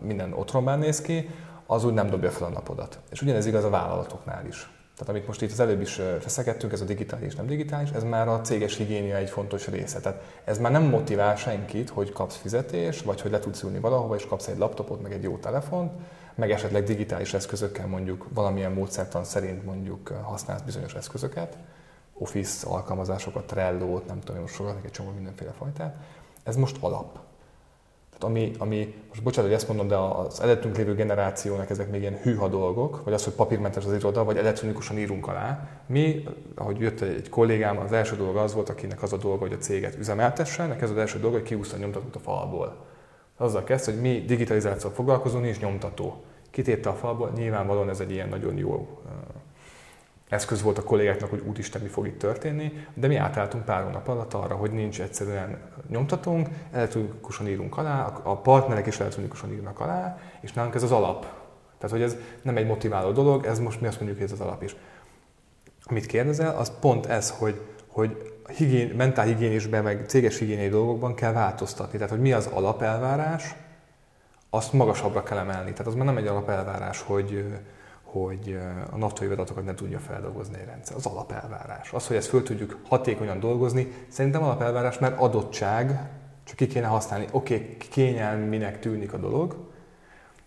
minden 0.00 0.32
otromban 0.32 0.78
néz 0.78 1.00
ki, 1.00 1.30
az 1.66 1.84
úgy 1.84 1.92
nem 1.92 2.10
dobja 2.10 2.30
fel 2.30 2.46
a 2.46 2.50
napodat. 2.50 2.98
És 3.10 3.22
ugyanez 3.22 3.46
igaz 3.46 3.64
a 3.64 3.70
vállalatoknál 3.70 4.46
is. 4.46 4.73
Tehát 4.96 5.08
amit 5.08 5.26
most 5.26 5.42
itt 5.42 5.50
az 5.50 5.60
előbb 5.60 5.80
is 5.80 6.00
feszegettünk, 6.20 6.72
ez 6.72 6.80
a 6.80 6.84
digitális, 6.84 7.34
nem 7.34 7.46
digitális, 7.46 7.90
ez 7.90 8.02
már 8.04 8.28
a 8.28 8.40
céges 8.40 8.76
higiénia 8.76 9.16
egy 9.16 9.30
fontos 9.30 9.68
része. 9.68 10.00
Tehát 10.00 10.22
ez 10.44 10.58
már 10.58 10.72
nem 10.72 10.82
motivál 10.82 11.36
senkit, 11.36 11.90
hogy 11.90 12.12
kapsz 12.12 12.36
fizetés, 12.36 13.02
vagy 13.02 13.20
hogy 13.20 13.30
le 13.30 13.38
tudsz 13.38 13.62
ülni 13.62 13.78
valahova, 13.78 14.14
és 14.14 14.26
kapsz 14.26 14.46
egy 14.46 14.58
laptopot, 14.58 15.02
meg 15.02 15.12
egy 15.12 15.22
jó 15.22 15.36
telefont, 15.36 15.92
meg 16.34 16.50
esetleg 16.50 16.84
digitális 16.84 17.34
eszközökkel 17.34 17.86
mondjuk 17.86 18.26
valamilyen 18.34 18.72
módszertan 18.72 19.24
szerint 19.24 19.64
mondjuk 19.64 20.08
használsz 20.22 20.62
bizonyos 20.62 20.94
eszközöket, 20.94 21.56
Office 22.12 22.66
alkalmazásokat, 22.68 23.46
Trello-t, 23.46 24.06
nem 24.06 24.20
tudom, 24.20 24.40
most 24.40 24.54
sorolnak 24.54 24.84
egy 24.84 24.90
csomó 24.90 25.10
mindenféle 25.10 25.52
fajtát. 25.58 25.96
Ez 26.42 26.56
most 26.56 26.76
alap. 26.80 27.18
Tehát 28.18 28.24
ami, 28.24 28.52
ami, 28.58 28.94
most 29.08 29.22
bocsánat, 29.22 29.50
hogy 29.50 29.58
ezt 29.58 29.68
mondom, 29.68 29.88
de 29.88 29.96
az 29.96 30.40
előttünk 30.40 30.76
lévő 30.76 30.94
generációnak 30.94 31.70
ezek 31.70 31.90
még 31.90 32.00
ilyen 32.00 32.18
hűha 32.22 32.48
dolgok, 32.48 33.04
vagy 33.04 33.12
az, 33.12 33.24
hogy 33.24 33.32
papírmentes 33.32 33.84
az 33.84 33.92
iroda, 33.92 34.24
vagy 34.24 34.36
elektronikusan 34.36 34.98
írunk 34.98 35.26
alá. 35.26 35.68
Mi, 35.86 36.24
ahogy 36.54 36.80
jött 36.80 37.00
egy 37.00 37.28
kollégám, 37.28 37.78
az 37.78 37.92
első 37.92 38.16
dolog 38.16 38.36
az 38.36 38.54
volt, 38.54 38.68
akinek 38.68 39.02
az 39.02 39.12
a 39.12 39.16
dolga, 39.16 39.40
hogy 39.40 39.52
a 39.52 39.58
céget 39.58 39.98
üzemeltessen, 39.98 40.68
neki 40.68 40.82
ez 40.82 40.90
az 40.90 40.96
első 40.96 41.18
dolga, 41.18 41.36
hogy 41.36 41.46
kiúszta 41.46 41.76
a 41.76 41.78
nyomtatót 41.78 42.16
a 42.16 42.18
falból 42.18 42.76
azzal 43.36 43.64
kezd, 43.64 43.84
hogy 43.84 44.00
mi 44.00 44.24
digitalizációval 44.26 44.96
foglalkozunk, 44.96 45.46
és 45.46 45.58
nyomtató. 45.58 46.22
Kitépte 46.50 46.88
a 46.88 46.94
falból, 46.94 47.32
nyilvánvalóan 47.36 47.88
ez 47.88 48.00
egy 48.00 48.10
ilyen 48.10 48.28
nagyon 48.28 48.56
jó 48.56 49.02
eszköz 50.28 50.62
volt 50.62 50.78
a 50.78 50.82
kollégáknak, 50.82 51.30
hogy 51.30 51.42
úristen, 51.46 51.82
mi 51.82 51.88
fog 51.88 52.06
itt 52.06 52.18
történni, 52.18 52.86
de 52.94 53.06
mi 53.06 53.16
átálltunk 53.16 53.64
pár 53.64 53.82
hónap 53.82 54.08
alatt 54.08 54.34
arra, 54.34 54.54
hogy 54.54 54.70
nincs 54.70 55.00
egyszerűen 55.00 55.58
nyomtatónk, 55.88 56.48
elektronikusan 56.72 57.48
írunk 57.48 57.76
alá, 57.76 58.20
a 58.22 58.36
partnerek 58.36 58.86
is 58.86 59.00
elektronikusan 59.00 59.52
írnak 59.52 59.80
alá, 59.80 60.18
és 60.40 60.52
nálunk 60.52 60.74
ez 60.74 60.82
az 60.82 60.92
alap. 60.92 61.26
Tehát, 61.78 61.96
hogy 61.96 62.02
ez 62.02 62.16
nem 62.42 62.56
egy 62.56 62.66
motiváló 62.66 63.10
dolog, 63.10 63.46
ez 63.46 63.58
most 63.58 63.80
mi 63.80 63.86
azt 63.86 63.96
mondjuk, 63.96 64.20
hogy 64.20 64.30
ez 64.30 64.40
az 64.40 64.46
alap 64.46 64.62
is. 64.62 64.76
Amit 65.84 66.06
kérdezel, 66.06 66.56
az 66.56 66.72
pont 66.80 67.06
ez, 67.06 67.30
hogy, 67.30 67.60
hogy 67.86 68.32
higién, 68.56 68.94
mentálhigiénisben, 68.96 69.82
meg 69.82 70.04
céges 70.06 70.38
higiéniai 70.38 70.68
dolgokban 70.68 71.14
kell 71.14 71.32
változtatni. 71.32 71.98
Tehát, 71.98 72.12
hogy 72.12 72.20
mi 72.20 72.32
az 72.32 72.46
alapelvárás, 72.46 73.54
azt 74.50 74.72
magasabbra 74.72 75.22
kell 75.22 75.38
emelni. 75.38 75.70
Tehát 75.70 75.86
az 75.86 75.94
már 75.94 76.04
nem 76.04 76.16
egy 76.16 76.26
alapelvárás, 76.26 77.00
hogy, 77.00 77.44
hogy 78.20 78.58
a 78.90 78.96
naftai 78.96 79.28
adatokat 79.28 79.64
ne 79.64 79.74
tudja 79.74 79.98
feldolgozni 79.98 80.58
egy 80.58 80.66
rendszer. 80.66 80.96
Az 80.96 81.06
alapelvárás. 81.06 81.92
Az, 81.92 82.06
hogy 82.06 82.16
ezt 82.16 82.28
föl 82.28 82.42
tudjuk 82.42 82.78
hatékonyan 82.88 83.40
dolgozni, 83.40 83.92
szerintem 84.08 84.42
alapelvárás, 84.42 84.98
mert 84.98 85.20
adottság, 85.20 86.08
csak 86.44 86.56
ki 86.56 86.66
kéne 86.66 86.86
használni. 86.86 87.26
Oké, 87.30 87.54
okay, 87.54 87.76
kényelminek 87.76 88.80
tűnik 88.80 89.12
a 89.12 89.16
dolog, 89.16 89.56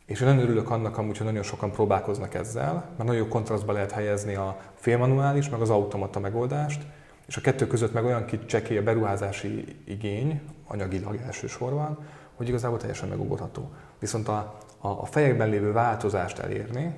és 0.05 0.21
én 0.21 0.27
nagyon 0.27 0.43
örülök 0.43 0.69
annak 0.69 0.97
amúgy, 0.97 1.17
hogy 1.17 1.25
nagyon 1.25 1.43
sokan 1.43 1.71
próbálkoznak 1.71 2.33
ezzel, 2.33 2.73
mert 2.73 2.97
nagyon 2.97 3.15
jó 3.15 3.27
kontrasztba 3.27 3.71
lehet 3.71 3.91
helyezni 3.91 4.35
a 4.35 4.57
félmanuális, 4.75 5.49
meg 5.49 5.61
az 5.61 5.69
automata 5.69 6.19
megoldást, 6.19 6.81
és 7.27 7.37
a 7.37 7.41
kettő 7.41 7.67
között 7.67 7.93
meg 7.93 8.05
olyan 8.05 8.25
kicsekély 8.25 8.77
a 8.77 8.83
beruházási 8.83 9.75
igény, 9.85 10.41
anyagilag 10.67 11.19
elsősorban, 11.25 11.97
hogy 12.35 12.47
igazából 12.47 12.77
teljesen 12.77 13.09
megugorható. 13.09 13.71
Viszont 13.99 14.27
a, 14.27 14.59
a, 14.79 14.87
a 14.87 15.05
fejekben 15.05 15.49
lévő 15.49 15.71
változást 15.71 16.39
elérni, 16.39 16.95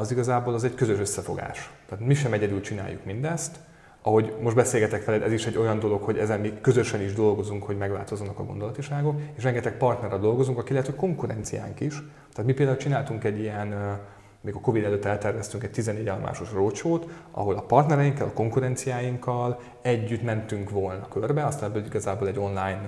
az 0.00 0.10
igazából 0.10 0.54
az 0.54 0.64
egy 0.64 0.74
közös 0.74 0.98
összefogás. 0.98 1.70
Tehát 1.88 2.06
mi 2.06 2.14
sem 2.14 2.32
egyedül 2.32 2.60
csináljuk 2.60 3.04
mindezt, 3.04 3.56
ahogy 4.02 4.34
most 4.40 4.56
beszélgetek 4.56 5.04
veled, 5.04 5.22
ez 5.22 5.32
is 5.32 5.46
egy 5.46 5.56
olyan 5.56 5.78
dolog, 5.78 6.02
hogy 6.02 6.18
ezen 6.18 6.40
mi 6.40 6.52
közösen 6.60 7.00
is 7.00 7.12
dolgozunk, 7.12 7.62
hogy 7.62 7.76
megváltozzanak 7.76 8.38
a 8.38 8.44
gondolatiságok, 8.44 9.20
és 9.36 9.42
rengeteg 9.42 9.76
partnerrel 9.76 10.18
dolgozunk, 10.18 10.58
aki 10.58 10.72
lehet, 10.72 10.86
hogy 10.86 10.96
konkurenciánk 10.96 11.80
is. 11.80 11.94
Tehát 12.32 12.50
mi 12.50 12.52
például 12.52 12.76
csináltunk 12.76 13.24
egy 13.24 13.38
ilyen 13.38 13.98
még 14.40 14.54
a 14.54 14.60
Covid 14.60 14.84
előtt 14.84 15.04
elterveztünk 15.04 15.62
egy 15.62 15.70
14 15.70 16.08
állomásos 16.08 16.52
roadshow 16.52 16.98
ahol 17.30 17.54
a 17.54 17.62
partnereinkkel, 17.62 18.26
a 18.26 18.32
konkurenciáinkkal 18.32 19.60
együtt 19.82 20.22
mentünk 20.22 20.70
volna 20.70 21.08
körbe, 21.08 21.44
aztán 21.44 21.70
ebből 21.70 21.84
igazából 21.84 22.28
egy 22.28 22.38
online 22.38 22.80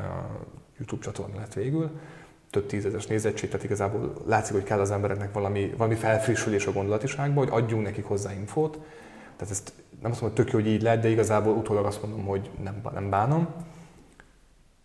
YouTube 0.77 1.03
csatorna 1.03 1.39
lett 1.39 1.53
végül, 1.53 1.91
több 2.53 2.67
tízezes 2.67 3.07
nézettség, 3.07 3.51
tehát 3.51 3.65
igazából 3.65 4.13
látszik, 4.27 4.55
hogy 4.55 4.63
kell 4.63 4.81
az 4.81 4.91
embereknek 4.91 5.33
valami, 5.33 5.75
valami 5.77 5.95
felfrissülés 5.95 6.67
a 6.67 6.73
gondolatiságba, 6.73 7.41
hogy 7.41 7.49
adjunk 7.53 7.83
nekik 7.83 8.05
hozzá 8.05 8.33
infót. 8.33 8.79
Tehát 9.37 9.53
ezt 9.53 9.73
nem 10.01 10.11
azt 10.11 10.21
mondom, 10.21 10.37
hogy 10.37 10.45
tök 10.45 10.53
jó, 10.53 10.61
hogy 10.61 10.69
így 10.69 10.83
lett, 10.83 11.03
de 11.03 11.09
igazából 11.09 11.53
utólag 11.55 11.85
azt 11.85 12.03
mondom, 12.03 12.25
hogy 12.25 12.51
nem, 12.63 12.83
nem 12.95 13.11
bánom. 13.11 13.49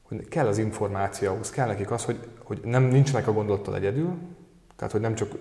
Hogy 0.04 0.28
kell 0.28 0.48
az 0.48 0.58
információhoz, 0.58 1.50
kell 1.50 1.68
nekik 1.68 1.92
az, 1.92 2.06
hogy, 2.06 2.20
hogy 2.44 2.60
nem 2.64 2.84
nincsenek 2.84 3.28
a 3.28 3.34
gondolattal 3.34 3.76
egyedül, 3.76 4.18
tehát 4.76 4.94
hogy 4.94 5.02
nem 5.02 5.16
csak 5.16 5.32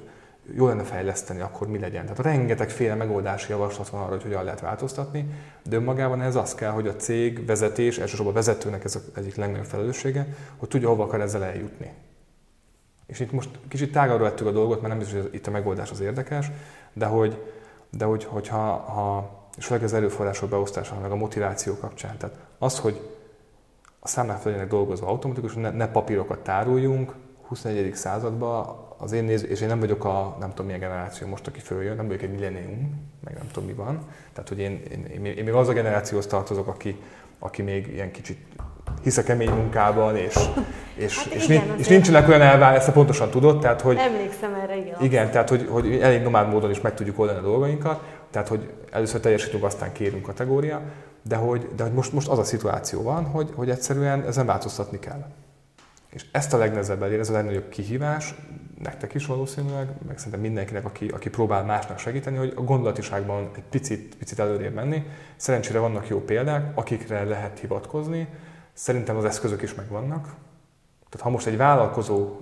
jó 0.54 0.66
lenne 0.66 0.82
fejleszteni, 0.82 1.40
akkor 1.40 1.68
mi 1.68 1.78
legyen. 1.78 2.02
Tehát 2.02 2.18
rengetegféle 2.18 2.94
megoldási 2.94 3.50
javaslat 3.50 3.88
van 3.88 4.00
arra, 4.00 4.10
hogy 4.10 4.22
hogyan 4.22 4.44
lehet 4.44 4.60
változtatni, 4.60 5.26
de 5.64 5.76
önmagában 5.76 6.22
ez 6.22 6.36
az 6.36 6.54
kell, 6.54 6.70
hogy 6.70 6.88
a 6.88 6.96
cég 6.96 7.46
vezetés, 7.46 7.98
elsősorban 7.98 8.32
a 8.32 8.36
vezetőnek 8.36 8.84
ez 8.84 8.94
az 8.94 9.02
egyik 9.14 9.36
legnagyobb 9.36 9.66
felelőssége, 9.66 10.26
hogy 10.56 10.68
tudja, 10.68 10.88
hova 10.88 11.04
akar 11.04 11.20
ezzel 11.20 11.44
eljutni. 11.44 11.90
És 13.06 13.20
itt 13.20 13.32
most 13.32 13.48
kicsit 13.68 13.92
tágabbra 13.92 14.24
vettük 14.24 14.46
a 14.46 14.52
dolgot, 14.52 14.76
mert 14.76 14.88
nem 14.88 14.98
biztos, 14.98 15.20
hogy 15.20 15.34
itt 15.34 15.46
a 15.46 15.50
megoldás 15.50 15.90
az 15.90 16.00
érdekes, 16.00 16.50
de 16.92 17.06
hogy, 17.06 17.42
de 17.90 18.04
hogy, 18.04 18.24
hogyha, 18.24 18.58
ha, 18.76 19.30
és 19.56 19.66
főleg 19.66 19.84
az 19.84 19.92
erőforrások 19.92 20.48
beosztása, 20.48 21.00
meg 21.00 21.10
a 21.10 21.16
motiváció 21.16 21.76
kapcsán. 21.76 22.16
Tehát 22.18 22.36
az, 22.58 22.78
hogy 22.78 23.00
a 24.00 24.08
számlák 24.08 24.42
legyenek 24.42 24.68
dolgozva 24.68 25.06
automatikusan, 25.06 25.60
ne, 25.60 25.70
ne 25.70 25.88
papírokat 25.88 26.38
tároljunk, 26.38 27.14
21. 27.46 27.94
században 27.94 28.84
az 28.98 29.12
én 29.12 29.24
néz, 29.24 29.44
és 29.44 29.60
én 29.60 29.68
nem 29.68 29.80
vagyok 29.80 30.04
a 30.04 30.36
nem 30.40 30.48
tudom 30.48 30.66
milyen 30.66 30.80
generáció 30.80 31.28
most, 31.28 31.46
aki 31.46 31.60
följön, 31.60 31.96
nem 31.96 32.06
vagyok 32.06 32.22
egy 32.22 32.30
millennium, 32.30 33.08
meg 33.24 33.34
nem 33.34 33.48
tudom 33.52 33.68
mi 33.68 33.74
van. 33.74 33.98
Tehát, 34.32 34.48
hogy 34.48 34.58
én, 34.58 34.82
én, 34.90 35.04
én, 35.04 35.24
én 35.24 35.44
még 35.44 35.54
az 35.54 35.68
a 35.68 35.72
generációhoz 35.72 36.26
tartozok, 36.26 36.66
aki, 36.66 36.96
aki 37.38 37.62
még 37.62 37.86
ilyen 37.86 38.10
kicsit 38.10 38.38
hisz 39.02 39.16
a 39.16 39.22
kemény 39.22 39.50
munkában, 39.50 40.16
és, 40.16 40.34
és, 40.94 41.18
hát 41.18 41.34
és, 41.34 41.48
igen, 41.48 41.74
és 41.78 41.88
nincsenek 41.88 42.28
olyan 42.28 42.40
elvár, 42.40 42.74
ezt 42.74 42.92
pontosan 42.92 43.30
tudod, 43.30 43.60
tehát 43.60 43.80
hogy... 43.80 43.96
Emlékszem 43.96 44.54
erre, 44.54 44.76
igen. 44.76 45.02
Igen, 45.02 45.30
tehát 45.30 45.48
hogy, 45.48 45.66
hogy 45.70 45.98
elég 46.00 46.22
nomád 46.22 46.48
módon 46.48 46.70
is 46.70 46.80
meg 46.80 46.94
tudjuk 46.94 47.18
oldani 47.18 47.38
a 47.38 47.42
dolgainkat, 47.42 48.00
tehát 48.30 48.48
hogy 48.48 48.70
először 48.90 49.20
teljesítünk, 49.20 49.64
aztán 49.64 49.92
kérünk 49.92 50.22
kategória, 50.22 50.80
de 51.22 51.36
hogy, 51.36 51.68
de 51.76 51.82
hogy 51.82 51.92
most, 51.92 52.12
most 52.12 52.28
az 52.28 52.38
a 52.38 52.44
szituáció 52.44 53.02
van, 53.02 53.24
hogy, 53.24 53.50
hogy 53.54 53.70
egyszerűen 53.70 54.24
ezen 54.26 54.46
változtatni 54.46 54.98
kell. 54.98 55.24
És 56.10 56.24
ezt 56.32 56.52
a 56.52 56.56
legnehezebb 56.56 57.02
elérni, 57.02 57.20
ez 57.20 57.30
a 57.30 57.32
legnagyobb 57.32 57.68
kihívás, 57.68 58.34
nektek 58.82 59.14
is 59.14 59.26
valószínűleg, 59.26 59.88
meg 60.06 60.18
szerintem 60.18 60.40
mindenkinek, 60.40 60.84
aki, 60.84 61.08
aki 61.08 61.28
próbál 61.28 61.64
másnak 61.64 61.98
segíteni, 61.98 62.36
hogy 62.36 62.52
a 62.56 62.60
gondolatiságban 62.60 63.50
egy 63.56 63.62
picit, 63.70 64.16
picit 64.16 64.38
előrébb 64.38 64.74
menni. 64.74 65.02
Szerencsére 65.36 65.78
vannak 65.78 66.08
jó 66.08 66.20
példák, 66.20 66.70
akikre 66.74 67.24
lehet 67.24 67.58
hivatkozni. 67.58 68.28
Szerintem 68.76 69.16
az 69.16 69.24
eszközök 69.24 69.62
is 69.62 69.74
megvannak. 69.74 70.22
Tehát 71.08 71.20
ha 71.20 71.30
most 71.30 71.46
egy 71.46 71.56
vállalkozó, 71.56 72.36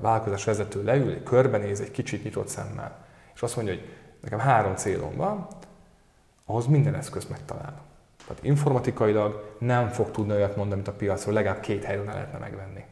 vállalkozás 0.00 0.44
vezető 0.44 0.82
leül, 0.82 1.22
körbenéz 1.22 1.80
egy 1.80 1.90
kicsit 1.90 2.24
nyitott 2.24 2.48
szemmel, 2.48 3.04
és 3.34 3.42
azt 3.42 3.56
mondja, 3.56 3.74
hogy 3.74 3.84
nekem 4.20 4.38
három 4.38 4.74
célom 4.74 5.16
van, 5.16 5.46
ahhoz 6.44 6.66
minden 6.66 6.94
eszköz 6.94 7.24
megtalál. 7.24 7.80
Tehát 8.26 8.44
informatikailag 8.44 9.54
nem 9.58 9.88
fog 9.88 10.10
tudni 10.10 10.32
olyat 10.32 10.56
mondani, 10.56 10.74
mint 10.74 10.88
a 10.88 10.92
piacról, 10.92 11.34
legalább 11.34 11.60
két 11.60 11.84
helyen 11.84 12.04
lehetne 12.04 12.38
megvenni 12.38 12.84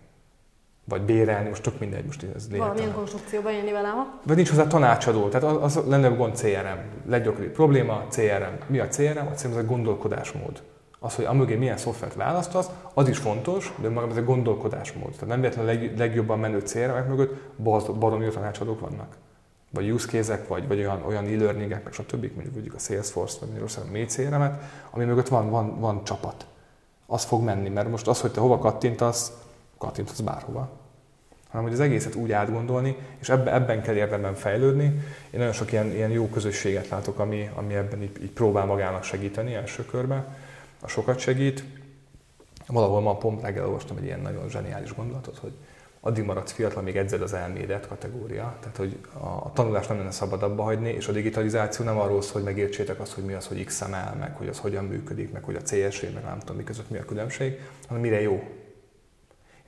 vagy 0.84 1.02
bérelni, 1.02 1.48
most 1.48 1.62
tök 1.62 1.78
mindegy, 1.78 2.04
most 2.04 2.22
ez 2.22 2.28
lényegtelen. 2.28 2.58
Valamilyen 2.58 2.92
konstrukcióba 2.92 3.50
jönni 3.50 3.72
vele? 3.72 3.92
Vagy 4.22 4.36
nincs 4.36 4.48
hozzá 4.48 4.66
tanácsadó, 4.66 5.28
tehát 5.28 5.56
az, 5.56 5.76
az 5.76 5.86
lenne 5.86 6.06
a 6.06 6.14
gond 6.14 6.40
CRM. 6.40 6.78
Leggyakoribb 7.06 7.52
probléma 7.52 8.06
CRM. 8.10 8.54
Mi 8.66 8.78
a 8.78 8.88
CRM? 8.88 9.26
A 9.26 9.30
CRM 9.30 9.50
az 9.50 9.56
a 9.56 9.64
gondolkodásmód. 9.64 10.62
Az, 11.04 11.14
hogy 11.14 11.24
amögé 11.24 11.54
milyen 11.54 11.76
szoftvert 11.76 12.14
választasz, 12.14 12.70
az 12.94 13.08
is 13.08 13.18
fontos, 13.18 13.74
de 13.80 13.88
magam 13.88 14.10
ez 14.10 14.16
a 14.16 14.22
gondolkodásmód. 14.22 15.10
Tehát 15.10 15.26
nem 15.26 15.40
véletlenül 15.40 15.70
a 15.70 15.74
leg, 15.74 15.98
legjobban 15.98 16.38
menő 16.38 16.60
CRM-ek 16.60 17.08
mögött 17.08 17.34
baromi 17.98 18.28
tanácsadók 18.28 18.80
vannak. 18.80 19.16
vagy 19.70 19.90
use 19.90 20.08
case 20.08 20.44
vagy, 20.48 20.68
vagy 20.68 20.78
olyan, 20.78 21.02
olyan 21.06 21.24
e-learningek, 21.24 21.84
meg 21.84 21.92
stb., 21.92 22.32
mondjuk 22.34 22.52
mondjuk 22.52 22.74
a 22.74 22.78
Salesforce, 22.78 23.36
vagy 23.40 23.48
Magyarországon 23.48 23.90
mély 23.90 24.06
ami 24.90 25.04
mögött 25.04 25.28
van, 25.28 25.50
van, 25.50 25.80
van 25.80 26.04
csapat. 26.04 26.46
Az 27.06 27.24
fog 27.24 27.42
menni, 27.42 27.68
mert 27.68 27.90
most 27.90 28.08
az, 28.08 28.20
hogy 28.20 28.30
te 28.30 28.40
hova 28.40 28.58
kattintasz, 28.58 29.32
kattintasz 29.78 30.20
bárhova. 30.20 30.70
Hanem, 31.48 31.66
hogy 31.66 31.74
az 31.74 31.80
egészet 31.80 32.14
úgy 32.14 32.32
átgondolni, 32.32 32.96
és 33.18 33.28
ebben, 33.28 33.54
ebben 33.54 33.82
kell 33.82 33.94
érdemben 33.94 34.34
fejlődni. 34.34 34.84
Én 35.30 35.38
nagyon 35.38 35.52
sok 35.52 35.72
ilyen, 35.72 35.86
ilyen 35.86 36.10
jó 36.10 36.28
közösséget 36.28 36.88
látok, 36.88 37.18
ami, 37.18 37.50
ami 37.54 37.74
ebben 37.74 38.02
így, 38.02 38.22
így 38.22 38.30
próbál 38.30 38.66
magának 38.66 39.02
segíteni 39.02 39.54
első 39.54 39.84
körben. 39.84 40.24
A 40.84 40.88
sokat 40.88 41.18
segít. 41.18 41.64
Valahol 42.66 43.00
ma 43.00 43.16
pont 43.16 43.42
reggel 43.42 43.66
olvastam 43.66 43.96
egy 43.96 44.04
ilyen 44.04 44.20
nagyon 44.20 44.48
zseniális 44.48 44.94
gondolatot, 44.94 45.38
hogy 45.38 45.52
addig 46.00 46.24
maradsz 46.24 46.52
fiatal, 46.52 46.78
amíg 46.78 46.96
edzed 46.96 47.22
az 47.22 47.32
elmédet 47.32 47.86
kategória. 47.86 48.56
Tehát, 48.60 48.76
hogy 48.76 48.98
a 49.42 49.52
tanulást 49.52 49.88
nem 49.88 49.98
lenne 49.98 50.10
szabad 50.10 50.42
abba 50.42 50.62
hagyni, 50.62 50.88
és 50.88 51.08
a 51.08 51.12
digitalizáció 51.12 51.84
nem 51.84 51.98
arról 51.98 52.22
szól, 52.22 52.32
hogy 52.32 52.42
megértsétek 52.42 53.00
azt, 53.00 53.12
hogy 53.12 53.24
mi 53.24 53.32
az, 53.32 53.46
hogy 53.46 53.64
XML, 53.64 54.14
meg 54.18 54.36
hogy 54.36 54.48
az 54.48 54.58
hogyan 54.58 54.84
működik, 54.84 55.32
meg 55.32 55.44
hogy 55.44 55.54
a 55.54 55.62
CSV, 55.62 56.04
meg 56.14 56.24
nem 56.24 56.38
tudom, 56.38 56.56
mi 56.56 56.64
között 56.64 56.90
mi 56.90 56.98
a 56.98 57.04
különbség, 57.04 57.60
hanem 57.88 58.02
mire 58.02 58.20
jó. 58.20 58.42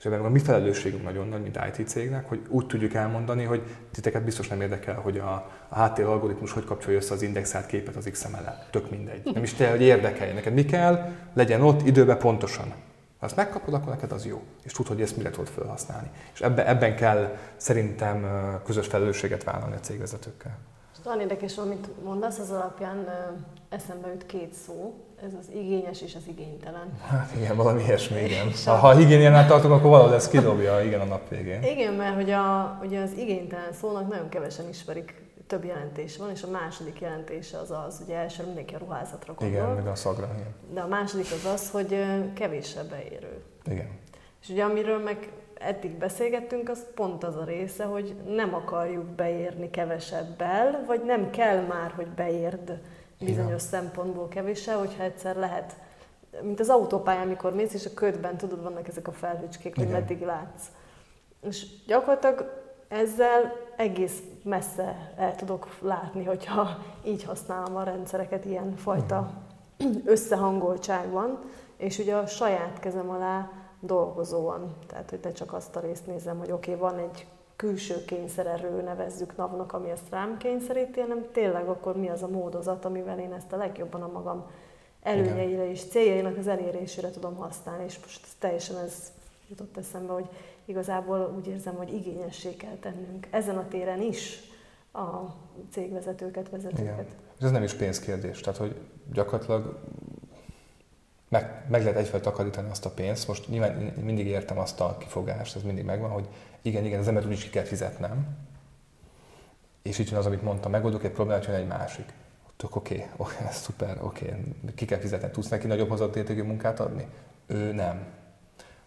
Ebben 0.07 0.25
a 0.25 0.29
mi 0.29 0.39
felelősségünk 0.39 1.03
nagyon 1.03 1.29
nagy, 1.29 1.43
mint 1.43 1.59
IT 1.77 1.89
cégnek, 1.89 2.29
hogy 2.29 2.41
úgy 2.49 2.67
tudjuk 2.67 2.95
elmondani, 2.95 3.45
hogy 3.45 3.63
titeket 3.91 4.25
biztos 4.25 4.49
nem 4.49 4.61
érdekel, 4.61 4.95
hogy 4.95 5.19
a, 5.19 5.51
a 5.69 5.85
HTML 5.85 6.07
algoritmus 6.07 6.53
hogy 6.53 6.65
kapcsolja 6.65 6.99
össze 6.99 7.15
az 7.15 7.23
indexelt 7.23 7.67
képet 7.67 7.97
az 7.97 8.09
XML-el. 8.13 8.67
Tök 8.71 8.91
mindegy. 8.91 9.31
Nem 9.35 9.43
is 9.43 9.55
te, 9.55 9.71
hogy 9.71 9.81
érdekelj. 9.83 10.33
Neked 10.33 10.55
mi 10.55 10.65
kell, 10.65 11.13
legyen 11.35 11.63
ott 11.63 11.87
időben 11.87 12.19
pontosan. 12.19 12.75
Ha 13.19 13.27
ezt 13.27 13.37
megkapod, 13.37 13.75
akkor 13.75 13.89
neked 13.89 14.13
az 14.13 14.27
jó, 14.27 14.43
és 14.63 14.73
tudod, 14.73 14.93
hogy 14.93 15.03
ezt 15.03 15.17
mire 15.17 15.31
tudod 15.31 15.49
felhasználni. 15.49 16.11
És 16.35 16.41
ebben, 16.41 16.67
ebben 16.67 16.97
kell 16.97 17.37
szerintem 17.57 18.27
közös 18.65 18.87
felelősséget 18.87 19.45
vállalni 19.45 19.75
a 19.75 19.81
cégvezetőkkel. 19.81 20.59
Nagyon 21.07 21.21
érdekes, 21.21 21.59
amit 21.59 22.05
mondasz, 22.05 22.39
az 22.39 22.51
alapján 22.51 23.09
eszembe 23.69 24.09
jut 24.09 24.27
két 24.27 24.53
szó, 24.53 24.95
ez 25.25 25.33
az 25.41 25.51
igényes 25.55 26.03
és 26.03 26.15
az 26.15 26.23
igénytelen. 26.27 26.99
Hát 27.07 27.33
igen, 27.37 27.57
valami 27.57 27.83
ilyesmi, 27.83 28.21
igen. 28.21 28.47
Ha, 28.65 29.01
igényelnál 29.01 29.47
tartunk, 29.47 29.73
akkor 29.73 29.91
valahol 29.91 30.15
ez 30.15 30.29
kidobja 30.29 30.81
igen 30.81 31.01
a 31.01 31.05
nap 31.05 31.29
végén. 31.29 31.63
Igen, 31.63 31.95
mert 31.95 32.15
hogy 32.15 32.31
a, 32.31 32.79
ugye 32.83 33.01
az 33.01 33.13
igénytelen 33.13 33.73
szónak 33.73 34.09
nagyon 34.09 34.29
kevesen 34.29 34.69
ismerik 34.69 35.23
több 35.47 35.65
jelentés 35.65 36.17
van, 36.17 36.31
és 36.31 36.43
a 36.43 36.51
második 36.51 37.01
jelentése 37.01 37.59
az 37.59 37.71
az, 37.71 38.03
ugye 38.05 38.17
első 38.17 38.45
mindenki 38.45 38.75
a 38.75 38.79
ruházatra 38.79 39.35
gondol. 39.35 39.59
Igen, 39.59 39.75
meg 39.75 39.87
a 39.87 39.95
szagra, 39.95 40.29
igen. 40.35 40.55
De 40.75 40.81
a 40.81 40.87
második 40.87 41.27
az 41.33 41.45
az, 41.53 41.71
hogy 41.71 42.05
kevésebb 42.35 42.91
beérő. 42.91 43.43
Igen. 43.65 43.89
És 44.43 44.49
ugye 44.49 44.65
amiről 44.65 44.99
meg 44.99 45.33
eddig 45.59 45.91
beszélgettünk, 45.91 46.69
az 46.69 46.85
pont 46.95 47.25
az 47.25 47.37
a 47.37 47.45
része, 47.45 47.85
hogy 47.85 48.15
nem 48.27 48.55
akarjuk 48.55 49.05
beérni 49.05 49.71
kevesebbel, 49.71 50.85
vagy 50.87 51.05
nem 51.05 51.31
kell 51.31 51.61
már, 51.61 51.91
hogy 51.91 52.07
beérd 52.07 52.81
bizonyos 53.19 53.47
Igen. 53.47 53.59
szempontból 53.59 54.29
kevéssel, 54.29 54.79
hogyha 54.79 55.03
egyszer 55.03 55.37
lehet. 55.37 55.77
Mint 56.43 56.61
az 56.61 56.69
autópályán, 56.69 57.23
amikor 57.23 57.55
mész, 57.55 57.75
és 57.75 57.87
a 57.87 57.95
ködben 57.95 58.37
tudod, 58.37 58.63
vannak 58.63 58.89
ezek 58.89 59.09
a 59.09 59.13
felhőcskék, 59.13 59.77
hogy 59.77 59.89
meddig 59.89 60.21
látsz. 60.21 60.65
És 61.43 61.67
gyakorlatilag 61.87 62.65
ezzel 62.89 63.53
egész 63.77 64.23
messze 64.43 65.13
el 65.17 65.37
tudok 65.37 65.69
látni, 65.81 66.25
hogyha 66.25 66.79
így 67.05 67.25
használom 67.25 67.77
a 67.77 67.83
rendszereket 67.83 68.45
ilyen 68.45 68.77
fajta 68.77 69.31
összehangoltság 70.05 71.11
van, 71.11 71.39
és 71.77 71.99
ugye 71.99 72.15
a 72.15 72.27
saját 72.27 72.79
kezem 72.79 73.11
alá 73.11 73.51
dolgozóan. 73.87 74.75
Tehát, 74.87 75.11
hogy 75.11 75.21
ne 75.23 75.33
csak 75.33 75.53
azt 75.53 75.77
a 75.77 75.81
részt 75.81 76.07
nézem, 76.07 76.39
hogy 76.39 76.51
oké, 76.51 76.75
okay, 76.75 76.91
van 76.91 76.99
egy 76.99 77.27
külső 77.57 78.05
kényszererő, 78.05 78.83
nevezzük 78.83 79.37
napnak, 79.37 79.73
ami 79.73 79.91
ezt 79.91 80.11
rám 80.11 80.37
kényszeríti, 80.37 81.01
hanem 81.01 81.27
tényleg 81.33 81.69
akkor 81.69 81.97
mi 81.97 82.09
az 82.09 82.23
a 82.23 82.29
módozat, 82.29 82.85
amivel 82.85 83.19
én 83.19 83.33
ezt 83.33 83.53
a 83.53 83.57
legjobban 83.57 84.03
a 84.03 84.13
magam 84.13 84.47
előnyeire 85.03 85.71
és 85.71 85.85
céljainak 85.85 86.37
az 86.37 86.47
elérésére 86.47 87.11
tudom 87.11 87.37
használni. 87.37 87.85
És 87.85 87.99
most 88.01 88.27
teljesen 88.39 88.77
ez 88.77 89.13
jutott 89.49 89.77
eszembe, 89.77 90.13
hogy 90.13 90.29
igazából 90.65 91.35
úgy 91.37 91.47
érzem, 91.47 91.75
hogy 91.75 91.93
igényessé 91.93 92.55
kell 92.55 92.77
tennünk 92.81 93.27
ezen 93.31 93.57
a 93.57 93.69
téren 93.69 94.03
is 94.03 94.41
a 94.93 95.35
cégvezetőket, 95.71 96.51
vezetőket. 96.51 96.83
Igen. 96.83 97.07
Ez 97.41 97.51
nem 97.51 97.63
is 97.63 97.75
pénzkérdés, 97.75 98.41
tehát 98.41 98.59
hogy 98.59 98.77
gyakorlatilag 99.13 99.79
meg, 101.29 101.65
meg 101.69 101.83
lehet 101.83 101.97
egyfelől 101.97 102.21
takarítani 102.21 102.71
azt 102.71 102.85
a 102.85 102.91
pénzt. 102.91 103.29
Most 103.29 103.49
nyilván 103.49 103.73
mindig 104.03 104.27
értem 104.27 104.59
azt 104.59 104.81
a 104.81 104.97
kifogást, 104.99 105.57
ez 105.57 105.63
mindig 105.63 105.85
megvan, 105.85 106.11
hogy 106.11 106.29
igen, 106.63 106.85
igen, 106.85 107.01
az 107.01 107.09
embert 107.09 107.27
úgyis 107.27 107.43
ki 107.43 107.51
kell 107.51 107.65
fizetnem, 107.65 108.27
és 109.83 109.99
így 109.99 110.11
jön 110.11 110.19
az, 110.19 110.27
amit 110.27 110.43
mondtam, 110.43 110.71
megoldok 110.71 111.05
egy 111.05 111.11
problémát, 111.11 111.45
jön 111.45 111.55
egy 111.55 111.67
másik. 111.67 112.13
Tök 112.57 112.77
oké, 112.77 112.95
okay, 113.17 113.35
okay, 113.37 113.53
szuper, 113.53 113.99
oké, 114.01 114.25
okay. 114.25 114.75
ki 114.75 114.85
kell 114.85 114.99
fizetni, 114.99 115.31
tudsz 115.31 115.49
neki 115.49 115.67
nagyobb 115.67 115.89
hozzátétégű 115.89 116.43
munkát 116.43 116.81
adni? 116.81 117.07
Ő 117.47 117.73
nem. 117.73 118.05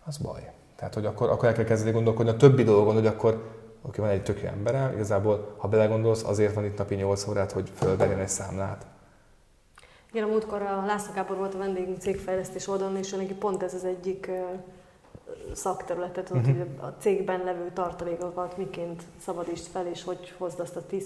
Az 0.06 0.18
baj. 0.18 0.52
Tehát, 0.76 0.94
hogy 0.94 1.06
akkor, 1.06 1.30
akkor 1.30 1.48
el 1.48 1.54
kell 1.54 1.64
kezdeni 1.64 1.92
gondolkodni 1.92 2.32
a 2.32 2.36
többi 2.36 2.64
dolgon, 2.64 2.94
hogy 2.94 3.08
akkor 3.08 3.58
oké, 3.82 4.02
van 4.02 4.10
egy 4.10 4.24
tök 4.24 4.42
jó 4.42 4.48
emberem, 4.48 4.94
igazából, 4.94 5.56
ha 5.58 5.68
belegondolsz, 5.68 6.24
azért 6.24 6.54
van 6.54 6.66
itt 6.66 6.78
napi 6.78 6.96
8 6.96 7.28
órát, 7.28 7.52
hogy 7.52 7.72
fölverjen 7.76 8.20
egy 8.20 8.30
számlát. 8.30 8.86
Igen, 10.12 10.24
a 10.24 10.28
múltkor 10.28 10.62
a 10.62 10.86
László 10.86 11.14
Gábor 11.14 11.38
volt 11.38 11.54
a 11.54 11.58
vendégünk 11.58 12.00
cégfejlesztés 12.00 12.68
oldalon, 12.68 12.98
és 12.98 13.12
neki 13.12 13.34
pont 13.34 13.64
ez 13.64 13.74
az 13.74 13.86
egyik 13.86 14.32
szakterületet, 15.54 16.26
tudod, 16.26 16.42
uh-huh. 16.42 16.58
hogy 16.58 16.68
a 16.80 16.96
cégben 17.00 17.44
levő 17.44 17.72
tartalékokat 17.74 18.58
miként 18.58 19.04
szabadítsd 19.26 19.66
fel, 19.72 19.88
és 19.88 20.04
hogy 20.04 20.34
hozd 20.38 20.60
azt 20.60 20.76
a 20.76 20.82
10-20-30 20.92 21.00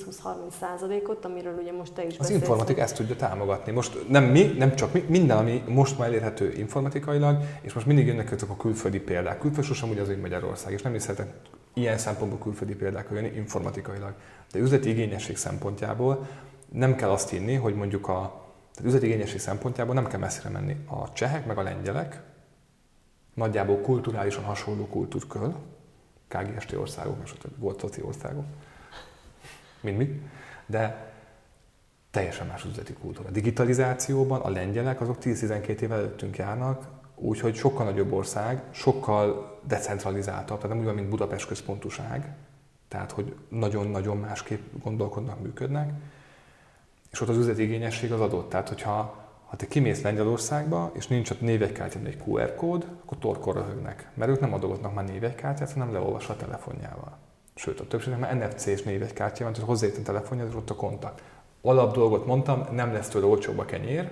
százalékot, 0.60 1.26
amiről 1.26 1.58
ugye 1.62 1.72
most 1.72 1.94
te 1.94 2.06
is 2.06 2.18
Az 2.18 2.30
informatika 2.30 2.82
ezt 2.82 2.96
tudja 2.96 3.16
támogatni. 3.16 3.72
Most 3.72 4.10
nem 4.10 4.24
mi, 4.24 4.44
nem 4.58 4.76
csak 4.76 4.94
mi, 4.94 5.06
minden, 5.08 5.38
ami 5.38 5.64
most 5.68 5.98
már 5.98 6.08
elérhető 6.08 6.52
informatikailag, 6.52 7.38
és 7.62 7.74
most 7.74 7.86
mindig 7.86 8.08
jönnek 8.08 8.32
ezek 8.32 8.50
a 8.50 8.58
külföldi 8.58 9.00
példák. 9.00 9.40
Külföld 9.40 9.66
sosem 9.66 9.90
ugye 9.90 10.02
az, 10.02 10.08
hogy 10.08 10.20
Magyarország, 10.20 10.74
és 10.74 10.82
nem 10.82 10.96
is 10.96 11.02
szeretek 11.02 11.34
ilyen 11.74 11.98
szempontból 11.98 12.40
külföldi 12.40 12.76
példák 12.76 13.08
jönni 13.12 13.32
informatikailag. 13.36 14.14
De 14.52 14.60
üzleti 14.60 14.90
igényesség 14.90 15.38
szempontjából 15.38 16.28
nem 16.72 16.96
kell 16.96 17.10
azt 17.10 17.30
hinni, 17.30 17.56
hogy 17.56 17.76
mondjuk 17.76 18.08
a 18.08 18.43
tehát 18.74 18.88
üzleti 18.88 19.06
igényesség 19.06 19.40
szempontjából 19.40 19.94
nem 19.94 20.08
kell 20.08 20.20
messzire 20.20 20.50
menni. 20.50 20.78
A 20.86 21.14
csehek 21.14 21.46
meg 21.46 21.58
a 21.58 21.62
lengyelek 21.62 22.22
nagyjából 23.34 23.82
kulturálisan 23.82 24.44
hasonló 24.44 24.88
kultúrköl, 24.88 25.56
KGST 26.28 26.74
országok, 26.74 27.20
most 27.20 27.48
volt 27.58 27.80
szoci 27.80 28.02
országok, 28.02 28.46
mint 29.82 29.98
mi, 29.98 30.22
de 30.66 31.12
teljesen 32.12 32.48
más 32.48 32.66
üzleti 32.66 32.94
kultúra. 32.94 33.28
A 33.28 33.32
digitalizációban 33.32 34.42
a 34.42 34.50
lengyelek 34.50 35.02
azok 35.02 35.18
10-12 35.22 35.80
évvel 35.80 35.98
előttünk 35.98 36.38
járnak, 36.38 36.88
úgyhogy 37.16 37.56
sokkal 37.56 37.86
nagyobb 37.86 38.12
ország, 38.12 38.64
sokkal 38.72 39.60
decentralizáltabb, 39.68 40.58
tehát 40.58 40.70
nem 40.70 40.80
úgy 40.80 40.86
van, 40.86 40.96
mint 40.96 41.10
Budapest 41.10 41.48
központúság, 41.48 42.36
tehát 42.88 43.12
hogy 43.12 43.36
nagyon-nagyon 43.50 44.18
másképp 44.18 44.62
gondolkodnak, 44.84 45.42
működnek, 45.42 45.94
és 47.14 47.22
ott 47.22 47.30
az 47.30 47.38
üzleti 47.38 47.62
igényesség 47.62 48.12
az 48.12 48.20
adott. 48.20 48.50
Tehát, 48.50 48.68
hogyha 48.68 49.24
ha 49.46 49.56
te 49.56 49.68
kimész 49.68 50.02
Lengyelországba, 50.02 50.92
és 50.94 51.08
nincs 51.08 51.30
ott 51.30 51.42
névegykártyán 51.42 52.06
egy 52.06 52.18
QR 52.26 52.56
kód, 52.56 52.88
akkor 53.04 53.18
torkor 53.18 53.56
röhögnek. 53.56 54.10
Mert 54.14 54.32
ők 54.32 54.40
nem 54.40 54.54
adogatnak 54.54 54.94
már 54.94 55.06
névegykártyát, 55.06 55.72
hanem 55.72 55.94
leolvas 55.94 56.30
a 56.30 56.36
telefonjával. 56.36 57.18
Sőt, 57.56 57.80
a 57.80 57.88
többségnek 57.88 58.20
már 58.20 58.36
NFC-s 58.36 58.82
névegykártya 58.82 59.44
van, 59.44 59.54
tehát 59.54 59.68
hozzáérteni 59.68 60.06
telefonja, 60.06 60.48
ott 60.56 60.70
a 60.70 60.76
kontakt. 60.76 61.22
Alap 61.62 61.94
dolgot 61.94 62.26
mondtam, 62.26 62.68
nem 62.72 62.94
lesz 62.94 63.08
tőle 63.08 63.26
olcsóbb 63.26 63.60
a 63.60 63.66
kenyér, 63.66 64.12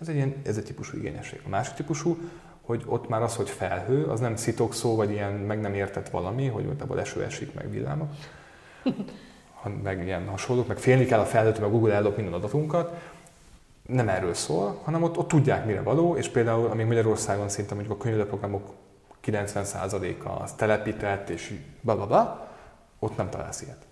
ez 0.00 0.08
egy, 0.08 0.14
ilyen, 0.14 0.34
ez 0.44 0.56
egy 0.56 0.64
típusú 0.64 0.96
igényesség. 0.96 1.40
A 1.46 1.48
másik 1.48 1.74
típusú, 1.74 2.18
hogy 2.62 2.82
ott 2.86 3.08
már 3.08 3.22
az, 3.22 3.36
hogy 3.36 3.50
felhő, 3.50 4.04
az 4.04 4.20
nem 4.20 4.36
szitok 4.36 4.74
szó, 4.74 4.96
vagy 4.96 5.10
ilyen 5.10 5.32
meg 5.32 5.60
nem 5.60 5.74
értett 5.74 6.08
valami, 6.08 6.46
hogy 6.46 6.66
ott 6.66 6.98
eső 6.98 7.22
esik, 7.22 7.54
meg 7.54 7.70
villámok, 7.70 8.08
meg 9.82 10.04
ilyen 10.04 10.28
hasonlók, 10.28 10.66
meg 10.66 10.78
félni 10.78 11.04
kell 11.04 11.20
a 11.20 11.24
felhőtől, 11.24 11.62
meg 11.62 11.70
Google 11.70 11.94
ellop 11.94 12.16
minden 12.16 12.34
adatunkat, 12.34 12.98
nem 13.86 14.08
erről 14.08 14.34
szól, 14.34 14.80
hanem 14.82 15.02
ott, 15.02 15.18
ott 15.18 15.28
tudják, 15.28 15.66
mire 15.66 15.82
való, 15.82 16.16
és 16.16 16.28
például, 16.28 16.66
amíg 16.66 16.86
Magyarországon 16.86 17.48
szinte 17.48 17.74
mondjuk 17.74 17.96
a 17.96 18.02
könyvelőprogramok 18.02 18.72
90%-a 19.24 20.42
az 20.42 20.52
telepített, 20.52 21.28
és 21.28 21.54
bla, 21.80 22.48
ott 22.98 23.16
nem 23.16 23.30
találsz 23.30 23.62
ilyet. 23.62 23.86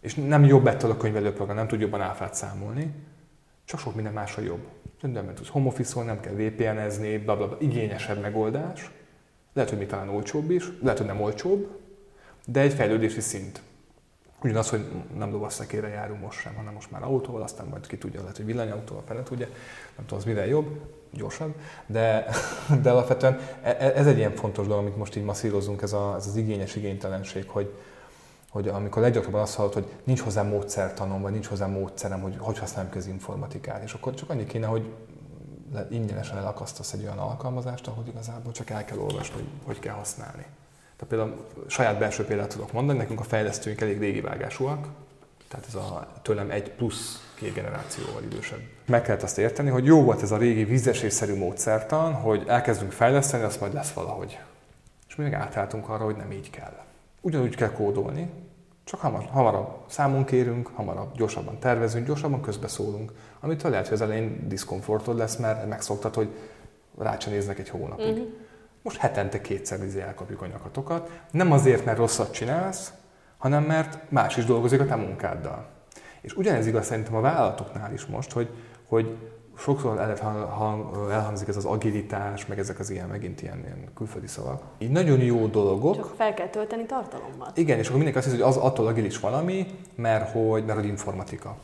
És 0.00 0.14
nem 0.14 0.44
jobb 0.44 0.66
ettől 0.66 0.90
a 0.90 0.96
könyvelőprogram, 0.96 1.56
nem 1.56 1.66
tud 1.66 1.80
jobban 1.80 2.00
áfát 2.00 2.34
számolni, 2.34 2.94
csak 3.64 3.80
sok 3.80 3.94
minden 3.94 4.12
másra 4.12 4.42
jobb. 4.42 4.66
Nem 5.00 5.34
tudsz 5.34 5.48
home 5.48 5.66
office 5.66 6.02
nem 6.02 6.20
kell 6.20 6.32
VPN-ezni, 6.32 7.18
bla, 7.18 7.56
igényesebb 7.60 8.20
megoldás. 8.20 8.90
Lehet, 9.52 9.70
hogy 9.70 9.78
mi 9.78 9.86
talán 9.86 10.08
olcsóbb 10.08 10.50
is, 10.50 10.64
lehet, 10.82 10.98
hogy 10.98 11.06
nem 11.06 11.20
olcsóbb, 11.20 11.80
de 12.46 12.60
egy 12.60 12.72
fejlődési 12.72 13.20
szint. 13.20 13.60
Ugyanaz, 14.42 14.70
hogy 14.70 14.84
nem 15.16 15.30
lovasszekére 15.30 15.88
járunk 15.88 16.20
most 16.20 16.38
sem, 16.38 16.54
hanem 16.54 16.72
most 16.72 16.90
már 16.90 17.02
autóval, 17.02 17.42
aztán 17.42 17.66
majd 17.66 17.86
ki 17.86 17.98
tudja, 17.98 18.20
lehet, 18.20 18.36
hogy 18.36 18.46
villanyautóval, 18.46 19.02
fele 19.06 19.22
tudja, 19.22 19.46
nem 19.96 20.06
tudom, 20.06 20.18
az 20.18 20.24
mivel 20.24 20.46
jobb, 20.46 20.80
gyorsabb, 21.12 21.54
de, 21.86 22.26
de 22.82 22.90
alapvetően 22.90 23.40
e, 23.62 23.76
e, 23.78 23.92
ez 23.94 24.06
egy 24.06 24.16
ilyen 24.16 24.34
fontos 24.34 24.66
dolog, 24.66 24.82
amit 24.82 24.96
most 24.96 25.16
így 25.16 25.24
masszírozunk, 25.24 25.82
ez, 25.82 25.92
a, 25.92 26.14
ez 26.16 26.26
az 26.26 26.36
igényes 26.36 26.76
igénytelenség, 26.76 27.48
hogy, 27.48 27.74
hogy 28.50 28.68
amikor 28.68 29.02
leggyakrabban 29.02 29.40
azt 29.40 29.54
hallod, 29.54 29.72
hogy 29.72 29.86
nincs 30.04 30.20
hozzá 30.20 30.42
módszertanom, 30.42 31.22
vagy 31.22 31.32
nincs 31.32 31.46
hozzá 31.46 31.66
módszerem, 31.66 32.20
hogy 32.20 32.36
hogy 32.38 32.58
használom 32.58 32.90
az 32.94 33.06
informatikát, 33.06 33.82
és 33.82 33.92
akkor 33.92 34.14
csak 34.14 34.30
annyi 34.30 34.46
kéne, 34.46 34.66
hogy 34.66 34.92
ingyenesen 35.90 36.36
elakasztasz 36.36 36.92
egy 36.92 37.02
olyan 37.02 37.18
alkalmazást, 37.18 37.86
ahol 37.86 38.04
igazából 38.08 38.52
csak 38.52 38.70
el 38.70 38.84
kell 38.84 38.98
olvasni, 38.98 39.34
hogy 39.34 39.48
hogy 39.64 39.78
kell 39.78 39.94
használni. 39.94 40.44
Tehát 40.98 41.14
például 41.14 41.46
saját 41.66 41.98
belső 41.98 42.24
példát 42.24 42.48
tudok 42.48 42.72
mondani, 42.72 42.98
nekünk 42.98 43.20
a 43.20 43.22
fejlesztőink 43.22 43.80
elég 43.80 43.98
régi 43.98 44.20
vágásúak, 44.20 44.86
tehát 45.48 45.66
ez 45.66 45.74
a 45.74 46.08
tőlem 46.22 46.50
egy 46.50 46.70
plusz 46.70 47.30
két 47.34 47.54
generációval 47.54 48.22
idősebb. 48.22 48.60
Meg 48.86 49.02
kellett 49.02 49.22
azt 49.22 49.38
érteni, 49.38 49.70
hogy 49.70 49.84
jó 49.84 50.02
volt 50.02 50.22
ez 50.22 50.30
a 50.30 50.36
régi 50.36 50.64
vízesésszerű 50.64 51.34
módszertan, 51.34 52.12
hogy 52.12 52.44
elkezdünk 52.46 52.92
fejleszteni, 52.92 53.42
azt 53.42 53.60
majd 53.60 53.72
lesz 53.72 53.92
valahogy. 53.92 54.38
És 55.08 55.16
mi 55.16 55.24
meg 55.24 55.34
átálltunk 55.34 55.88
arra, 55.88 56.04
hogy 56.04 56.16
nem 56.16 56.32
így 56.32 56.50
kell. 56.50 56.84
Ugyanúgy 57.20 57.54
kell 57.54 57.72
kódolni, 57.72 58.30
csak 58.84 59.00
hamar, 59.00 59.24
hamarabb 59.24 59.76
számunk 59.86 60.26
kérünk, 60.26 60.70
hamarabb, 60.74 61.16
gyorsabban 61.16 61.58
tervezünk, 61.58 62.06
gyorsabban 62.06 62.40
közbeszólunk, 62.40 63.12
amitől 63.40 63.70
lehet, 63.70 63.86
hogy 63.86 63.96
az 63.96 64.02
elején 64.02 64.48
diszkomfortod 64.48 65.16
lesz, 65.16 65.36
mert 65.36 65.68
megszoktad, 65.68 66.14
hogy 66.14 66.28
rácsa 66.98 67.30
néznek 67.30 67.58
egy 67.58 67.68
hónapig. 67.68 68.06
Uh-huh. 68.06 68.28
Most 68.88 69.00
hetente 69.00 69.40
kétszer 69.40 69.84
izé 69.84 70.00
elkapjuk 70.00 70.42
a 70.42 70.46
nyakatokat. 70.46 71.20
Nem 71.30 71.52
azért, 71.52 71.84
mert 71.84 71.98
rosszat 71.98 72.32
csinálsz, 72.32 72.92
hanem 73.38 73.62
mert 73.62 74.10
más 74.10 74.36
is 74.36 74.44
dolgozik 74.44 74.80
a 74.80 74.84
te 74.84 74.96
munkáddal. 74.96 75.66
És 76.20 76.36
ugyanez 76.36 76.66
igaz 76.66 76.86
szerintem 76.86 77.14
a 77.14 77.20
vállalatoknál 77.20 77.92
is 77.92 78.06
most, 78.06 78.32
hogy, 78.32 78.48
hogy 78.86 79.16
sokszor 79.58 79.98
elhangzik 81.10 81.48
ez 81.48 81.56
az 81.56 81.64
agilitás, 81.64 82.46
meg 82.46 82.58
ezek 82.58 82.78
az 82.78 82.90
ilyen, 82.90 83.08
megint 83.08 83.42
ilyen, 83.42 83.58
ilyen 83.58 83.84
külföldi 83.94 84.26
szavak. 84.26 84.62
Így 84.78 84.90
nagyon 84.90 85.20
jó 85.20 85.46
dolgok. 85.46 85.94
Csak 85.94 86.14
fel 86.16 86.34
kell 86.34 86.48
tölteni 86.48 86.86
tartalommal. 86.86 87.50
Igen, 87.54 87.78
és 87.78 87.84
akkor 87.84 87.96
mindenki 87.96 88.18
azt 88.18 88.28
hiszi, 88.28 88.42
hogy 88.42 88.50
az 88.50 88.56
attól 88.56 88.86
agilis 88.86 89.20
valami, 89.20 89.66
mert 89.94 90.30
hogy, 90.30 90.64
mert 90.64 90.78
hogy 90.78 90.88
informatika. 90.88 91.56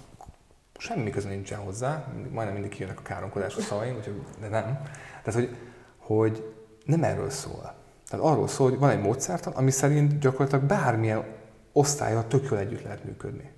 Semmi 0.79 1.11
köze 1.11 1.29
nincsen 1.29 1.59
hozzá, 1.59 2.05
majdnem 2.31 2.55
mindig 2.55 2.71
kijönnek 2.71 2.99
a 2.99 3.03
káromkodás 3.03 3.57
a 3.57 3.61
szavaim, 3.61 3.97
úgyhogy, 3.97 4.23
de 4.41 4.49
nem. 4.49 4.81
Tehát, 5.23 5.41
hogy, 5.41 5.57
hogy 5.99 6.53
nem 6.85 7.05
erről 7.05 7.31
szól. 7.31 7.75
Tehát 8.09 8.25
arról 8.25 8.49
szól, 8.49 8.71
hogy 8.71 8.79
van 8.79 8.91
egy 8.91 9.01
módszertan, 9.01 9.53
ami 9.53 9.71
szerint 9.71 10.19
gyakorlatilag 10.19 10.65
bármilyen 10.65 11.25
osztálya 11.73 12.27
tök 12.27 12.47
jól 12.51 12.59
együtt 12.59 12.83
lehet 12.83 13.05
működni. 13.05 13.51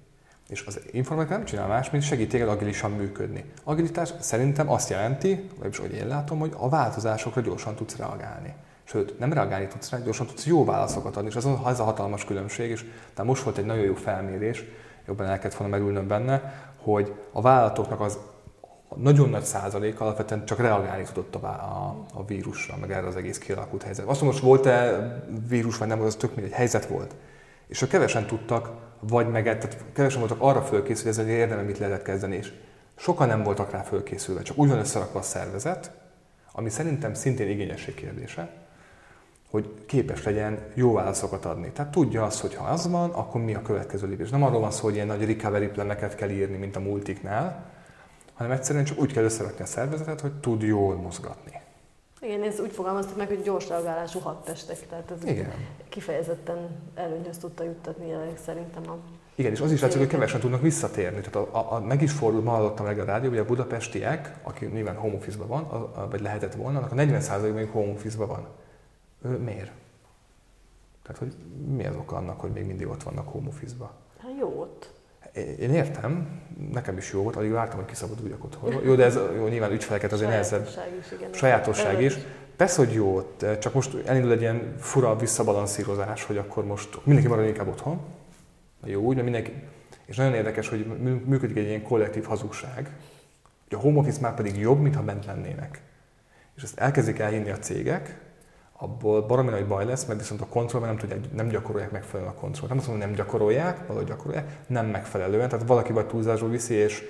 És 0.48 0.64
az 0.66 0.80
informatika 0.90 1.36
nem 1.36 1.44
csinál 1.44 1.66
más, 1.66 1.90
mint 1.90 2.02
segít 2.02 2.28
téged 2.28 2.48
agilisan 2.48 2.90
működni. 2.90 3.44
Agilitás 3.64 4.12
szerintem 4.20 4.70
azt 4.70 4.90
jelenti, 4.90 5.48
vagyis 5.58 5.78
hogy 5.78 5.92
én 5.92 6.06
látom, 6.06 6.38
hogy 6.38 6.54
a 6.56 6.68
változásokra 6.68 7.40
gyorsan 7.40 7.74
tudsz 7.74 7.96
reagálni. 7.96 8.54
Sőt, 8.84 9.18
nem 9.18 9.32
reagálni 9.32 9.66
tudsz 9.66 9.90
rá, 9.90 9.98
gyorsan 9.98 10.26
tudsz 10.26 10.46
jó 10.46 10.64
válaszokat 10.64 11.16
adni, 11.16 11.28
és 11.28 11.34
ez 11.34 11.44
a, 11.44 11.62
ez 11.66 11.80
a 11.80 11.84
hatalmas 11.84 12.24
különbség, 12.24 12.70
és 12.70 12.84
tehát 13.14 13.30
most 13.30 13.42
volt 13.42 13.58
egy 13.58 13.64
nagyon 13.64 13.84
jó 13.84 13.94
felmérés, 13.94 14.64
jobban 15.06 15.26
el 15.26 15.38
kellett 15.38 15.56
volna 15.56 15.76
merülnöm 15.76 16.06
benne, 16.06 16.70
hogy 16.82 17.14
a 17.32 17.40
vállalatoknak 17.40 18.00
az 18.00 18.18
nagyon 18.96 19.28
nagy 19.28 19.44
százalék 19.44 20.00
alapvetően 20.00 20.44
csak 20.44 20.58
reagálni 20.58 21.04
tudott 21.12 21.34
a, 21.34 21.46
a, 21.46 22.06
a 22.14 22.24
vírusra, 22.24 22.76
meg 22.76 22.92
erre 22.92 23.06
az 23.06 23.16
egész 23.16 23.38
kialakult 23.38 23.82
helyzet. 23.82 24.06
Azt 24.06 24.20
most 24.20 24.40
volt-e 24.40 24.98
vírus, 25.48 25.78
vagy 25.78 25.88
nem, 25.88 26.00
az 26.00 26.14
tök 26.14 26.34
mindegy, 26.34 26.54
helyzet 26.54 26.86
volt. 26.86 27.14
És 27.66 27.82
a 27.82 27.86
kevesen 27.86 28.26
tudtak, 28.26 28.70
vagy 29.00 29.30
meg, 29.30 29.44
tehát 29.44 29.84
kevesen 29.92 30.20
voltak 30.20 30.40
arra 30.40 30.62
fölkészülve, 30.62 31.10
hogy 31.10 31.18
ezzel 31.18 31.38
érdemel 31.38 31.64
mit 31.64 31.78
lehetett 31.78 32.02
kezdeni, 32.02 32.36
és 32.36 32.52
sokan 32.96 33.26
nem 33.26 33.42
voltak 33.42 33.70
rá 33.70 33.82
fölkészülve, 33.82 34.42
csak 34.42 34.58
úgy 34.58 34.68
van 34.68 34.78
összerakva 34.78 35.18
a 35.18 35.22
szervezet, 35.22 35.90
ami 36.52 36.70
szerintem 36.70 37.14
szintén 37.14 37.48
igényesség 37.48 37.94
kérdése, 37.94 38.50
hogy 39.50 39.74
képes 39.86 40.24
legyen 40.24 40.58
jó 40.74 40.92
válaszokat 40.92 41.44
adni. 41.44 41.70
Tehát 41.70 41.92
tudja 41.92 42.24
azt, 42.24 42.40
hogy 42.40 42.54
ha 42.54 42.64
az 42.64 42.90
van, 42.90 43.10
akkor 43.10 43.40
mi 43.40 43.54
a 43.54 43.62
következő 43.62 44.08
lépés. 44.08 44.30
Nem 44.30 44.42
arról 44.42 44.60
van 44.60 44.70
szó, 44.70 44.84
hogy 44.84 44.94
ilyen 44.94 45.06
nagy 45.06 45.26
recovery 45.26 45.66
planeket 45.66 46.14
kell 46.14 46.30
írni, 46.30 46.56
mint 46.56 46.76
a 46.76 46.80
multiknál, 46.80 47.74
hanem 48.36 48.52
egyszerűen 48.52 48.84
csak 48.84 49.00
úgy 49.00 49.12
kell 49.12 49.24
összerakni 49.24 49.62
a 49.62 49.66
szervezetet, 49.66 50.20
hogy 50.20 50.32
tud 50.32 50.62
jól 50.62 50.94
mozgatni. 50.94 51.60
Igen, 52.20 52.42
ez 52.42 52.60
úgy 52.60 52.72
fogalmaztuk 52.72 53.16
meg, 53.16 53.28
hogy 53.28 53.42
gyors 53.42 53.68
reagálású 53.68 54.18
hadtestek, 54.18 54.88
tehát 54.88 55.10
ez 55.10 55.28
Igen. 55.28 55.52
kifejezetten 55.88 56.68
előnyhöz 56.94 57.38
tudta 57.38 57.64
juttatni 57.64 58.08
jelenleg 58.08 58.38
szerintem 58.44 58.90
a 58.90 58.96
igen, 59.38 59.52
és 59.52 59.60
az 59.60 59.72
is 59.72 59.80
látszik, 59.80 59.98
hogy 59.98 60.08
kevesen 60.08 60.40
tudnak 60.40 60.60
visszatérni. 60.60 61.20
Tehát 61.20 61.34
a, 61.36 61.58
a, 61.58 61.72
a, 61.72 61.80
meg 61.80 62.02
is 62.02 62.12
fordult, 62.12 62.44
ma 62.44 62.50
hallottam 62.50 62.86
meg 62.86 62.98
a 62.98 63.04
rádió, 63.04 63.28
hogy 63.28 63.38
a 63.38 63.44
budapestiek, 63.44 64.38
aki 64.42 64.66
nyilván 64.66 64.96
home 64.96 65.18
van, 65.46 65.62
a, 65.62 65.76
a, 65.76 66.08
vagy 66.10 66.20
lehetett 66.20 66.54
volna, 66.54 66.78
annak 66.78 66.92
a 66.92 66.94
40% 66.94 67.54
még 67.54 67.68
home 67.68 67.94
van. 68.16 68.46
Ő, 69.22 69.28
miért? 69.28 69.70
Tehát, 71.02 71.18
hogy 71.18 71.34
mi 71.66 71.86
az 71.86 71.96
oka 71.96 72.16
annak, 72.16 72.40
hogy 72.40 72.50
még 72.50 72.66
mindig 72.66 72.88
ott 72.88 73.02
vannak 73.02 73.28
home 73.28 73.48
office-ba? 73.48 73.92
Hát 74.18 74.32
jó 74.38 74.60
ott. 74.60 74.90
Én 75.60 75.74
értem, 75.74 76.28
nekem 76.72 76.96
is 76.96 77.12
jó 77.12 77.22
volt, 77.22 77.36
alig 77.36 77.50
vártam, 77.50 77.78
hogy 77.78 77.88
kiszabaduljak 77.88 78.44
otthon. 78.44 78.74
Jó, 78.84 78.94
de 78.94 79.04
ez 79.04 79.18
jó, 79.36 79.46
nyilván 79.46 79.72
ügyfeleket 79.72 80.12
azért 80.12 80.30
nehezebb. 80.30 80.68
Sajátosság 81.30 82.02
is. 82.02 82.18
Persze, 82.56 82.84
hogy 82.84 82.92
jó, 82.92 83.32
csak 83.58 83.74
most 83.74 83.96
elindul 84.06 84.32
egy 84.32 84.40
ilyen 84.40 84.74
fura 84.78 85.16
visszabalanszírozás, 85.16 86.24
hogy 86.24 86.36
akkor 86.36 86.64
most 86.64 86.98
mindenki 87.04 87.28
marad 87.28 87.46
inkább 87.46 87.68
otthon. 87.68 88.00
Jó, 88.84 89.00
úgy, 89.00 89.14
mert 89.14 89.24
mindenki. 89.24 89.52
És 90.06 90.16
nagyon 90.16 90.34
érdekes, 90.34 90.68
hogy 90.68 90.86
működik 91.24 91.56
egy 91.56 91.66
ilyen 91.66 91.82
kollektív 91.82 92.24
hazugság, 92.24 92.90
hogy 93.68 93.78
a 93.78 93.80
home 93.80 93.98
office 93.98 94.20
már 94.20 94.34
pedig 94.34 94.58
jobb, 94.58 94.80
mintha 94.80 95.02
bent 95.02 95.26
lennének. 95.26 95.80
És 96.56 96.62
ezt 96.62 96.78
elkezdik 96.78 97.18
elhinni 97.18 97.50
a 97.50 97.58
cégek, 97.58 98.20
abból 98.78 99.22
baromi 99.22 99.50
nagy 99.50 99.66
baj 99.66 99.84
lesz, 99.84 100.04
mert 100.04 100.18
viszont 100.18 100.40
a 100.40 100.46
kontrollban 100.46 100.90
nem, 100.90 100.98
tudják, 100.98 101.32
nem 101.32 101.48
gyakorolják 101.48 101.90
megfelelően 101.90 102.34
a 102.34 102.40
kontrollt. 102.40 102.68
Nem 102.68 102.78
azt 102.78 102.86
mondom, 102.86 103.06
hogy 103.08 103.16
nem 103.16 103.24
gyakorolják, 103.24 103.86
valahogy 103.86 104.08
gyakorolják, 104.08 104.58
nem 104.66 104.86
megfelelően. 104.86 105.48
Tehát 105.48 105.66
valaki 105.66 105.92
vagy 105.92 106.06
túlzásról 106.06 106.50
viszi, 106.50 106.74
és 106.74 107.02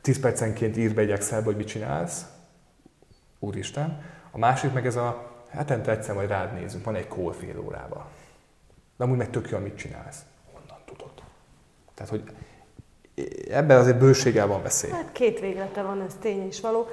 10 0.00 0.20
percenként 0.20 0.76
ír 0.76 0.94
be 0.94 1.00
egy 1.00 1.10
excel 1.10 1.42
hogy 1.42 1.56
mit 1.56 1.66
csinálsz. 1.66 2.26
Úristen. 3.38 4.02
A 4.30 4.38
másik 4.38 4.72
meg 4.72 4.86
ez 4.86 4.96
a, 4.96 5.34
hetente 5.48 5.90
egyszer 5.90 6.14
majd 6.14 6.28
rád 6.28 6.52
nézünk, 6.52 6.84
van 6.84 6.94
egy 6.94 7.08
call 7.08 7.32
fél 7.32 7.60
órába. 7.60 8.10
De 8.96 9.04
amúgy 9.04 9.16
meg 9.16 9.30
tök 9.30 9.50
jó, 9.50 9.58
mit 9.58 9.76
csinálsz. 9.76 10.18
Honnan 10.52 10.78
tudod? 10.84 11.12
Tehát, 11.94 12.10
hogy 12.10 12.22
ebben 13.50 13.78
azért 13.78 13.98
bőséggel 13.98 14.46
van 14.46 14.62
veszély. 14.62 14.90
Hát 14.90 15.12
két 15.12 15.40
véglete 15.40 15.82
van, 15.82 16.00
ez 16.00 16.16
tény 16.20 16.46
és 16.46 16.60
való. 16.60 16.86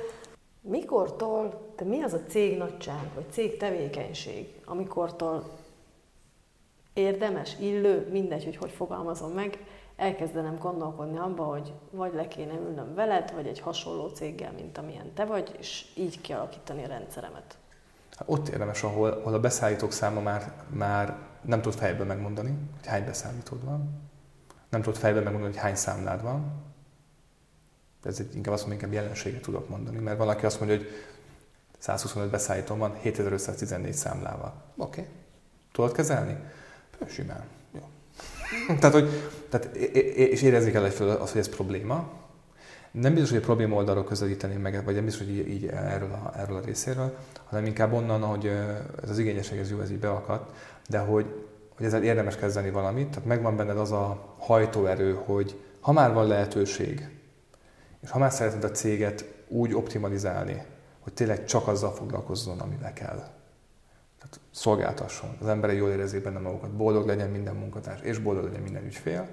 Mikortól, 0.66 1.74
de 1.76 1.86
mi 1.86 2.02
az 2.02 2.14
a 2.14 2.24
cég 2.28 2.58
nagyság, 2.58 3.10
vagy 3.16 3.26
cég 3.32 3.58
tevékenység, 3.58 4.62
amikortól 4.66 5.50
érdemes, 6.94 7.56
illő, 7.60 8.08
mindegy, 8.12 8.44
hogy 8.44 8.56
hogy 8.56 8.72
fogalmazom 8.72 9.32
meg, 9.32 9.66
elkezdenem 9.96 10.58
gondolkodni 10.58 11.18
abba, 11.18 11.44
hogy 11.44 11.74
vagy 11.92 12.14
le 12.14 12.28
kéne 12.28 12.54
ülnöm 12.54 12.96
veled, 12.96 13.34
vagy 13.34 13.48
egy 13.48 13.60
hasonló 13.60 14.08
céggel, 14.08 14.52
mint 14.52 14.78
amilyen 14.78 15.14
te 15.14 15.26
vagy, 15.26 15.56
és 15.60 15.86
így 15.96 16.22
kialakítani 16.22 16.84
a 16.84 16.88
rendszeremet. 16.88 17.58
Hát 18.18 18.28
ott 18.28 18.48
érdemes, 18.48 18.84
ahol, 18.84 19.10
ahol 19.10 19.34
a 19.34 19.40
beszállítók 19.40 19.92
száma 19.92 20.22
már, 20.22 20.54
már 20.70 21.18
nem 21.42 21.62
tud 21.62 21.74
fejből 21.74 22.06
megmondani, 22.06 22.50
hogy 22.50 22.86
hány 22.86 23.06
beszállítód 23.06 23.66
van, 23.66 24.02
nem 24.70 24.82
tud 24.82 24.96
fejből 24.96 25.24
megmondani, 25.24 25.54
hogy 25.54 25.62
hány 25.62 25.76
számlád 25.76 26.22
van, 26.22 26.73
ez 28.04 28.20
egy, 28.20 28.36
inkább 28.36 28.54
azt 28.54 28.68
mondom, 28.68 28.82
inkább 28.82 29.02
jelenséget 29.02 29.42
tudok 29.42 29.70
mondani, 29.70 29.98
mert 29.98 30.18
valaki 30.18 30.46
azt 30.46 30.60
mondja, 30.60 30.78
hogy 30.78 30.88
125 31.80 32.30
beszállítóm 32.30 32.78
van, 32.78 32.96
7514 33.02 33.94
számlával. 33.94 34.54
Oké. 34.78 35.00
Okay. 35.00 35.12
Tudod 35.72 35.92
kezelni? 35.92 36.38
Simán. 37.08 37.44
Jó. 37.74 37.82
tehát, 38.80 38.94
hogy, 38.94 39.10
tehát, 39.50 39.76
és 39.76 40.42
érezni 40.42 40.72
kell 40.72 40.86
egyfelől 40.86 41.16
az, 41.16 41.32
hogy 41.32 41.40
ez 41.40 41.50
probléma. 41.50 42.22
Nem 42.92 43.14
biztos, 43.14 43.32
hogy 43.32 43.42
a 43.42 43.46
probléma 43.46 43.76
oldalról 43.76 44.04
közelíteni 44.04 44.56
meg, 44.56 44.84
vagy 44.84 44.96
nem 44.96 45.06
biztos, 45.06 45.26
hogy 45.26 45.36
így, 45.36 45.48
így 45.48 45.66
erről, 45.66 46.12
a, 46.12 46.40
erről 46.40 46.58
a 46.58 46.66
részéről, 46.66 47.18
hanem 47.46 47.66
inkább 47.66 47.94
onnan, 47.94 48.22
hogy 48.22 48.46
ez 49.04 49.10
az 49.10 49.20
igényesség, 49.20 49.60
ez 49.60 49.72
jó, 49.72 49.80
ez 49.80 49.92
így 49.92 50.00
beakadt, 50.00 50.56
de 50.90 51.00
hogy, 51.00 51.26
hogy 51.76 51.86
ezzel 51.86 52.04
érdemes 52.04 52.36
kezdeni 52.36 52.70
valamit, 52.70 53.08
tehát 53.08 53.26
megvan 53.26 53.56
benned 53.56 53.78
az 53.78 53.92
a 53.92 54.36
hajtóerő, 54.38 55.14
hogy 55.26 55.60
ha 55.80 55.92
már 55.92 56.14
van 56.14 56.28
lehetőség, 56.28 57.10
és 58.04 58.10
ha 58.10 58.20
már 58.20 58.32
szeretnéd 58.32 58.64
a 58.64 58.72
céget 58.72 59.26
úgy 59.48 59.74
optimalizálni, 59.74 60.64
hogy 61.00 61.14
tényleg 61.14 61.46
csak 61.46 61.68
azzal 61.68 61.92
foglalkozzon, 61.92 62.60
amivel 62.60 62.94
kell. 62.94 63.18
Tehát 64.18 64.40
szolgáltasson. 64.52 65.38
Az 65.42 65.48
emberek 65.48 65.76
jól 65.76 65.90
érezzék 65.90 66.24
benne 66.24 66.40
magukat, 66.40 66.72
boldog 66.72 67.08
legyen 67.08 67.30
minden 67.30 67.56
munkatárs, 67.56 68.02
és 68.02 68.18
boldog 68.18 68.44
legyen 68.44 68.62
minden 68.62 68.86
ügyfél. 68.86 69.28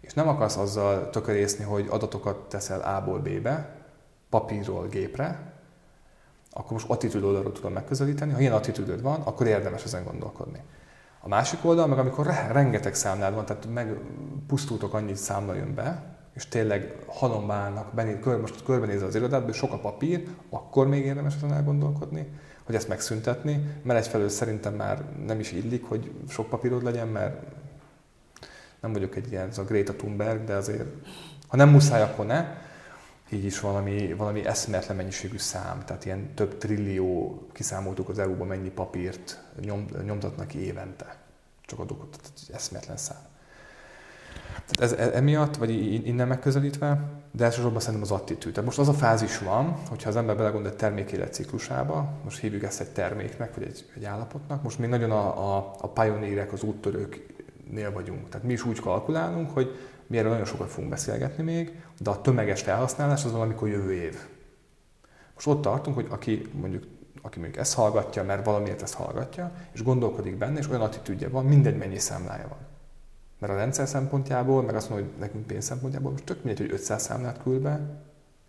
És 0.00 0.14
nem 0.14 0.28
akarsz 0.28 0.56
azzal 0.56 1.10
tökörészni, 1.10 1.64
hogy 1.64 1.86
adatokat 1.90 2.48
teszel 2.48 2.80
A-ból 2.80 3.18
B-be, 3.18 3.76
papírról 4.28 4.86
gépre, 4.86 5.52
akkor 6.50 6.72
most 6.72 6.90
attitűd 6.90 7.22
oldalról 7.22 7.52
tudom 7.52 7.72
megközelíteni. 7.72 8.32
Ha 8.32 8.40
ilyen 8.40 8.52
attitűdöd 8.52 9.02
van, 9.02 9.20
akkor 9.20 9.46
érdemes 9.46 9.84
ezen 9.84 10.04
gondolkodni. 10.04 10.62
A 11.20 11.28
másik 11.28 11.64
oldal, 11.64 11.86
meg 11.86 11.98
amikor 11.98 12.26
rengeteg 12.50 12.94
számlád 12.94 13.34
van, 13.34 13.44
tehát 13.44 13.66
megpusztultok 13.72 14.94
annyit 14.94 15.16
számla 15.16 15.54
jön 15.54 15.74
be, 15.74 16.17
és 16.38 16.46
tényleg 16.46 16.94
halomba 17.06 17.52
állnak, 17.52 17.94
benéz, 17.94 18.16
kör, 18.22 18.40
most 18.40 18.62
körbenéz 18.64 19.02
az 19.02 19.14
irodát, 19.14 19.54
sok 19.54 19.72
a 19.72 19.78
papír, 19.78 20.28
akkor 20.50 20.88
még 20.88 21.04
érdemes 21.04 21.34
ezen 21.34 21.52
elgondolkodni, 21.52 22.26
hogy 22.64 22.74
ezt 22.74 22.88
megszüntetni, 22.88 23.80
mert 23.82 23.98
egyfelől 23.98 24.28
szerintem 24.28 24.74
már 24.74 25.04
nem 25.26 25.40
is 25.40 25.52
illik, 25.52 25.84
hogy 25.84 26.12
sok 26.28 26.48
papírod 26.48 26.82
legyen, 26.82 27.08
mert 27.08 27.42
nem 28.80 28.92
vagyok 28.92 29.16
egy 29.16 29.30
ilyen, 29.30 29.48
ez 29.48 29.58
a 29.58 29.64
Greta 29.64 29.94
Thunberg, 29.94 30.44
de 30.44 30.54
azért, 30.54 30.86
ha 31.48 31.56
nem 31.56 31.68
muszáj, 31.68 32.02
akkor 32.02 32.26
ne. 32.26 32.66
Így 33.30 33.44
is 33.44 33.60
valami, 33.60 34.12
valami 34.12 34.46
eszméletlen 34.46 34.96
mennyiségű 34.96 35.38
szám, 35.38 35.84
tehát 35.84 36.04
ilyen 36.04 36.34
több 36.34 36.58
trillió, 36.58 37.42
kiszámoltuk 37.52 38.08
az 38.08 38.18
EU-ban 38.18 38.46
mennyi 38.46 38.70
papírt 38.70 39.42
nyom, 39.60 39.86
nyomtatnak 40.04 40.54
évente. 40.54 41.16
Csak 41.66 41.78
adok, 41.78 42.10
tehát 42.10 42.32
eszméletlen 42.52 42.96
szám. 42.96 43.27
Tehát 44.70 44.98
ez, 44.98 45.14
emiatt, 45.14 45.56
vagy 45.56 45.70
innen 46.06 46.28
megközelítve, 46.28 47.00
de 47.30 47.44
elsősorban 47.44 47.80
szerintem 47.80 48.02
az 48.02 48.20
attitűd. 48.20 48.52
Tehát 48.52 48.64
most 48.64 48.78
az 48.78 48.88
a 48.88 48.92
fázis 48.92 49.38
van, 49.38 49.76
hogyha 49.88 50.08
az 50.08 50.16
ember 50.16 50.36
belegondol 50.36 50.70
egy 50.70 50.76
termék 50.76 51.10
életciklusába, 51.10 52.12
most 52.24 52.40
hívjuk 52.40 52.62
ezt 52.62 52.80
egy 52.80 52.88
terméknek, 52.88 53.54
vagy 53.54 53.64
egy, 53.64 53.90
egy 53.96 54.04
állapotnak, 54.04 54.62
most 54.62 54.78
még 54.78 54.88
nagyon 54.88 55.10
a, 55.10 55.56
a, 55.56 55.74
a 55.80 55.88
pionérek, 55.88 56.52
az 56.52 56.62
úttörőknél 56.62 57.92
vagyunk. 57.92 58.28
Tehát 58.28 58.46
mi 58.46 58.52
is 58.52 58.64
úgy 58.64 58.80
kalkulálunk, 58.80 59.50
hogy 59.50 59.76
mi 60.06 60.18
erről 60.18 60.30
nagyon 60.30 60.46
sokat 60.46 60.70
fogunk 60.70 60.90
beszélgetni 60.90 61.42
még, 61.42 61.80
de 61.98 62.10
a 62.10 62.20
tömeges 62.20 62.62
felhasználás 62.62 63.24
az 63.24 63.32
valamikor 63.32 63.68
jövő 63.68 63.92
év. 63.92 64.16
Most 65.34 65.46
ott 65.46 65.62
tartunk, 65.62 65.96
hogy 65.96 66.06
aki 66.10 66.46
mondjuk 66.60 66.84
aki 67.22 67.38
mondjuk 67.38 67.60
ezt 67.60 67.74
hallgatja, 67.74 68.24
mert 68.24 68.44
valamiért 68.44 68.82
ezt 68.82 68.94
hallgatja, 68.94 69.52
és 69.72 69.82
gondolkodik 69.82 70.36
benne, 70.36 70.58
és 70.58 70.68
olyan 70.68 70.80
attitűdje 70.80 71.28
van, 71.28 71.44
mindegy 71.44 71.76
mennyi 71.76 71.98
számlája 71.98 72.48
van. 72.48 72.67
Mert 73.38 73.52
a 73.52 73.56
rendszer 73.56 73.88
szempontjából, 73.88 74.62
meg 74.62 74.74
azt 74.74 74.88
mondom, 74.88 75.08
hogy 75.08 75.18
nekünk 75.18 75.46
pénz 75.46 75.64
szempontjából, 75.64 76.10
most 76.10 76.24
tök 76.24 76.42
mindegy, 76.42 76.66
hogy 76.66 76.74
500 76.74 77.02
számlát 77.02 77.42
küld 77.42 77.60
be 77.60 77.80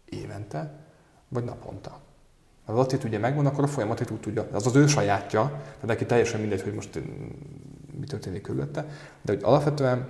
évente, 0.06 0.74
vagy 1.28 1.44
naponta. 1.44 2.00
Ha 2.66 2.72
az 2.74 2.80
attitűdje 2.80 3.20
megvan, 3.20 3.46
akkor 3.46 3.64
a 3.64 3.68
folyamat 3.68 4.12
úgy 4.12 4.20
tudja, 4.20 4.48
az 4.52 4.66
az 4.66 4.76
ő 4.76 4.88
sajátja, 4.88 5.42
tehát 5.42 5.86
neki 5.86 6.06
teljesen 6.06 6.40
mindegy, 6.40 6.62
hogy 6.62 6.74
most 6.74 7.00
mm, 7.00 7.04
mi 8.00 8.06
történik 8.06 8.42
körülötte, 8.42 8.86
de 9.22 9.34
hogy 9.34 9.44
alapvetően 9.44 10.08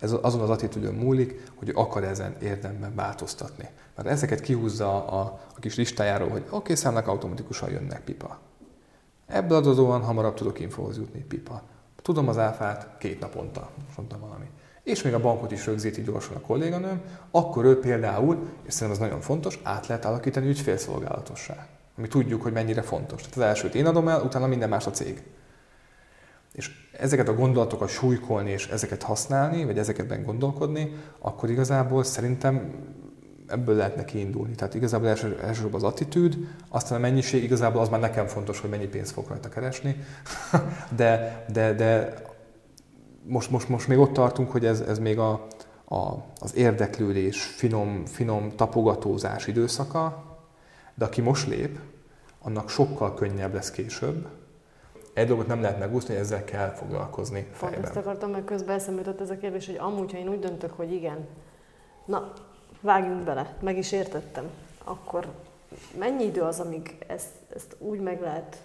ez 0.00 0.12
azon 0.20 0.40
az 0.40 0.50
attitűdön 0.50 0.94
múlik, 0.94 1.42
hogy 1.54 1.72
akar 1.74 2.04
ezen 2.04 2.36
érdemben 2.40 2.94
változtatni. 2.94 3.68
Mert 3.96 4.08
ezeket 4.08 4.40
kihúzza 4.40 5.06
a, 5.06 5.20
a 5.56 5.60
kis 5.60 5.76
listájáról, 5.76 6.28
hogy 6.28 6.42
oké, 6.46 6.56
okay, 6.56 6.74
számlák 6.74 7.08
automatikusan 7.08 7.70
jönnek, 7.70 8.00
pipa. 8.00 8.38
Ebből 9.26 9.56
adódóan 9.56 10.02
hamarabb 10.02 10.34
tudok 10.34 10.60
infóhoz 10.60 10.96
jutni, 10.96 11.20
pipa. 11.20 11.62
Tudom 12.08 12.28
az 12.28 12.38
áfát 12.38 12.88
két 12.98 13.20
naponta, 13.20 13.70
mondtam 13.96 14.20
valami. 14.20 14.44
És 14.82 15.02
még 15.02 15.14
a 15.14 15.20
bankot 15.20 15.52
is 15.52 15.66
rögzíti 15.66 16.02
gyorsan 16.02 16.36
a 16.36 16.40
kolléganőm, 16.40 17.00
akkor 17.30 17.64
ő 17.64 17.78
például, 17.80 18.48
és 18.62 18.72
szerintem 18.72 19.02
ez 19.02 19.08
nagyon 19.08 19.20
fontos, 19.20 19.60
át 19.62 19.86
lehet 19.86 20.04
alakítani 20.04 20.48
ügyfélszolgálatossá. 20.48 21.66
Ami 21.96 22.08
tudjuk, 22.08 22.42
hogy 22.42 22.52
mennyire 22.52 22.82
fontos. 22.82 23.20
Tehát 23.20 23.36
az 23.36 23.42
elsőt 23.42 23.74
én 23.74 23.86
adom 23.86 24.08
el, 24.08 24.22
utána 24.22 24.46
minden 24.46 24.68
más 24.68 24.86
a 24.86 24.90
cég. 24.90 25.22
És 26.52 26.70
ezeket 26.92 27.28
a 27.28 27.34
gondolatokat 27.34 27.88
súlykolni 27.88 28.50
és 28.50 28.68
ezeket 28.68 29.02
használni, 29.02 29.64
vagy 29.64 29.78
ezeketben 29.78 30.22
gondolkodni, 30.22 30.92
akkor 31.18 31.50
igazából 31.50 32.04
szerintem 32.04 32.72
ebből 33.48 33.76
lehetne 33.76 34.04
kiindulni. 34.04 34.54
Tehát 34.54 34.74
igazából 34.74 35.08
első, 35.08 35.38
elsősorban 35.42 35.80
az 35.80 35.86
attitűd, 35.92 36.36
aztán 36.68 36.98
a 36.98 37.00
mennyiség, 37.00 37.42
igazából 37.42 37.80
az 37.80 37.88
már 37.88 38.00
nekem 38.00 38.26
fontos, 38.26 38.60
hogy 38.60 38.70
mennyi 38.70 38.86
pénzt 38.86 39.12
fog 39.12 39.28
rajta 39.28 39.48
keresni, 39.48 39.96
de, 40.96 41.44
de, 41.52 41.72
de 41.72 42.14
most, 43.22 43.50
most, 43.50 43.68
most 43.68 43.88
még 43.88 43.98
ott 43.98 44.12
tartunk, 44.12 44.50
hogy 44.50 44.64
ez, 44.64 44.80
ez 44.80 44.98
még 44.98 45.18
a, 45.18 45.46
a, 45.84 46.14
az 46.40 46.56
érdeklődés, 46.56 47.42
finom, 47.42 48.04
finom 48.04 48.52
tapogatózás 48.56 49.46
időszaka, 49.46 50.24
de 50.94 51.04
aki 51.04 51.20
most 51.20 51.48
lép, 51.48 51.78
annak 52.42 52.68
sokkal 52.68 53.14
könnyebb 53.14 53.54
lesz 53.54 53.70
később. 53.70 54.26
Egy 55.12 55.26
dolgot 55.26 55.46
nem 55.46 55.60
lehet 55.60 55.78
megúszni, 55.78 56.14
hogy 56.14 56.22
ezzel 56.22 56.44
kell 56.44 56.68
foglalkozni 56.68 57.46
fejben. 57.52 57.80
Pont 57.80 57.96
ezt 57.96 58.06
akartam, 58.06 58.30
mert 58.30 58.44
közben 58.44 58.76
eszembe 58.76 59.00
jutott 59.00 59.20
ez 59.20 59.30
a 59.30 59.36
kérdés, 59.36 59.66
hogy 59.66 59.76
amúgy, 59.76 60.12
ha 60.12 60.18
én 60.18 60.28
úgy 60.28 60.38
döntök, 60.38 60.72
hogy 60.72 60.92
igen, 60.92 61.26
na, 62.06 62.32
vágjunk 62.80 63.22
bele, 63.22 63.56
meg 63.60 63.78
is 63.78 63.92
értettem, 63.92 64.44
akkor 64.84 65.26
mennyi 65.98 66.24
idő 66.24 66.40
az, 66.40 66.60
amíg 66.60 66.96
ezt, 67.06 67.32
ezt 67.54 67.76
úgy 67.78 68.00
meg 68.00 68.20
lehet 68.20 68.56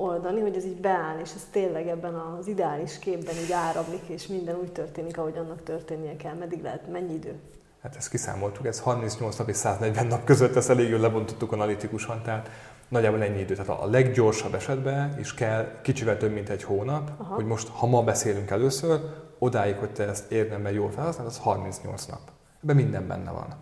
oldani, 0.00 0.40
hogy 0.40 0.56
ez 0.56 0.64
így 0.64 0.80
beáll, 0.80 1.18
és 1.18 1.30
ez 1.34 1.46
tényleg 1.50 1.88
ebben 1.88 2.14
az 2.14 2.46
ideális 2.46 2.98
képben 2.98 3.34
így 3.44 3.52
áramlik, 3.52 4.02
és 4.06 4.26
minden 4.26 4.56
úgy 4.56 4.72
történik, 4.72 5.18
ahogy 5.18 5.36
annak 5.36 5.62
történnie 5.62 6.16
kell. 6.16 6.34
Meddig 6.34 6.62
lehet? 6.62 6.90
Mennyi 6.90 7.14
idő? 7.14 7.34
Hát 7.82 7.96
ezt 7.96 8.10
kiszámoltuk, 8.10 8.66
ez 8.66 8.80
38 8.80 9.36
nap 9.36 9.48
és 9.48 9.56
140 9.56 10.06
nap 10.06 10.24
között, 10.24 10.56
ezt 10.56 10.70
elég 10.70 10.88
jól 10.88 11.00
lebontottuk 11.00 11.52
analitikusan, 11.52 12.22
tehát 12.22 12.50
nagyjából 12.88 13.22
ennyi 13.22 13.40
idő. 13.40 13.54
Tehát 13.54 13.80
a 13.82 13.86
leggyorsabb 13.86 14.54
esetben 14.54 15.18
is 15.18 15.34
kell 15.34 15.80
kicsivel 15.82 16.16
több, 16.16 16.32
mint 16.32 16.48
egy 16.48 16.62
hónap, 16.62 17.10
Aha. 17.16 17.34
hogy 17.34 17.44
most, 17.44 17.68
ha 17.68 17.86
ma 17.86 18.02
beszélünk 18.02 18.50
először, 18.50 19.00
odáig, 19.38 19.76
hogy 19.76 19.90
te 19.90 20.08
ezt 20.08 20.30
érdemben 20.30 20.72
jól 20.72 20.90
felhasználod, 20.90 21.32
az 21.32 21.38
38 21.38 22.04
nap. 22.06 22.20
Ebben 22.62 22.76
minden 22.76 23.06
benne 23.06 23.30
van. 23.30 23.54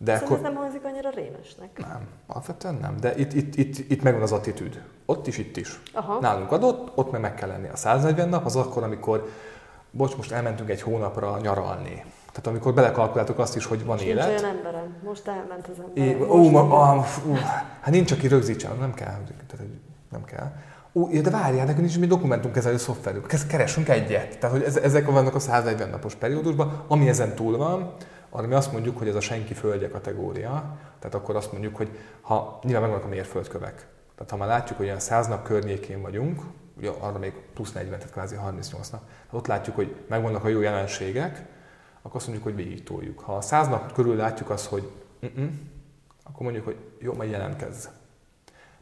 De 0.00 0.12
Szerintem 0.12 0.36
akkor... 0.36 0.46
ez 0.46 0.52
nem 0.52 0.62
hangzik 0.62 0.84
annyira 0.84 1.10
rémesnek. 1.10 1.78
Nem, 1.78 2.06
alapvetően 2.26 2.74
nem. 2.74 2.96
De 3.00 3.16
itt, 3.16 3.32
itt, 3.32 3.56
itt, 3.56 3.90
itt 3.90 4.02
megvan 4.02 4.22
az 4.22 4.32
attitűd. 4.32 4.82
Ott 5.06 5.26
is, 5.26 5.38
itt 5.38 5.56
is. 5.56 5.80
Aha. 5.92 6.20
Nálunk 6.20 6.52
adott, 6.52 6.92
ott 6.94 7.10
meg 7.10 7.20
meg 7.20 7.34
kell 7.34 7.48
lenni. 7.48 7.68
A 7.68 7.76
140 7.76 8.28
nap 8.28 8.44
az 8.44 8.56
akkor, 8.56 8.82
amikor, 8.82 9.28
bocs, 9.90 10.16
most 10.16 10.32
elmentünk 10.32 10.70
egy 10.70 10.82
hónapra 10.82 11.38
nyaralni. 11.38 12.04
Tehát 12.26 12.46
amikor 12.46 12.74
belekalkuláltok 12.74 13.38
azt 13.38 13.56
is, 13.56 13.64
hogy 13.64 13.84
van 13.84 13.96
nincs 13.96 14.08
élet. 14.08 14.28
olyan 14.28 14.44
emberem. 14.44 14.96
Most 15.04 15.28
elment 15.28 15.68
az 15.68 15.78
ember. 15.78 16.04
É, 16.04 16.22
ó, 16.22 16.50
ma, 16.50 16.60
ah, 16.60 17.06
ú, 17.26 17.34
hát 17.80 17.90
nincs, 17.90 18.12
aki 18.12 18.28
rögzítsen, 18.28 18.76
nem 18.76 18.94
kell. 18.94 19.18
Tehát, 19.46 19.66
nem 20.10 20.24
kell. 20.24 20.52
Ó, 20.98 21.20
de 21.20 21.30
várjál, 21.30 21.64
nekünk 21.64 21.84
nincs 21.84 21.98
mi 21.98 22.06
dokumentumkezelő 22.06 22.76
szoftverünk. 22.76 23.26
Keresünk 23.48 23.88
egyet. 23.88 24.38
Tehát, 24.38 24.56
hogy 24.56 24.82
ezek 24.82 25.10
vannak 25.10 25.34
a 25.34 25.38
140 25.38 25.88
napos 25.88 26.14
periódusban. 26.14 26.84
Ami 26.86 27.08
ezen 27.08 27.34
túl 27.34 27.56
van, 27.56 27.92
arra 28.30 28.46
mi 28.46 28.54
azt 28.54 28.72
mondjuk, 28.72 28.98
hogy 28.98 29.08
ez 29.08 29.14
a 29.14 29.20
senki 29.20 29.54
földje 29.54 29.88
kategória. 29.88 30.76
Tehát 30.98 31.14
akkor 31.14 31.36
azt 31.36 31.52
mondjuk, 31.52 31.76
hogy 31.76 31.98
ha 32.20 32.58
nyilván 32.62 32.82
megvannak 32.82 33.06
a 33.06 33.08
mérföldkövek. 33.08 33.86
Tehát 34.14 34.30
ha 34.30 34.36
már 34.36 34.48
látjuk, 34.48 34.78
hogy 34.78 34.86
olyan 34.86 34.98
100 34.98 35.26
nap 35.26 35.42
környékén 35.42 36.02
vagyunk, 36.02 36.42
ugye 36.76 36.90
arra 37.00 37.18
még 37.18 37.32
plusz 37.54 37.72
40, 37.72 37.98
tehát 37.98 38.12
kvázi 38.12 38.34
38 38.34 38.88
nap, 38.88 39.00
ott 39.30 39.46
látjuk, 39.46 39.76
hogy 39.76 39.96
megvannak 40.08 40.44
a 40.44 40.48
jó 40.48 40.60
jelenségek, 40.60 41.46
akkor 42.02 42.16
azt 42.16 42.26
mondjuk, 42.26 42.46
hogy 42.46 42.64
végig 42.64 42.82
toljuk. 42.82 43.20
Ha 43.20 43.36
a 43.36 43.40
100 43.40 43.68
nap 43.68 43.92
körül 43.92 44.16
látjuk 44.16 44.50
azt, 44.50 44.66
hogy 44.66 44.90
akkor 46.22 46.42
mondjuk, 46.42 46.64
hogy 46.64 46.76
jó, 46.98 47.14
majd 47.14 47.30
jelentkezz 47.30 47.86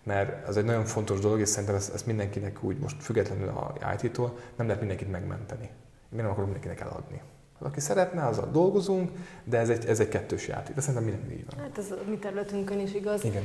mert 0.07 0.49
ez 0.49 0.57
egy 0.57 0.65
nagyon 0.65 0.85
fontos 0.85 1.21
dolog, 1.21 1.41
és 1.41 1.49
szerintem 1.49 1.75
ezt, 1.75 1.95
ezt 1.95 2.07
mindenkinek 2.07 2.63
úgy 2.63 2.79
most 2.79 3.03
függetlenül 3.03 3.49
a 3.49 3.75
IT-tól 4.01 4.39
nem 4.57 4.67
lehet 4.67 4.81
mindenkit 4.81 5.11
megmenteni. 5.11 5.71
Mi 6.09 6.17
nem 6.17 6.27
akarok 6.31 6.45
mindenkinek 6.45 6.81
eladni. 6.81 7.23
Az, 7.59 7.67
aki 7.67 7.81
szeretne, 7.81 8.27
azzal 8.27 8.51
dolgozunk, 8.53 9.11
de 9.45 9.59
ez 9.59 9.69
egy, 9.69 9.87
ez 9.87 10.01
egy 10.01 10.09
kettős 10.09 10.49
játék. 10.49 10.75
De 10.75 10.81
szerintem 10.81 11.05
minden 11.05 11.31
így 11.31 11.47
van. 11.51 11.61
Hát 11.61 11.79
ez 11.79 11.91
a 11.91 11.97
mi 12.09 12.17
területünkön 12.17 12.81
is 12.81 12.95
igaz. 12.95 13.25
Igen. 13.25 13.43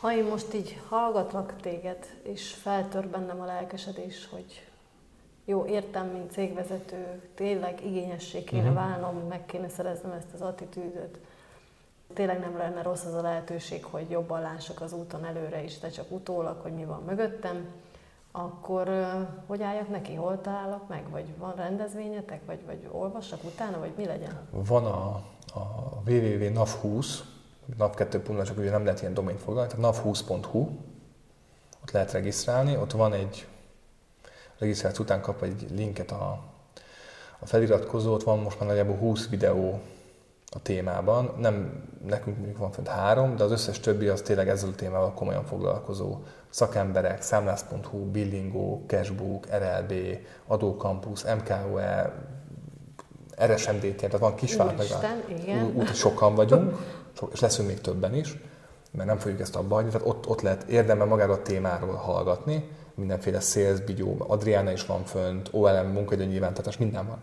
Ha 0.00 0.12
én 0.12 0.24
most 0.24 0.54
így 0.54 0.80
hallgatlak 0.88 1.54
téged, 1.60 2.06
és 2.22 2.54
feltör 2.62 3.08
bennem 3.08 3.40
a 3.40 3.44
lelkesedés, 3.44 4.28
hogy 4.30 4.68
jó, 5.44 5.66
értem, 5.66 6.06
mint 6.06 6.30
cégvezető, 6.30 7.20
tényleg 7.34 7.84
igényessé 7.84 8.44
kéne 8.44 8.62
uh-huh. 8.62 8.76
válnom, 8.76 9.16
meg 9.28 9.46
kéne 9.46 9.68
szereznem 9.68 10.12
ezt 10.12 10.32
az 10.34 10.40
attitűdöt, 10.40 11.18
tényleg 12.14 12.40
nem 12.40 12.56
lenne 12.56 12.82
rossz 12.82 13.04
az 13.04 13.14
a 13.14 13.22
lehetőség, 13.22 13.84
hogy 13.84 14.10
jobban 14.10 14.40
lássak 14.40 14.80
az 14.80 14.92
úton 14.92 15.24
előre 15.24 15.62
is, 15.62 15.78
de 15.78 15.88
csak 15.88 16.10
utólag, 16.10 16.60
hogy 16.60 16.72
mi 16.72 16.84
van 16.84 17.02
mögöttem, 17.06 17.66
akkor 18.32 18.88
hogy 19.46 19.62
álljak 19.62 19.88
neki? 19.88 20.14
Hol 20.14 20.40
találok 20.40 20.88
meg? 20.88 21.10
Vagy 21.10 21.36
van 21.36 21.54
rendezvényetek? 21.54 22.40
Vagy, 22.46 22.66
vagy 22.66 22.88
olvassak 22.90 23.44
utána? 23.44 23.78
Vagy 23.78 23.92
mi 23.96 24.04
legyen? 24.04 24.48
Van 24.50 24.84
a, 24.84 25.06
a 25.54 26.02
www.nav20, 26.06 27.06
nav2.hu, 27.78 28.42
csak 28.42 28.58
ugye 28.58 28.70
nem 28.70 28.84
lehet 28.84 29.00
ilyen 29.00 29.14
domain 29.14 29.36
foglalni, 29.36 29.70
tehát 29.74 29.96
nav20.hu, 29.96 30.58
ott 31.82 31.90
lehet 31.90 32.12
regisztrálni, 32.12 32.76
ott 32.76 32.92
van 32.92 33.12
egy, 33.12 33.46
regisztráció 34.58 35.04
után 35.04 35.20
kap 35.20 35.42
egy 35.42 35.66
linket 35.70 36.10
a, 36.10 36.40
a 37.38 37.46
feliratkozót, 37.46 38.22
van 38.22 38.38
most 38.38 38.58
már 38.58 38.68
nagyjából 38.68 38.96
20 38.96 39.28
videó 39.28 39.80
a 40.50 40.62
témában. 40.62 41.34
Nem 41.38 41.82
nekünk 42.06 42.36
mondjuk 42.36 42.58
van 42.58 42.72
fent 42.72 42.88
három, 42.88 43.36
de 43.36 43.44
az 43.44 43.50
összes 43.50 43.80
többi 43.80 44.08
az 44.08 44.20
tényleg 44.20 44.48
ezzel 44.48 44.68
a 44.68 44.74
témával 44.74 45.12
komolyan 45.12 45.44
foglalkozó 45.44 46.18
szakemberek, 46.48 47.22
számlász.hu, 47.22 47.98
Billingo, 48.10 48.80
Cashbook, 48.86 49.46
RLB, 49.46 49.92
Adócampus, 50.46 51.24
MKOE, 51.24 52.12
RSMDT, 53.44 53.96
tehát 53.96 54.18
van 54.18 54.34
kisvállalat, 54.34 55.02
meg 55.46 55.76
úgy 55.76 55.94
sokan 55.94 56.34
vagyunk, 56.34 56.76
és 57.32 57.40
leszünk 57.40 57.68
még 57.68 57.80
többen 57.80 58.14
is, 58.14 58.38
mert 58.90 59.08
nem 59.08 59.18
fogjuk 59.18 59.40
ezt 59.40 59.56
abba 59.56 59.74
hagyni, 59.74 59.90
tehát 59.90 60.06
ott, 60.06 60.28
ott 60.28 60.40
lehet 60.40 60.62
érdemben 60.62 61.08
magáról 61.08 61.34
a 61.34 61.42
témáról 61.42 61.94
hallgatni, 61.94 62.68
mindenféle 62.94 63.40
sales, 63.40 63.80
bigyó, 63.80 64.16
Adriana 64.18 64.72
is 64.72 64.86
van 64.86 65.04
fönt, 65.04 65.48
OLM, 65.52 65.86
munkaidő 65.86 66.24
nyilvántartás, 66.24 66.76
minden 66.76 67.06
van. 67.06 67.18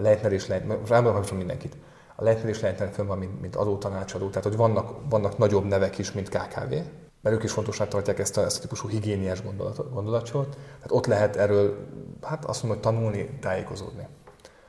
Leitner 0.00 0.32
is 0.32 0.46
lehet, 0.46 0.90
elmondom 0.90 1.36
mindenkit 1.36 1.76
a 2.16 2.24
Leitner 2.24 2.48
is 2.48 2.60
Leitner 2.60 2.90
fönn 2.92 3.06
van, 3.06 3.18
mint, 3.18 3.40
mint 3.40 3.56
adótanácsadó, 3.56 4.28
tehát 4.28 4.44
hogy 4.44 4.56
vannak, 4.56 4.94
vannak 5.08 5.38
nagyobb 5.38 5.64
nevek 5.64 5.98
is, 5.98 6.12
mint 6.12 6.28
KKV, 6.28 6.74
mert 7.20 7.36
ők 7.36 7.42
is 7.42 7.52
fontosnak 7.52 7.88
tartják 7.88 8.18
ezt 8.18 8.36
a, 8.36 8.42
ezt 8.42 8.58
a 8.58 8.60
típusú 8.60 8.88
higiéniás 8.88 9.42
gondolat, 9.42 9.92
gondolatsort. 9.92 10.50
Tehát 10.50 10.90
ott 10.90 11.06
lehet 11.06 11.36
erről, 11.36 11.76
hát 12.22 12.44
azt 12.44 12.62
mondom, 12.62 12.82
hogy 12.82 12.92
tanulni, 12.92 13.38
tájékozódni. 13.40 14.06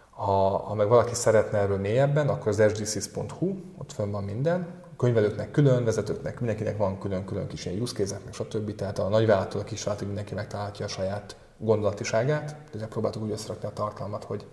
Ha, 0.10 0.58
ha 0.58 0.74
meg 0.74 0.88
valaki 0.88 1.14
szeretne 1.14 1.58
erről 1.58 1.78
mélyebben, 1.78 2.30
akkor 2.30 2.48
az 2.48 2.64
sdcs.hu, 2.70 3.56
ott 3.78 3.92
fönn 3.92 4.12
van 4.12 4.24
minden. 4.24 4.68
Könyvelőknek 4.98 5.52
külön, 5.52 5.84
vezetőknek, 5.84 6.38
mindenkinek 6.38 6.78
van 6.78 7.00
külön-külön 7.00 7.48
kis 7.48 7.66
ilyen 7.66 7.82
use 7.82 7.94
case 7.94 8.20
meg 8.26 8.34
stb. 8.34 8.76
Tehát 8.76 9.00
a 9.00 9.08
nagyvállalattól 9.08 9.62
a 9.62 9.64
kisvállalatig 9.64 10.08
mindenki 10.08 10.34
megtalálhatja 10.34 10.86
a 10.86 10.90
saját 10.90 11.36
gondolatiságát. 11.58 12.56
De 12.78 12.88
próbáltuk 12.88 13.24
úgy 13.24 13.32
összerakni 13.32 13.68
a 13.68 13.72
tartalmat, 13.72 14.24
hogy, 14.24 14.46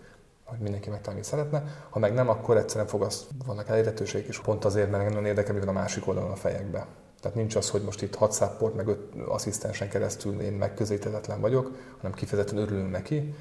hogy 0.45 0.59
mindenki 0.59 0.90
megtalálni 0.90 1.24
szeretne. 1.24 1.64
Ha 1.90 1.99
meg 1.99 2.14
nem, 2.14 2.28
akkor 2.28 2.57
egyszerűen 2.57 2.86
fogasz, 2.86 3.26
vannak 3.47 3.68
elérhetőségek 3.68 4.28
is, 4.28 4.40
pont 4.40 4.64
azért, 4.64 4.90
mert 4.90 5.09
nagyon 5.09 5.26
érdekel, 5.26 5.55
mi 5.55 5.59
van 5.59 5.68
a 5.68 5.72
másik 5.72 6.07
oldalon 6.09 6.30
a 6.30 6.36
fejekbe. 6.36 6.86
Tehát 7.20 7.36
nincs 7.36 7.57
az, 7.57 7.70
hogy 7.70 7.82
most 7.82 8.03
itt 8.03 8.14
6 8.14 8.32
szápport, 8.32 8.74
meg 8.74 8.88
5 8.88 8.99
asszisztensen 9.28 9.88
keresztül 9.88 10.40
én 10.40 10.53
megközelíthetetlen 10.53 11.40
vagyok, 11.40 11.70
hanem 11.97 12.12
kifejezetten 12.12 12.59
örülünk 12.59 12.90
neki, 12.90 13.34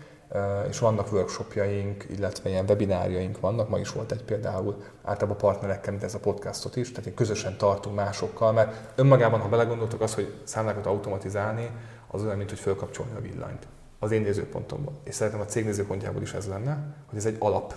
és 0.68 0.80
vannak 0.80 1.12
workshopjaink, 1.12 2.06
illetve 2.10 2.50
ilyen 2.50 2.66
webinárjaink 2.66 3.40
vannak, 3.40 3.70
ma 3.70 3.80
is 3.80 3.92
volt 3.92 4.12
egy 4.12 4.24
például, 4.24 4.84
általában 5.04 5.38
partnerekkel, 5.38 5.92
mint 5.92 6.04
ez 6.04 6.14
a 6.14 6.20
podcastot 6.20 6.76
is, 6.76 6.92
tehát 6.92 7.14
közösen 7.14 7.58
tartunk 7.58 7.96
másokkal, 7.96 8.52
mert 8.52 8.92
önmagában, 8.96 9.40
ha 9.40 9.50
belegondoltok, 9.50 10.02
az, 10.02 10.14
hogy 10.14 10.34
számlákat 10.44 10.86
automatizálni, 10.86 11.70
az 12.08 12.24
olyan, 12.24 12.38
mint 12.38 12.50
hogy 12.50 12.60
fölkapcsolni 12.60 13.16
a 13.18 13.22
villanyt. 13.22 13.68
Az 14.04 14.12
én 14.12 14.22
nézőpontomból. 14.22 14.94
És 15.04 15.16
szeretem 15.16 15.40
a 15.40 15.46
cég 15.46 15.66
nézőpontjából 15.66 16.22
is 16.22 16.34
ez 16.34 16.48
lenne, 16.48 16.96
hogy 17.10 17.18
ez 17.18 17.26
egy 17.26 17.36
alap. 17.40 17.76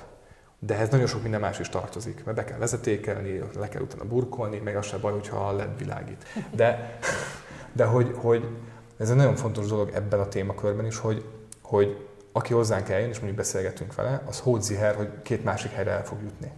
De 0.59 0.75
ehhez 0.75 0.89
nagyon 0.89 1.07
sok 1.07 1.23
minden 1.23 1.41
más 1.41 1.59
is 1.59 1.69
tartozik, 1.69 2.25
mert 2.25 2.37
be 2.37 2.45
kell 2.45 2.59
vezetékelni, 2.59 3.43
le 3.59 3.69
kell 3.69 3.83
utána 3.83 4.05
burkolni, 4.05 4.59
meg 4.59 4.77
az 4.77 4.87
se 4.87 4.97
baj, 4.99 5.13
hogyha 5.13 5.49
a 5.49 5.53
LED 5.53 5.79
világít. 5.79 6.25
De, 6.55 6.99
de 7.73 7.85
hogy, 7.85 8.15
hogy 8.17 8.49
ez 8.99 9.11
egy 9.11 9.17
nagyon 9.17 9.37
fontos 9.37 9.67
dolog 9.67 9.91
ebben 9.95 10.21
a 10.21 10.29
témakörben 10.29 10.87
is, 10.87 10.99
hogy, 10.99 11.25
hogy 11.63 12.07
aki 12.33 12.53
hozzánk 12.53 12.89
eljön, 12.89 13.09
és 13.09 13.17
mondjuk 13.17 13.37
beszélgetünk 13.37 13.95
vele, 13.95 14.23
az 14.27 14.41
hódziher, 14.41 14.95
hogy 14.95 15.09
két 15.23 15.45
másik 15.45 15.71
helyre 15.71 15.91
el 15.91 16.05
fog 16.05 16.19
jutni. 16.23 16.53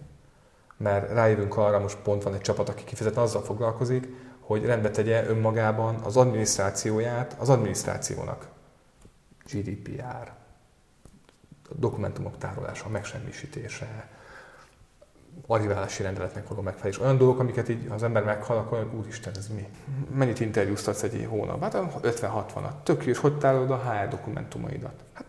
Mert 0.77 1.11
rájövünk 1.11 1.57
arra, 1.57 1.79
most 1.79 1.97
pont 1.97 2.23
van 2.23 2.33
egy 2.33 2.41
csapat, 2.41 2.69
aki 2.69 2.83
kifejezetten 2.83 3.23
azzal 3.23 3.41
foglalkozik, 3.41 4.07
hogy 4.39 4.65
rendbe 4.65 4.91
tegye 4.91 5.25
önmagában 5.27 5.95
az 5.95 6.17
adminisztrációját 6.17 7.35
az 7.39 7.49
adminisztrációnak. 7.49 8.47
GDPR, 9.51 10.31
dokumentumok 11.75 12.37
tárolása, 12.37 12.89
megsemmisítése, 12.89 14.09
arriválási 15.47 16.03
rendeletnek 16.03 16.47
való 16.47 16.61
megfelelés. 16.61 16.99
Olyan 16.99 17.17
dolgok, 17.17 17.39
amiket 17.39 17.69
így 17.69 17.87
az 17.89 18.03
ember 18.03 18.23
meghal, 18.23 18.57
akkor 18.57 18.89
úristen, 18.93 19.33
ez 19.35 19.47
mi? 19.47 19.67
Mennyit 20.13 20.39
interjúztatsz 20.39 21.03
egy 21.03 21.25
hónap? 21.29 21.61
Hát 21.61 21.77
50-60-at. 22.01 22.83
Tök 22.83 23.05
jó, 23.05 23.11
és 23.11 23.17
hogy 23.17 23.37
tárolod 23.37 23.71
a 23.71 23.77
HR 23.77 24.07
dokumentumaidat? 24.07 25.03
Hát, 25.13 25.25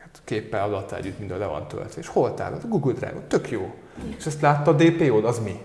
hát 0.00 0.20
képpel 0.24 0.64
adattál 0.64 0.98
együtt 0.98 1.18
minden 1.18 1.38
le 1.38 1.46
van 1.46 1.68
töltve. 1.68 2.00
És 2.00 2.08
hol 2.08 2.34
tárolod? 2.34 2.68
Google 2.68 2.92
Drive, 2.92 3.20
tök 3.28 3.50
jó. 3.50 3.74
És 4.16 4.26
ezt 4.26 4.40
látta 4.40 4.70
a 4.70 4.74
DPO-d, 4.74 5.24
az 5.24 5.38
mi? 5.38 5.60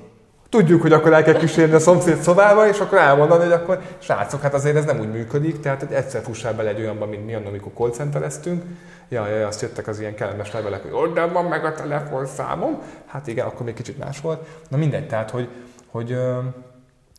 Tudjuk, 0.52 0.82
hogy 0.82 0.94
akkor 0.94 1.14
el 1.14 1.24
kell 1.24 1.38
kísérni 1.38 1.74
a 1.74 1.80
szomszéd 1.80 2.22
szobába, 2.22 2.68
és 2.68 2.80
akkor 2.80 2.98
elmondani, 2.98 3.44
hogy 3.44 3.52
akkor 3.52 3.82
srácok, 4.00 4.42
hát 4.42 4.54
azért 4.54 4.76
ez 4.76 4.86
nem 4.86 5.00
úgy 5.00 5.12
működik, 5.12 5.60
tehát 5.60 5.80
hogy 5.80 5.92
egyszer 5.92 6.22
fussál 6.22 6.54
bele 6.54 6.70
egy 6.70 6.80
olyanba, 6.80 7.06
mint 7.06 7.26
mi 7.26 7.34
amikor 7.34 7.72
call 7.76 7.90
centereztünk, 7.90 8.64
ja, 9.10 9.28
ja, 9.28 9.48
azt 9.48 9.62
jöttek 9.62 9.88
az 9.88 10.00
ilyen 10.00 10.16
kellemes 10.16 10.52
levelek, 10.52 10.82
hogy 10.82 10.92
onnan 10.92 11.34
van 11.34 11.46
meg 11.46 11.66
a 11.66 11.74
telefonszámom. 11.74 12.82
Hát 13.06 13.28
igen, 13.28 13.46
akkor 13.46 13.66
még 13.66 13.74
kicsit 13.74 13.98
más 13.98 14.22
volt. 14.22 14.48
Na 14.70 14.78
mindegy, 14.78 15.08
tehát 15.08 15.30
hogy, 15.30 15.50
hogy, 15.88 16.18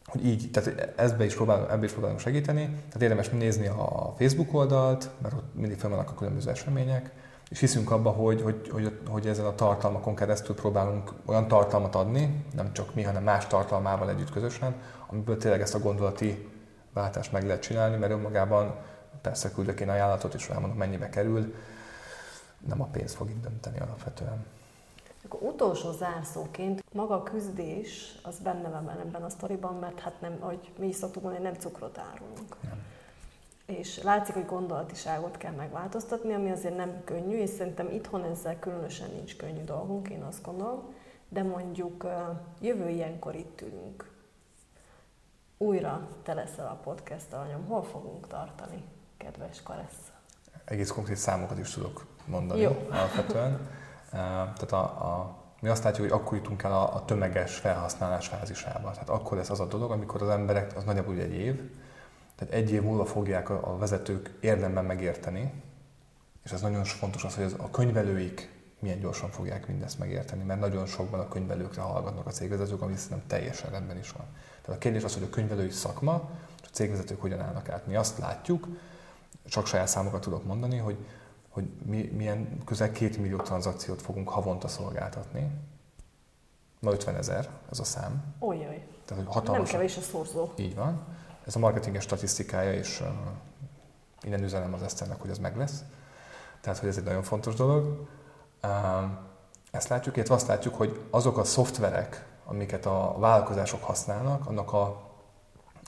hogy 0.04 0.26
így, 0.26 0.50
tehát 0.52 0.92
ebbe 0.96 1.24
is, 1.24 1.34
próbálunk, 1.34 1.70
ebbe 1.70 1.84
is 1.84 1.92
próbálunk 1.92 2.20
segíteni. 2.20 2.64
Tehát 2.64 3.02
érdemes 3.02 3.28
nézni 3.28 3.66
a 3.66 4.14
Facebook 4.18 4.54
oldalt, 4.54 5.10
mert 5.22 5.34
ott 5.34 5.54
mindig 5.54 5.78
fel 5.78 5.90
vannak 5.90 6.10
a 6.10 6.14
különböző 6.14 6.50
események, 6.50 7.10
és 7.52 7.60
hiszünk 7.60 7.90
abba, 7.90 8.10
hogy, 8.10 8.42
hogy, 8.42 8.68
hogy, 8.68 8.98
hogy 9.08 9.26
ezen 9.26 9.44
a 9.44 9.54
tartalmakon 9.54 10.14
keresztül 10.14 10.54
próbálunk 10.54 11.12
olyan 11.26 11.48
tartalmat 11.48 11.94
adni, 11.94 12.44
nem 12.54 12.72
csak 12.72 12.94
mi, 12.94 13.02
hanem 13.02 13.22
más 13.22 13.46
tartalmával 13.46 14.10
együtt 14.10 14.30
közösen, 14.30 14.74
amiből 15.06 15.36
tényleg 15.36 15.60
ezt 15.60 15.74
a 15.74 15.78
gondolati 15.78 16.48
váltást 16.92 17.32
meg 17.32 17.46
lehet 17.46 17.62
csinálni, 17.62 17.96
mert 17.96 18.12
önmagában 18.12 18.74
persze 19.20 19.50
küldök 19.50 19.80
én 19.80 19.88
ajánlatot, 19.88 20.34
és 20.34 20.48
elmondom, 20.48 20.78
mennyibe 20.78 21.08
kerül, 21.08 21.54
nem 22.66 22.82
a 22.82 22.86
pénz 22.86 23.14
fog 23.14 23.30
itt 23.30 23.42
dönteni 23.42 23.78
alapvetően. 23.78 24.46
Akkor 25.24 25.42
utolsó 25.42 25.92
zárszóként 25.92 26.84
maga 26.92 27.14
a 27.14 27.22
küzdés 27.22 28.18
az 28.22 28.38
benne 28.38 28.68
van 28.68 28.88
ebben 28.88 29.22
a 29.22 29.28
sztoriban, 29.28 29.74
mert 29.74 30.00
hát 30.00 30.20
nem, 30.20 30.36
ahogy 30.40 30.72
mi 30.78 30.86
is 30.86 30.96
szoktuk 30.96 31.22
mondani, 31.22 31.44
nem 31.44 31.54
cukrot 31.54 31.98
árulunk. 31.98 32.56
És 33.66 34.02
látszik, 34.02 34.34
hogy 34.34 34.46
gondolatiságot 34.46 35.36
kell 35.36 35.52
megváltoztatni, 35.52 36.34
ami 36.34 36.50
azért 36.50 36.76
nem 36.76 37.04
könnyű, 37.04 37.36
és 37.36 37.50
szerintem 37.50 37.90
itthon 37.90 38.24
ezzel 38.24 38.58
különösen 38.58 39.10
nincs 39.10 39.36
könnyű 39.36 39.64
dolgunk, 39.64 40.08
én 40.08 40.22
azt 40.22 40.42
gondolom. 40.42 40.94
De 41.28 41.42
mondjuk 41.42 42.06
jövő 42.60 42.88
ilyenkor 42.88 43.34
itt 43.34 43.60
ülünk. 43.60 44.10
Újra 45.58 46.08
te 46.22 46.34
leszel 46.34 46.66
a 46.66 46.80
podcast 46.82 47.32
alanyom. 47.32 47.66
Hol 47.66 47.82
fogunk 47.82 48.26
tartani, 48.26 48.84
kedves 49.16 49.62
Karesz? 49.62 50.12
Egész 50.64 50.90
konkrét 50.90 51.16
számokat 51.16 51.58
is 51.58 51.70
tudok 51.70 52.06
mondani 52.26 52.60
Jó. 52.60 52.86
alapvetően. 52.90 53.58
Tehát 54.10 54.72
a, 54.72 54.82
a, 54.82 55.36
mi 55.60 55.68
azt 55.68 55.84
látjuk, 55.84 56.10
hogy 56.10 56.20
akkor 56.20 56.36
jutunk 56.36 56.62
el 56.62 56.72
a, 56.72 56.94
a 56.94 57.04
tömeges 57.04 57.56
felhasználás 57.56 58.28
fázisába. 58.28 58.90
Tehát 58.90 59.08
akkor 59.08 59.36
lesz 59.36 59.50
az 59.50 59.60
a 59.60 59.66
dolog, 59.66 59.90
amikor 59.90 60.22
az 60.22 60.28
emberek, 60.28 60.76
az 60.76 60.84
nagyjából 60.84 61.14
egy 61.14 61.32
év, 61.34 61.70
tehát 62.44 62.62
egy 62.62 62.72
év 62.72 62.82
múlva 62.82 63.04
fogják 63.04 63.50
a, 63.50 63.76
vezetők 63.78 64.30
érdemben 64.40 64.84
megérteni, 64.84 65.52
és 66.44 66.50
ez 66.50 66.60
nagyon 66.60 66.84
fontos 66.84 67.24
az, 67.24 67.34
hogy 67.34 67.44
az, 67.44 67.54
a 67.58 67.70
könyvelőik 67.70 68.50
milyen 68.78 69.00
gyorsan 69.00 69.30
fogják 69.30 69.66
mindezt 69.66 69.98
megérteni, 69.98 70.44
mert 70.44 70.60
nagyon 70.60 70.86
sokban 70.86 71.20
a 71.20 71.28
könyvelőkre 71.28 71.80
hallgatnak 71.80 72.26
a 72.26 72.30
cégvezetők, 72.30 72.82
ami 72.82 72.96
szerintem 72.96 73.26
teljesen 73.26 73.70
rendben 73.70 73.98
is 73.98 74.10
van. 74.10 74.26
Tehát 74.62 74.80
a 74.80 74.82
kérdés 74.82 75.04
az, 75.04 75.14
hogy 75.14 75.22
a 75.22 75.30
könyvelői 75.30 75.70
szakma 75.70 76.30
és 76.62 76.68
a 76.68 76.72
cégvezetők 76.72 77.20
hogyan 77.20 77.40
állnak 77.40 77.68
át. 77.68 77.86
Mi 77.86 77.96
azt 77.96 78.18
látjuk, 78.18 78.68
csak 79.44 79.66
saját 79.66 79.88
számokat 79.88 80.20
tudok 80.20 80.44
mondani, 80.44 80.76
hogy 80.76 80.96
hogy 81.52 81.64
mi, 81.86 82.10
milyen 82.16 82.58
közel 82.64 82.92
két 82.92 83.18
millió 83.18 83.36
tranzakciót 83.36 84.02
fogunk 84.02 84.28
havonta 84.28 84.68
szolgáltatni. 84.68 85.50
Ma 86.80 86.90
50 86.90 87.16
ezer 87.16 87.48
ez 87.70 87.78
a 87.78 87.84
szám. 87.84 88.34
Olyaj. 88.38 88.86
Tehát, 89.04 89.24
hogy 89.24 89.34
hatalmas. 89.34 89.70
Nem 89.70 89.80
kevés 89.80 89.96
a 89.96 90.00
szorzó. 90.00 90.50
Így 90.56 90.74
van. 90.74 91.06
Ez 91.46 91.56
a 91.56 91.58
marketinges 91.58 92.02
statisztikája, 92.02 92.72
és 92.72 93.02
innen 94.22 94.42
üzenem 94.42 94.74
az 94.74 94.82
Eszternek, 94.82 95.20
hogy 95.20 95.30
ez 95.30 95.38
meg 95.38 95.56
lesz. 95.56 95.82
Tehát, 96.60 96.78
hogy 96.78 96.88
ez 96.88 96.96
egy 96.96 97.04
nagyon 97.04 97.22
fontos 97.22 97.54
dolog. 97.54 98.08
Ezt 99.70 99.88
látjuk, 99.88 100.16
illetve 100.16 100.34
azt 100.34 100.46
látjuk, 100.46 100.74
hogy 100.74 101.00
azok 101.10 101.38
a 101.38 101.44
szoftverek, 101.44 102.26
amiket 102.44 102.86
a 102.86 103.16
vállalkozások 103.18 103.84
használnak, 103.84 104.46
annak 104.46 104.72
a 104.72 105.10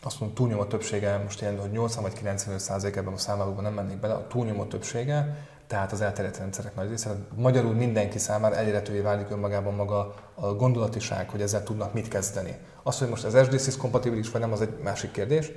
azt 0.02 0.20
mondom, 0.20 0.36
túlnyomó 0.36 0.64
többsége, 0.64 1.16
most 1.16 1.40
ilyen, 1.40 1.60
hogy 1.60 1.70
80 1.70 2.02
vagy 2.02 2.12
95 2.12 2.60
százalék 2.60 3.06
a 3.06 3.16
számlálóban 3.16 3.62
nem 3.62 3.72
mennék 3.72 4.00
bele, 4.00 4.14
a 4.14 4.26
túlnyomó 4.26 4.64
többsége 4.64 5.36
tehát 5.66 5.92
az 5.92 6.00
elterjedt 6.00 6.38
rendszerek 6.38 6.74
nagy 6.74 6.88
része. 6.88 7.16
Magyarul 7.34 7.72
mindenki 7.72 8.18
számára 8.18 8.54
elérhetővé 8.54 9.00
válik 9.00 9.30
önmagában 9.30 9.74
maga 9.74 10.14
a 10.34 10.46
gondolatiság, 10.46 11.30
hogy 11.30 11.42
ezzel 11.42 11.62
tudnak 11.62 11.92
mit 11.92 12.08
kezdeni. 12.08 12.56
Az, 12.86 12.98
hogy 12.98 13.08
most 13.08 13.24
az 13.24 13.46
SDSys 13.46 13.76
kompatibilis 13.76 14.30
vagy 14.30 14.40
nem, 14.40 14.52
az 14.52 14.60
egy 14.60 14.78
másik 14.82 15.10
kérdés, 15.10 15.52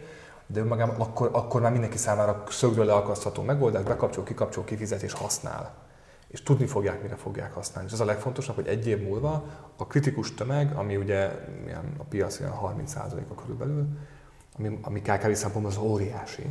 de 0.48 0.60
önmagában 0.60 0.96
akkor, 0.96 1.30
akkor 1.34 1.62
már 1.62 1.72
mindenki 1.72 1.98
számára 1.98 2.44
szögről 2.50 2.86
leakasztható 2.86 3.42
megoldás, 3.42 3.84
bekapcsol, 3.84 4.24
kikapcsol, 4.24 4.64
kifizet 4.64 5.02
és 5.02 5.14
használ. 5.14 5.74
És 6.28 6.44
tudni 6.44 6.66
fogják, 6.66 7.02
mire 7.02 7.16
fogják 7.16 7.54
használni. 7.54 7.88
És 7.88 7.94
ez 7.94 8.00
a 8.00 8.06
legfontosabb, 8.06 8.56
hogy 8.56 8.68
egy 8.68 8.88
év 8.88 9.02
múlva 9.02 9.44
a 9.78 9.88
kritikus 9.88 10.34
tömeg, 10.34 10.76
ami 10.76 10.96
ugye 10.96 11.32
ilyen, 11.66 11.94
a 11.98 12.04
piac 12.04 12.40
ilyen 12.40 12.54
30%-a 12.62 13.36
körülbelül, 13.42 13.88
ami, 14.58 14.80
ami 14.82 15.02
KKV 15.02 15.32
szempontból 15.32 15.72
az 15.72 15.78
óriási, 15.78 16.46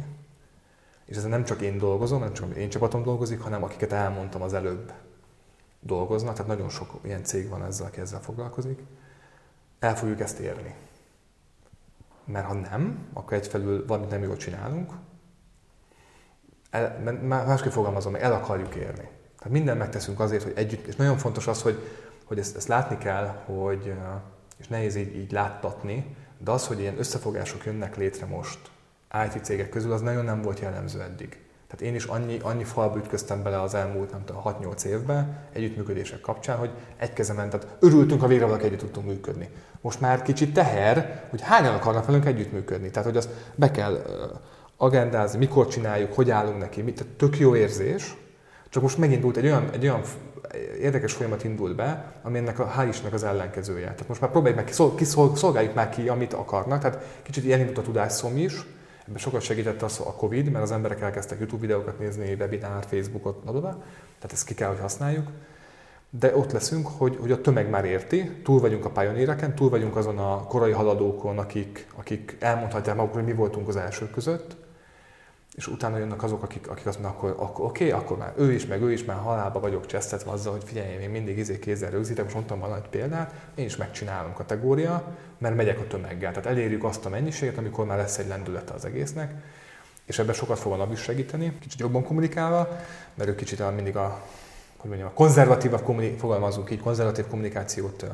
és 1.06 1.16
ezen 1.16 1.30
nem 1.30 1.44
csak 1.44 1.60
én 1.60 1.78
dolgozom, 1.78 2.20
nem 2.20 2.32
csak 2.32 2.56
én 2.56 2.68
csapatom 2.68 3.02
dolgozik, 3.02 3.40
hanem 3.40 3.62
akiket 3.62 3.92
elmondtam 3.92 4.42
az 4.42 4.54
előbb 4.54 4.92
dolgoznak, 5.80 6.32
tehát 6.32 6.50
nagyon 6.50 6.68
sok 6.68 6.98
ilyen 7.02 7.24
cég 7.24 7.48
van 7.48 7.64
ezzel, 7.64 7.86
aki 7.86 8.00
ezzel 8.00 8.20
foglalkozik. 8.20 8.78
El 9.78 9.96
fogjuk 9.96 10.20
ezt 10.20 10.38
érni. 10.38 10.74
Mert 12.24 12.46
ha 12.46 12.54
nem, 12.54 13.08
akkor 13.12 13.32
egyfelül 13.32 13.86
valamit 13.86 14.10
nem 14.10 14.22
jól 14.22 14.36
csinálunk, 14.36 14.92
el, 16.70 17.18
másképp 17.22 17.72
fogalmazom 17.72 18.14
el 18.14 18.32
akarjuk 18.32 18.74
érni. 18.74 19.08
Tehát 19.38 19.52
mindent 19.52 19.78
megteszünk 19.78 20.20
azért, 20.20 20.42
hogy 20.42 20.52
együtt, 20.56 20.86
és 20.86 20.96
nagyon 20.96 21.18
fontos 21.18 21.46
az, 21.46 21.62
hogy, 21.62 21.78
hogy 22.24 22.38
ezt, 22.38 22.56
ezt 22.56 22.68
látni 22.68 22.98
kell, 22.98 23.26
hogy, 23.26 23.94
és 24.56 24.68
nehéz 24.68 24.96
így, 24.96 25.16
így 25.16 25.32
láttatni, 25.32 26.16
de 26.38 26.50
az, 26.50 26.66
hogy 26.66 26.80
ilyen 26.80 26.98
összefogások 26.98 27.64
jönnek 27.64 27.96
létre 27.96 28.26
most, 28.26 28.58
IT 29.24 29.44
cégek 29.44 29.68
közül 29.68 29.92
az 29.92 30.00
nagyon 30.00 30.24
nem 30.24 30.42
volt 30.42 30.60
jellemző 30.60 31.02
eddig. 31.02 31.45
Tehát 31.68 31.84
én 31.84 31.94
is 31.94 32.04
annyi, 32.04 32.38
annyi 32.42 32.64
falba 32.64 32.98
ütköztem 32.98 33.42
bele 33.42 33.60
az 33.60 33.74
elmúlt 33.74 34.10
nem 34.10 34.24
tudom, 34.24 34.42
6-8 34.44 34.84
évben 34.84 35.38
együttműködések 35.52 36.20
kapcsán, 36.20 36.56
hogy 36.56 36.70
egy 36.96 37.12
kezemen, 37.12 37.50
tehát 37.50 37.76
örültünk, 37.80 38.20
ha 38.20 38.26
végre 38.26 38.44
valaki 38.44 38.64
együtt 38.64 38.78
tudtunk 38.78 39.06
működni. 39.06 39.48
Most 39.80 40.00
már 40.00 40.22
kicsit 40.22 40.52
teher, 40.52 41.26
hogy 41.30 41.40
hányan 41.40 41.74
akarnak 41.74 42.06
velünk 42.06 42.24
együttműködni. 42.24 42.90
Tehát, 42.90 43.08
hogy 43.08 43.16
azt 43.16 43.30
be 43.54 43.70
kell 43.70 44.02
agendázni, 44.76 45.38
mikor 45.38 45.68
csináljuk, 45.68 46.14
hogy 46.14 46.30
állunk 46.30 46.58
neki, 46.58 46.82
mit, 46.82 46.94
tehát 46.94 47.12
tök 47.12 47.38
jó 47.38 47.56
érzés, 47.56 48.16
csak 48.68 48.82
most 48.82 48.98
megindult 48.98 49.36
egy 49.36 49.44
olyan, 49.44 49.70
egy 49.72 49.82
olyan 49.82 50.02
érdekes 50.80 51.12
folyamat 51.12 51.44
indult 51.44 51.76
be, 51.76 52.12
ami 52.22 52.38
ennek 52.38 52.58
a 52.58 52.72
hál' 52.78 53.12
az 53.12 53.24
ellenkezője. 53.24 53.84
Tehát 53.84 54.08
most 54.08 54.20
már 54.20 54.30
próbáljuk 54.30 54.64
meg, 54.64 54.94
kiszolgáljuk 54.96 55.74
már 55.74 55.88
ki, 55.88 56.08
amit 56.08 56.32
akarnak, 56.32 56.80
tehát 56.80 57.04
kicsit 57.22 57.52
elindult 57.52 57.78
a 57.78 57.82
tudásszom 57.82 58.36
is, 58.36 58.66
Ebben 59.08 59.18
sokat 59.18 59.40
segített 59.40 59.82
az 59.82 60.00
a 60.00 60.12
Covid, 60.12 60.50
mert 60.50 60.64
az 60.64 60.72
emberek 60.72 61.00
elkezdtek 61.00 61.38
YouTube 61.38 61.60
videókat 61.60 61.98
nézni, 61.98 62.34
webinár, 62.34 62.84
Facebookot, 62.84 63.42
adóba, 63.44 63.68
tehát 64.18 64.32
ezt 64.32 64.46
ki 64.46 64.54
kell, 64.54 64.68
hogy 64.68 64.78
használjuk. 64.78 65.28
De 66.10 66.36
ott 66.36 66.52
leszünk, 66.52 66.86
hogy, 66.86 67.16
hogy 67.20 67.30
a 67.30 67.40
tömeg 67.40 67.70
már 67.70 67.84
érti, 67.84 68.30
túl 68.42 68.60
vagyunk 68.60 68.84
a 68.84 68.90
pioneereken, 68.90 69.54
túl 69.54 69.68
vagyunk 69.68 69.96
azon 69.96 70.18
a 70.18 70.42
korai 70.44 70.72
haladókon, 70.72 71.38
akik, 71.38 71.86
akik 71.96 72.36
elmondhatják 72.40 72.96
maguk, 72.96 73.14
hogy 73.14 73.24
mi 73.24 73.32
voltunk 73.32 73.68
az 73.68 73.76
elsők 73.76 74.10
között, 74.10 74.56
és 75.56 75.66
utána 75.66 75.98
jönnek 75.98 76.22
azok, 76.22 76.42
akik, 76.42 76.68
akik 76.68 76.86
azt 76.86 77.00
mondják, 77.00 77.22
akkor, 77.22 77.44
akkor 77.46 77.64
oké, 77.64 77.86
okay, 77.86 78.00
akkor 78.00 78.16
már 78.16 78.32
ő 78.36 78.52
is, 78.52 78.66
meg 78.66 78.82
ő 78.82 78.92
is, 78.92 79.04
már 79.04 79.16
halálba 79.16 79.60
vagyok 79.60 79.86
csesztetve 79.86 80.30
azzal, 80.30 80.52
hogy 80.52 80.62
figyelj, 80.64 81.02
én 81.02 81.10
mindig 81.10 81.38
izé 81.38 81.58
kézzel 81.58 81.90
rögzítek, 81.90 82.22
most 82.22 82.34
mondtam 82.34 82.58
valami 82.58 82.80
példát, 82.90 83.34
én 83.54 83.64
is 83.64 83.76
megcsinálom 83.76 84.32
kategória, 84.32 85.16
mert 85.38 85.56
megyek 85.56 85.80
a 85.80 85.86
tömeggel. 85.86 86.32
Tehát 86.32 86.46
elérjük 86.46 86.84
azt 86.84 87.04
a 87.04 87.08
mennyiséget, 87.08 87.58
amikor 87.58 87.86
már 87.86 87.96
lesz 87.96 88.18
egy 88.18 88.28
lendülete 88.28 88.72
az 88.72 88.84
egésznek, 88.84 89.34
és 90.04 90.18
ebben 90.18 90.34
sokat 90.34 90.58
fog 90.58 90.72
a 90.72 90.88
is 90.92 91.00
segíteni, 91.00 91.58
kicsit 91.60 91.80
jobban 91.80 92.04
kommunikálva, 92.04 92.68
mert 93.14 93.30
ő 93.30 93.34
kicsit 93.34 93.74
mindig 93.74 93.96
a, 93.96 94.20
hogy 94.76 94.88
mondjam, 94.88 95.10
a 95.10 95.14
konzervatívabb 95.14 95.82
kommunik- 95.82 96.18
fogalmazunk 96.18 96.70
így, 96.70 96.80
konzervatív 96.80 97.26
kommunikációt 97.26 98.02
uh, 98.02 98.08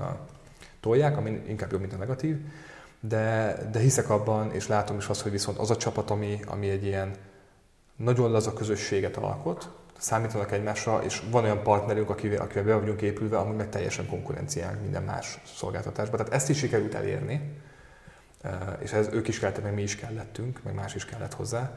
tolják, 0.80 1.16
ami 1.16 1.43
inkább 1.49 1.72
jobb, 1.72 1.80
mint 1.80 1.93
a 1.93 1.97
negatív, 1.97 2.36
de, 3.01 3.57
de 3.72 3.78
hiszek 3.78 4.11
abban, 4.11 4.53
és 4.53 4.68
látom 4.68 4.97
is 4.97 5.07
azt, 5.07 5.20
hogy 5.20 5.32
viszont 5.32 5.59
az 5.59 5.70
a 5.70 5.76
csapat, 5.76 6.11
ami, 6.11 6.40
ami 6.47 6.68
egy 6.68 6.84
ilyen 6.84 7.14
nagyon 7.97 8.30
laza 8.30 8.53
közösséget 8.53 9.16
alkot, 9.16 9.70
számítanak 10.03 10.53
egymásra, 10.53 11.03
és 11.05 11.22
van 11.30 11.45
olyan 11.45 11.62
partnerünk, 11.62 12.11
akivel, 12.11 12.40
akivel 12.40 12.64
be 12.64 12.74
vagyunk 12.74 13.03
épülve, 13.03 13.38
amúgy 13.38 13.57
meg 13.57 13.68
teljesen 13.68 14.09
konkurenciánk 14.09 14.80
minden 14.80 15.03
más 15.03 15.40
szolgáltatásban. 15.57 16.18
Tehát 16.18 16.32
ezt 16.32 16.49
is 16.49 16.59
sikerült 16.59 16.95
elérni, 16.95 17.57
eh, 18.40 18.53
és 18.78 18.93
ez 18.93 19.09
ők 19.12 19.28
is 19.28 19.38
kellett, 19.38 19.62
meg 19.62 19.74
mi 19.74 19.82
is 19.82 19.97
kellettünk, 19.97 20.61
meg 20.62 20.74
más 20.74 20.95
is 20.95 21.05
kellett 21.05 21.34
hozzá, 21.34 21.72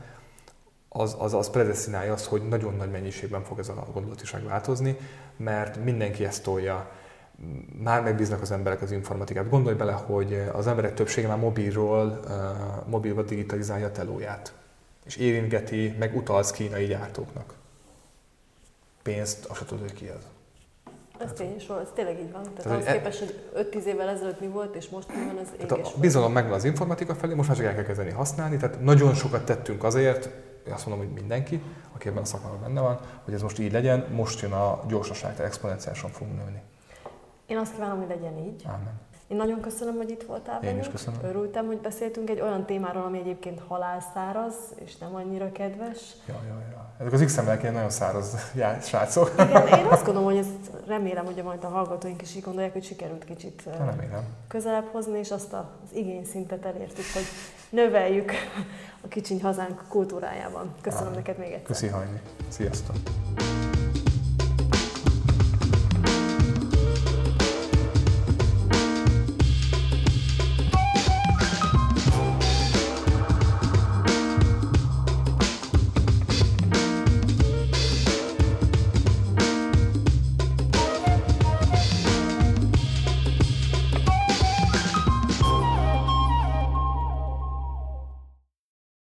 az, 0.90 1.16
az, 1.20 1.34
az 1.34 1.50
predestinálja 1.50 2.14
azt, 2.14 2.26
hogy 2.26 2.48
nagyon 2.48 2.76
nagy 2.76 2.92
mennyiségben 2.92 3.44
fog 3.44 3.60
ez 3.60 3.70
a 3.70 3.88
gondolatiság 3.94 4.44
változni, 4.44 4.98
mert 5.38 5.84
mindenki 5.84 6.26
ezt 6.26 6.44
tolja. 6.44 6.92
Már 7.84 8.04
megbíznak 8.04 8.42
az 8.42 8.52
emberek 8.52 8.82
az 8.82 8.92
informatikát. 8.92 9.50
Gondolj 9.50 9.76
bele, 9.76 9.92
hogy 9.92 10.50
az 10.54 10.68
emberek 10.68 10.94
többsége 10.94 11.28
már 11.28 11.38
mobilról, 11.38 12.20
eh, 12.28 12.36
mobilba 12.86 13.22
digitalizálja 13.22 13.86
a 13.86 13.92
telóját 13.92 14.54
és 15.06 15.16
érintgeti, 15.16 15.96
meg 16.00 16.16
utalsz 16.16 16.52
kínai 16.52 16.86
gyártóknak. 16.86 17.54
Pénzt, 19.04 19.46
azt 19.46 19.66
tudod, 19.66 19.84
hogy 19.84 19.94
ki 19.94 20.08
az. 20.08 20.28
Ez 21.20 21.32
tény, 21.34 21.56
ez 21.82 21.90
tényleg 21.94 22.20
így 22.20 22.32
van. 22.32 22.42
Tehát, 22.42 22.56
tehát 22.56 22.72
ahhoz 22.72 22.86
e... 22.86 22.92
képest, 22.92 23.20
hogy 23.20 23.68
5-10 23.72 23.84
évvel 23.84 24.10
ezelőtt 24.10 24.40
mi 24.40 24.48
volt, 24.48 24.76
és 24.76 24.90
most 24.90 25.08
mi 25.08 25.26
van, 25.26 25.38
az 25.38 25.68
tehát 25.68 25.86
a 25.86 26.00
bizalom 26.00 26.32
megvan 26.32 26.54
az 26.54 26.64
informatika 26.64 27.16
felé, 27.16 27.34
most 27.34 27.48
már 27.48 27.58
csak 27.58 27.66
el 27.66 27.74
kell 27.74 27.84
kezdeni 27.84 28.12
használni, 28.12 28.58
tehát 28.58 28.82
nagyon 28.82 29.14
sokat 29.14 29.46
tettünk 29.46 29.84
azért, 29.84 30.30
azt 30.70 30.86
mondom, 30.86 31.06
hogy 31.06 31.14
mindenki, 31.14 31.62
aki 31.96 32.08
ebben 32.08 32.22
a 32.22 32.26
szakmában 32.26 32.62
benne 32.62 32.82
van, 32.82 33.00
hogy 33.24 33.34
ez 33.34 33.42
most 33.42 33.60
így 33.60 33.72
legyen, 33.72 34.08
most 34.12 34.42
jön 34.42 34.52
a 34.52 34.84
gyorsaság, 34.88 35.32
tehát 35.32 35.52
exponenciálisan 35.52 36.10
fogunk 36.10 36.38
nőni. 36.38 36.62
Én 37.46 37.58
azt 37.58 37.74
kívánom, 37.74 37.98
hogy 37.98 38.08
legyen 38.08 38.38
így. 38.38 38.64
Amen. 38.66 39.00
Én 39.28 39.38
nagyon 39.38 39.62
köszönöm, 39.62 39.96
hogy 39.96 40.10
itt 40.10 40.24
voltál 40.24 40.64
Én 40.64 40.80
is 40.80 40.88
köszönöm. 40.88 41.20
Örültem, 41.24 41.66
hogy 41.66 41.78
beszéltünk 41.78 42.30
egy 42.30 42.42
olyan 42.42 42.66
témáról, 42.66 43.04
ami 43.04 43.20
egyébként 43.20 43.62
halálszáraz, 43.68 44.54
és 44.76 44.98
nem 44.98 45.16
annyira 45.16 45.52
kedves. 45.52 46.00
Ja, 46.28 46.42
ja, 46.48 46.62
ja. 46.72 46.94
Ezek 47.00 47.14
az 47.14 47.22
ilyen 47.62 47.74
nagyon 47.74 47.90
száraz 47.90 48.36
já, 48.56 48.80
srácok. 48.80 49.32
Igen, 49.34 49.68
én 49.68 49.86
azt 49.86 50.06
gondolom, 50.06 50.30
hogy 50.30 50.38
ezt 50.38 50.88
remélem, 50.88 51.26
hogy 51.26 51.42
majd 51.44 51.64
a 51.64 51.68
hallgatóink 51.68 52.22
is 52.22 52.36
így 52.36 52.44
gondolják, 52.44 52.74
hogy 52.74 52.84
sikerült 52.84 53.24
kicsit 53.24 53.64
remélem. 53.78 54.24
közelebb 54.48 54.88
hozni, 54.92 55.20
és 55.20 55.32
azt 55.32 55.54
az 55.54 55.66
igényszintet 55.94 56.66
elértük, 56.66 57.06
hogy 57.14 57.26
növeljük 57.70 58.32
a 59.02 59.08
kicsiny 59.08 59.42
hazánk 59.42 59.84
kultúrájában. 59.88 60.74
Köszönöm 60.82 61.14
Á, 61.14 61.16
neked 61.16 61.38
még 61.38 61.48
egyszer. 61.48 61.62
Köszi, 61.64 61.88
Hajni. 61.88 62.22
Sziasztok! 62.50 62.96